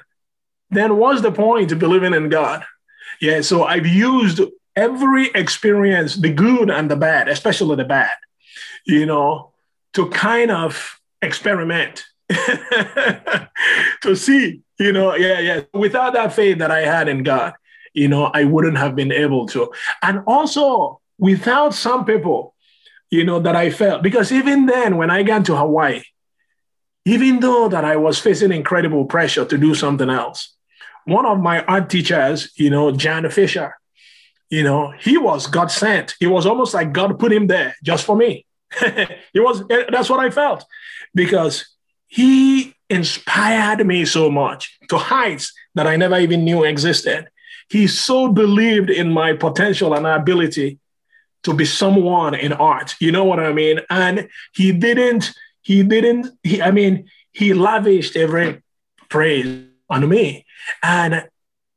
then 0.70 0.98
what's 0.98 1.22
the 1.22 1.32
point 1.32 1.72
of 1.72 1.80
believing 1.80 2.14
in 2.14 2.30
God? 2.30 2.64
Yeah, 3.22 3.42
so 3.42 3.64
I've 3.64 3.88
used 3.88 4.42
every 4.76 5.28
experience, 5.34 6.16
the 6.16 6.32
good 6.32 6.70
and 6.70 6.90
the 6.90 6.96
bad, 6.96 7.28
especially 7.28 7.76
the 7.76 7.86
bad, 7.86 8.12
you 8.86 9.06
know, 9.06 9.52
to 9.94 10.10
kind 10.10 10.52
of 10.52 11.00
experiment 11.22 12.06
to 12.30 14.16
see, 14.16 14.62
you 14.80 14.92
know, 14.92 15.16
yeah, 15.16 15.40
yeah. 15.40 15.62
Without 15.74 16.14
that 16.14 16.34
faith 16.34 16.58
that 16.58 16.72
I 16.72 16.82
had 16.82 17.08
in 17.08 17.24
God, 17.24 17.54
you 17.94 18.08
know, 18.08 18.26
I 18.34 18.44
wouldn't 18.44 18.78
have 18.78 18.96
been 18.96 19.12
able 19.12 19.48
to. 19.48 19.72
And 20.02 20.24
also, 20.28 21.00
without 21.18 21.74
some 21.74 22.06
people, 22.06 22.54
you 23.10 23.24
know, 23.24 23.40
that 23.40 23.56
I 23.56 23.70
felt, 23.70 24.04
because 24.04 24.32
even 24.32 24.66
then, 24.66 24.98
when 24.98 25.10
I 25.10 25.24
got 25.24 25.46
to 25.46 25.56
Hawaii, 25.56 26.04
even 27.06 27.40
though 27.40 27.70
that 27.70 27.86
I 27.86 27.96
was 27.96 28.20
facing 28.20 28.52
incredible 28.52 29.06
pressure 29.06 29.46
to 29.46 29.58
do 29.58 29.76
something 29.76 30.10
else, 30.10 30.54
one 31.06 31.26
of 31.26 31.40
my 31.40 31.64
art 31.66 31.90
teachers, 31.90 32.52
you 32.56 32.72
know, 32.72 32.92
Jan 32.92 33.30
Fisher, 33.30 33.76
you 34.50 34.64
know, 34.64 34.94
he 35.00 35.18
was 35.18 35.48
God 35.48 35.72
sent. 35.72 36.16
It 36.22 36.28
was 36.28 36.46
almost 36.46 36.74
like 36.74 36.94
God 36.94 37.20
put 37.20 37.32
him 37.32 37.48
there 37.48 37.76
just 37.84 38.06
for 38.06 38.16
me. 38.16 38.46
it 38.82 39.40
was 39.40 39.64
eh, 39.70 39.86
that's 39.90 40.10
what 40.10 40.20
I 40.20 40.30
felt 40.30 40.66
because 41.14 41.76
he 42.08 42.76
inspired 42.90 43.86
me 43.86 44.06
so 44.06 44.30
much 44.30 44.78
to 44.90 44.98
heights 44.98 45.54
that 45.74 45.88
I 45.88 45.96
never 45.96 46.20
even 46.20 46.44
knew 46.44 46.64
existed. 46.64 47.28
He 47.70 47.88
so 47.88 48.32
believed 48.32 48.90
in 48.90 49.12
my 49.12 49.34
potential 49.34 49.94
and 49.96 50.06
ability 50.06 50.80
to 51.44 51.54
be 51.54 51.66
someone 51.66 52.36
in 52.36 52.54
art. 52.54 52.96
You 53.00 53.12
know 53.12 53.24
what 53.24 53.40
I 53.40 53.54
mean? 53.54 53.80
And 53.90 54.30
he 54.54 54.72
didn't, 54.72 55.32
he 55.62 55.84
didn't, 55.84 56.28
he, 56.44 56.62
I 56.62 56.72
mean, 56.72 57.10
he 57.32 57.54
lavished 57.54 58.16
every 58.16 58.64
praise 59.10 59.66
on 59.90 60.08
me. 60.08 60.46
And 60.82 61.28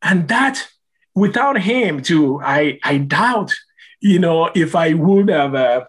and 0.02 0.28
that 0.28 0.68
without 1.18 1.58
him 1.60 2.02
too, 2.02 2.40
I 2.42 2.78
I 2.82 2.98
doubt, 2.98 3.54
you 4.00 4.18
know, 4.18 4.50
if 4.54 4.74
I 4.74 4.94
would 4.94 5.28
have 5.28 5.54
uh, 5.54 5.84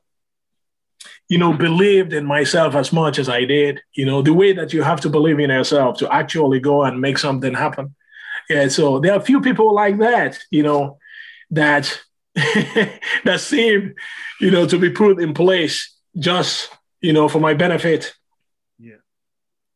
you 1.30 1.38
know, 1.38 1.54
believed 1.54 2.12
in 2.12 2.26
myself 2.26 2.74
as 2.74 2.92
much 2.92 3.20
as 3.20 3.30
I 3.30 3.46
did. 3.46 3.82
You 3.94 4.06
know, 4.06 4.22
the 4.22 4.34
way 4.34 4.52
that 4.54 4.74
you 4.74 4.82
have 4.82 5.00
to 5.02 5.10
believe 5.10 5.40
in 5.40 5.52
yourself 5.52 6.00
to 6.00 6.12
actually 6.12 6.60
go 6.60 6.84
and 6.84 7.00
make 7.00 7.20
something 7.20 7.54
happen. 7.54 7.96
Yeah, 8.50 8.68
so 8.68 9.00
there 9.00 9.14
are 9.14 9.20
a 9.20 9.24
few 9.24 9.40
people 9.40 9.74
like 9.74 10.00
that, 10.00 10.40
you 10.50 10.64
know, 10.64 10.98
that 11.52 12.02
that 12.36 13.40
seem, 13.40 13.94
you 14.42 14.50
know, 14.50 14.66
to 14.66 14.80
be 14.80 14.90
put 14.90 15.22
in 15.22 15.36
place 15.36 15.96
just, 16.18 16.76
you 17.00 17.14
know, 17.14 17.30
for 17.30 17.40
my 17.40 17.54
benefit. 17.54 18.16
Yeah. 18.80 18.96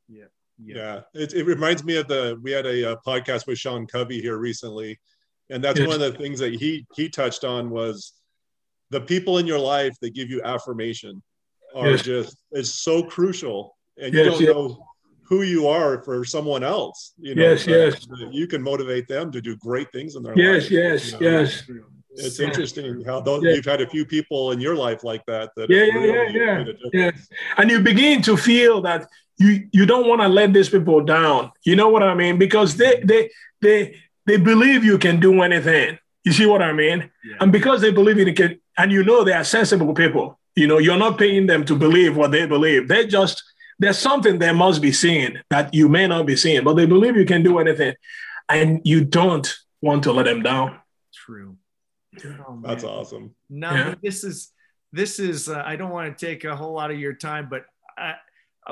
Yeah. 0.10 0.26
Yeah. 0.58 0.76
yeah. 0.76 1.02
It, 1.14 1.34
it 1.34 1.46
reminds 1.46 1.84
me 1.84 1.98
of 1.98 2.08
the, 2.08 2.40
we 2.42 2.52
had 2.52 2.66
a, 2.66 2.94
a 2.94 2.98
podcast 2.98 3.46
with 3.46 3.60
Sean 3.60 3.86
Covey 3.86 4.22
here 4.22 4.38
recently. 4.38 5.00
And 5.54 5.64
that's 5.64 5.80
yes. 5.80 5.88
one 5.88 6.02
of 6.02 6.12
the 6.12 6.18
things 6.18 6.40
that 6.40 6.56
he, 6.56 6.84
he 6.96 7.08
touched 7.10 7.44
on 7.44 7.70
was 7.70 8.14
the 8.90 9.00
people 9.00 9.38
in 9.38 9.46
your 9.46 9.60
life 9.60 9.96
that 10.02 10.16
give 10.16 10.28
you 10.28 10.42
affirmation 10.42 11.22
are 11.76 11.92
yes. 11.92 12.02
just 12.02 12.38
is 12.52 12.74
so 12.74 13.04
crucial, 13.04 13.76
and 14.02 14.12
you 14.14 14.24
don't 14.24 14.42
yes. 14.42 14.50
know 14.50 14.84
who 15.22 15.44
you 15.44 15.68
are 15.68 16.02
for 16.02 16.26
someone 16.26 16.64
else. 16.64 17.14
You 17.20 17.36
know, 17.36 17.44
yes, 17.44 17.68
yes. 17.68 18.08
You 18.32 18.48
can 18.48 18.64
motivate 18.64 19.08
them 19.08 19.32
to 19.32 19.42
do 19.42 19.56
great 19.58 19.92
things 19.92 20.16
in 20.16 20.24
their 20.24 20.34
yes, 20.36 20.64
life. 20.64 20.72
Yes, 20.72 21.12
you 21.12 21.20
know? 21.20 21.40
yes, 21.40 21.64
It's 22.16 22.40
interesting 22.40 23.04
how 23.06 23.22
those, 23.22 23.44
you've 23.44 23.66
had 23.66 23.82
a 23.82 23.88
few 23.88 24.06
people 24.06 24.54
in 24.54 24.60
your 24.60 24.76
life 24.76 25.04
like 25.04 25.24
that. 25.28 25.52
That 25.56 25.70
yeah, 25.70 25.84
yeah, 25.84 25.94
really 25.94 26.40
yeah, 26.40 26.66
yeah, 26.66 26.74
yeah. 26.94 27.12
And 27.58 27.70
you 27.70 27.80
begin 27.80 28.24
to 28.24 28.38
feel 28.38 28.82
that 28.82 29.08
you 29.38 29.68
you 29.72 29.86
don't 29.86 30.08
want 30.08 30.22
to 30.22 30.28
let 30.28 30.52
these 30.52 30.70
people 30.70 31.02
down. 31.02 31.52
You 31.64 31.76
know 31.76 31.90
what 31.90 32.02
I 32.02 32.16
mean? 32.16 32.40
Because 32.40 32.76
they 32.76 33.02
they 33.04 33.30
they 33.62 33.96
they 34.26 34.38
believe 34.38 34.84
you 34.84 34.98
can 34.98 35.20
do 35.20 35.42
anything. 35.42 35.98
You 36.24 36.32
see 36.32 36.46
what 36.46 36.62
I 36.62 36.72
mean? 36.72 37.12
Yeah. 37.24 37.36
And 37.42 37.52
because 37.52 37.82
they 37.82 37.92
believe 37.92 38.18
in 38.18 38.30
it, 38.30 38.62
and 38.78 38.92
you 38.92 39.04
know 39.04 39.24
they 39.24 39.34
are 39.34 39.44
sensible 39.44 39.94
people, 39.94 40.40
you 40.56 40.68
know, 40.68 40.78
you're 40.78 40.98
not 40.98 41.18
paying 41.18 41.48
them 41.48 41.66
to 41.66 41.76
believe 41.76 42.16
what 42.16 42.32
they 42.32 42.46
believe. 42.46 42.88
They 42.88 43.08
just, 43.08 43.44
there's 43.80 43.98
something 43.98 44.40
they 44.40 44.54
must 44.54 44.82
be 44.82 44.92
seeing 44.92 45.38
that 45.50 45.74
you 45.74 45.90
may 45.90 46.08
not 46.08 46.26
be 46.26 46.36
seeing, 46.36 46.64
but 46.64 46.76
they 46.76 46.86
believe 46.86 47.18
you 47.18 47.26
can 47.26 47.44
do 47.44 47.60
anything. 47.60 47.96
And 48.48 48.82
you 48.84 49.04
don't 49.04 49.54
want 49.82 50.04
to 50.04 50.12
let 50.14 50.26
them 50.26 50.44
down. 50.44 50.80
True. 51.14 51.58
Oh, 52.48 52.60
That's 52.64 52.84
awesome. 52.84 53.36
No, 53.50 53.72
yeah. 53.72 53.96
this 54.02 54.24
is, 54.24 54.52
this 54.92 55.20
is, 55.20 55.50
uh, 55.50 55.64
I 55.66 55.76
don't 55.76 55.90
want 55.90 56.16
to 56.16 56.26
take 56.26 56.44
a 56.44 56.56
whole 56.56 56.74
lot 56.74 56.92
of 56.92 57.00
your 57.00 57.14
time, 57.14 57.48
but 57.50 57.66
I, 57.98 58.14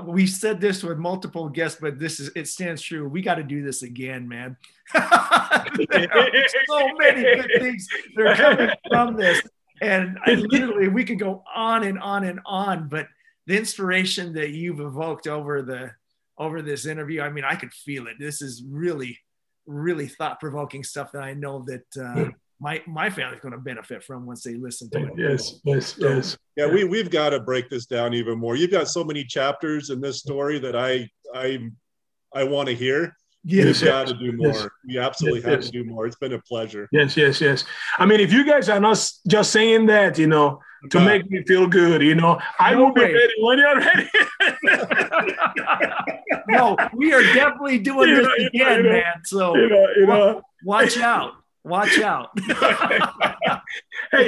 we 0.05 0.25
said 0.25 0.61
this 0.61 0.83
with 0.83 0.97
multiple 0.97 1.49
guests, 1.49 1.79
but 1.81 1.99
this 1.99 2.19
is 2.19 2.31
it 2.35 2.47
stands 2.47 2.81
true. 2.81 3.07
We 3.07 3.21
got 3.21 3.35
to 3.35 3.43
do 3.43 3.63
this 3.63 3.83
again, 3.83 4.27
man. 4.27 4.57
so 4.93 5.01
many 6.97 7.23
good 7.23 7.51
things 7.59 7.87
that 8.15 8.27
are 8.27 8.35
coming 8.35 8.69
from 8.89 9.15
this. 9.15 9.41
And 9.81 10.17
I 10.25 10.35
literally, 10.35 10.87
we 10.87 11.03
could 11.03 11.19
go 11.19 11.43
on 11.53 11.83
and 11.83 11.99
on 11.99 12.23
and 12.23 12.39
on, 12.45 12.87
but 12.87 13.07
the 13.47 13.57
inspiration 13.57 14.33
that 14.33 14.51
you've 14.51 14.79
evoked 14.79 15.27
over 15.27 15.61
the 15.61 15.91
over 16.37 16.61
this 16.61 16.85
interview, 16.85 17.21
I 17.21 17.29
mean, 17.29 17.43
I 17.43 17.55
could 17.55 17.73
feel 17.73 18.07
it. 18.07 18.15
This 18.19 18.41
is 18.41 18.63
really, 18.67 19.19
really 19.65 20.07
thought 20.07 20.39
provoking 20.39 20.83
stuff 20.83 21.11
that 21.11 21.23
I 21.23 21.33
know 21.33 21.65
that 21.67 22.01
uh, 22.01 22.29
my 22.61 22.81
my 22.87 23.09
family's 23.09 23.41
going 23.41 23.53
to 23.53 23.57
benefit 23.57 24.03
from 24.03 24.25
once 24.25 24.43
they 24.43 24.53
listen 24.53 24.89
to 24.91 25.07
it. 25.07 25.13
Yes, 25.17 25.59
yes, 25.65 25.95
yes. 25.97 26.37
Yeah, 26.55 26.67
we 26.67 26.83
we've 26.83 27.09
got 27.09 27.31
to 27.31 27.39
break 27.39 27.69
this 27.69 27.87
down 27.87 28.13
even 28.13 28.37
more. 28.37 28.55
You've 28.55 28.71
got 28.71 28.87
so 28.87 29.03
many 29.03 29.23
chapters 29.23 29.89
in 29.89 29.99
this 29.99 30.19
story 30.19 30.59
that 30.59 30.75
I 30.75 31.09
I 31.33 31.71
I 32.33 32.43
want 32.43 32.69
to 32.69 32.75
hear. 32.75 33.17
Yes, 33.43 33.81
We've 33.81 33.89
got 33.89 34.05
to 34.07 34.13
do 34.13 34.33
more. 34.33 34.49
Yes. 34.49 34.67
We 34.87 34.99
absolutely 34.99 35.39
yes, 35.39 35.49
have 35.49 35.61
yes. 35.61 35.71
to 35.71 35.71
do 35.71 35.83
more. 35.85 36.05
It's 36.05 36.15
been 36.17 36.33
a 36.33 36.41
pleasure. 36.41 36.87
Yes, 36.91 37.17
yes, 37.17 37.41
yes. 37.41 37.65
I 37.97 38.05
mean, 38.05 38.19
if 38.19 38.31
you 38.31 38.45
guys 38.45 38.69
are 38.69 38.79
not 38.79 39.03
just 39.27 39.51
saying 39.51 39.87
that, 39.87 40.19
you 40.19 40.27
know, 40.27 40.59
to 40.91 40.99
uh, 40.99 41.03
make 41.03 41.27
me 41.31 41.43
feel 41.47 41.65
good, 41.65 42.03
you 42.03 42.13
know, 42.13 42.39
I 42.59 42.75
will 42.75 42.93
be 42.93 43.01
ready 43.01 43.33
when 43.39 43.57
you're 43.57 43.79
ready. 43.79 44.09
no, 46.47 46.77
we 46.93 47.11
are 47.13 47.23
definitely 47.33 47.79
doing 47.79 48.09
you 48.09 48.15
this 48.17 48.25
know, 48.25 48.47
again, 48.47 48.83
know, 48.83 48.91
man. 48.91 49.13
So 49.23 49.55
you 49.55 49.69
know, 49.69 49.87
you 49.97 50.05
know. 50.05 50.41
watch 50.63 50.99
out. 50.99 51.40
Watch 51.63 51.99
out. 51.99 52.29
hey, 52.37 52.55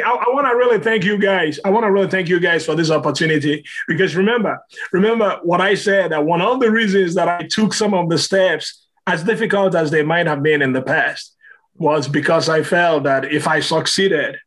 I, 0.01 0.09
I 0.09 0.29
want 0.29 0.45
to 0.45 0.55
really 0.55 0.79
thank 0.79 1.03
you 1.03 1.17
guys. 1.17 1.59
I 1.65 1.71
want 1.71 1.83
to 1.83 1.91
really 1.91 2.07
thank 2.07 2.29
you 2.29 2.39
guys 2.39 2.65
for 2.65 2.75
this 2.75 2.91
opportunity 2.91 3.63
because 3.87 4.15
remember, 4.15 4.59
remember 4.91 5.39
what 5.41 5.59
I 5.59 5.73
said 5.73 6.11
that 6.11 6.25
one 6.25 6.41
of 6.41 6.59
the 6.59 6.69
reasons 6.69 7.15
that 7.15 7.27
I 7.27 7.47
took 7.47 7.73
some 7.73 7.93
of 7.95 8.09
the 8.09 8.19
steps 8.19 8.83
as 9.07 9.23
difficult 9.23 9.75
as 9.75 9.91
they 9.91 10.03
might 10.03 10.27
have 10.27 10.43
been 10.43 10.61
in 10.61 10.73
the 10.73 10.81
past, 10.81 11.35
was 11.75 12.07
because 12.07 12.49
I 12.49 12.63
felt 12.63 13.03
that 13.03 13.25
if 13.25 13.47
I 13.47 13.59
succeeded, 13.59 14.37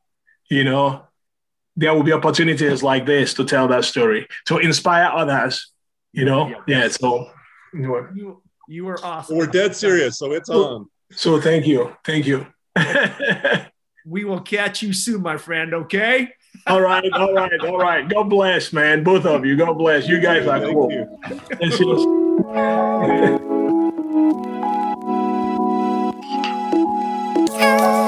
you 0.48 0.64
know, 0.64 1.02
there 1.74 1.92
will 1.92 2.02
be 2.02 2.12
opportunities 2.12 2.82
like 2.82 3.04
this 3.04 3.34
to 3.34 3.44
tell 3.44 3.68
that 3.68 3.84
story, 3.84 4.26
to 4.46 4.58
inspire 4.58 5.10
others, 5.12 5.72
you 6.12 6.24
know? 6.24 6.48
Yeah. 6.48 6.56
yeah 6.66 6.88
so 6.88 7.30
you, 7.74 8.42
you 8.68 8.84
were 8.84 9.04
awesome. 9.04 9.36
We're 9.36 9.46
dead 9.46 9.76
serious, 9.76 10.18
so 10.18 10.32
it's 10.32 10.48
on. 10.48 10.88
So 11.12 11.40
thank 11.40 11.66
you. 11.66 11.94
Thank 12.04 12.26
you. 12.26 12.46
we 14.06 14.24
will 14.24 14.40
catch 14.40 14.82
you 14.82 14.92
soon, 14.92 15.22
my 15.22 15.36
friend. 15.36 15.74
Okay. 15.74 16.28
all 16.66 16.80
right, 16.80 17.04
all 17.12 17.34
right, 17.34 17.60
all 17.60 17.78
right. 17.78 18.08
God 18.08 18.24
bless, 18.24 18.72
man. 18.72 19.04
Both 19.04 19.26
of 19.26 19.44
you. 19.44 19.56
God 19.56 19.74
bless. 19.74 20.08
You 20.08 20.20
guys 20.20 20.46
are 20.46 20.60
cool. 20.60 20.88
This. 21.60 21.80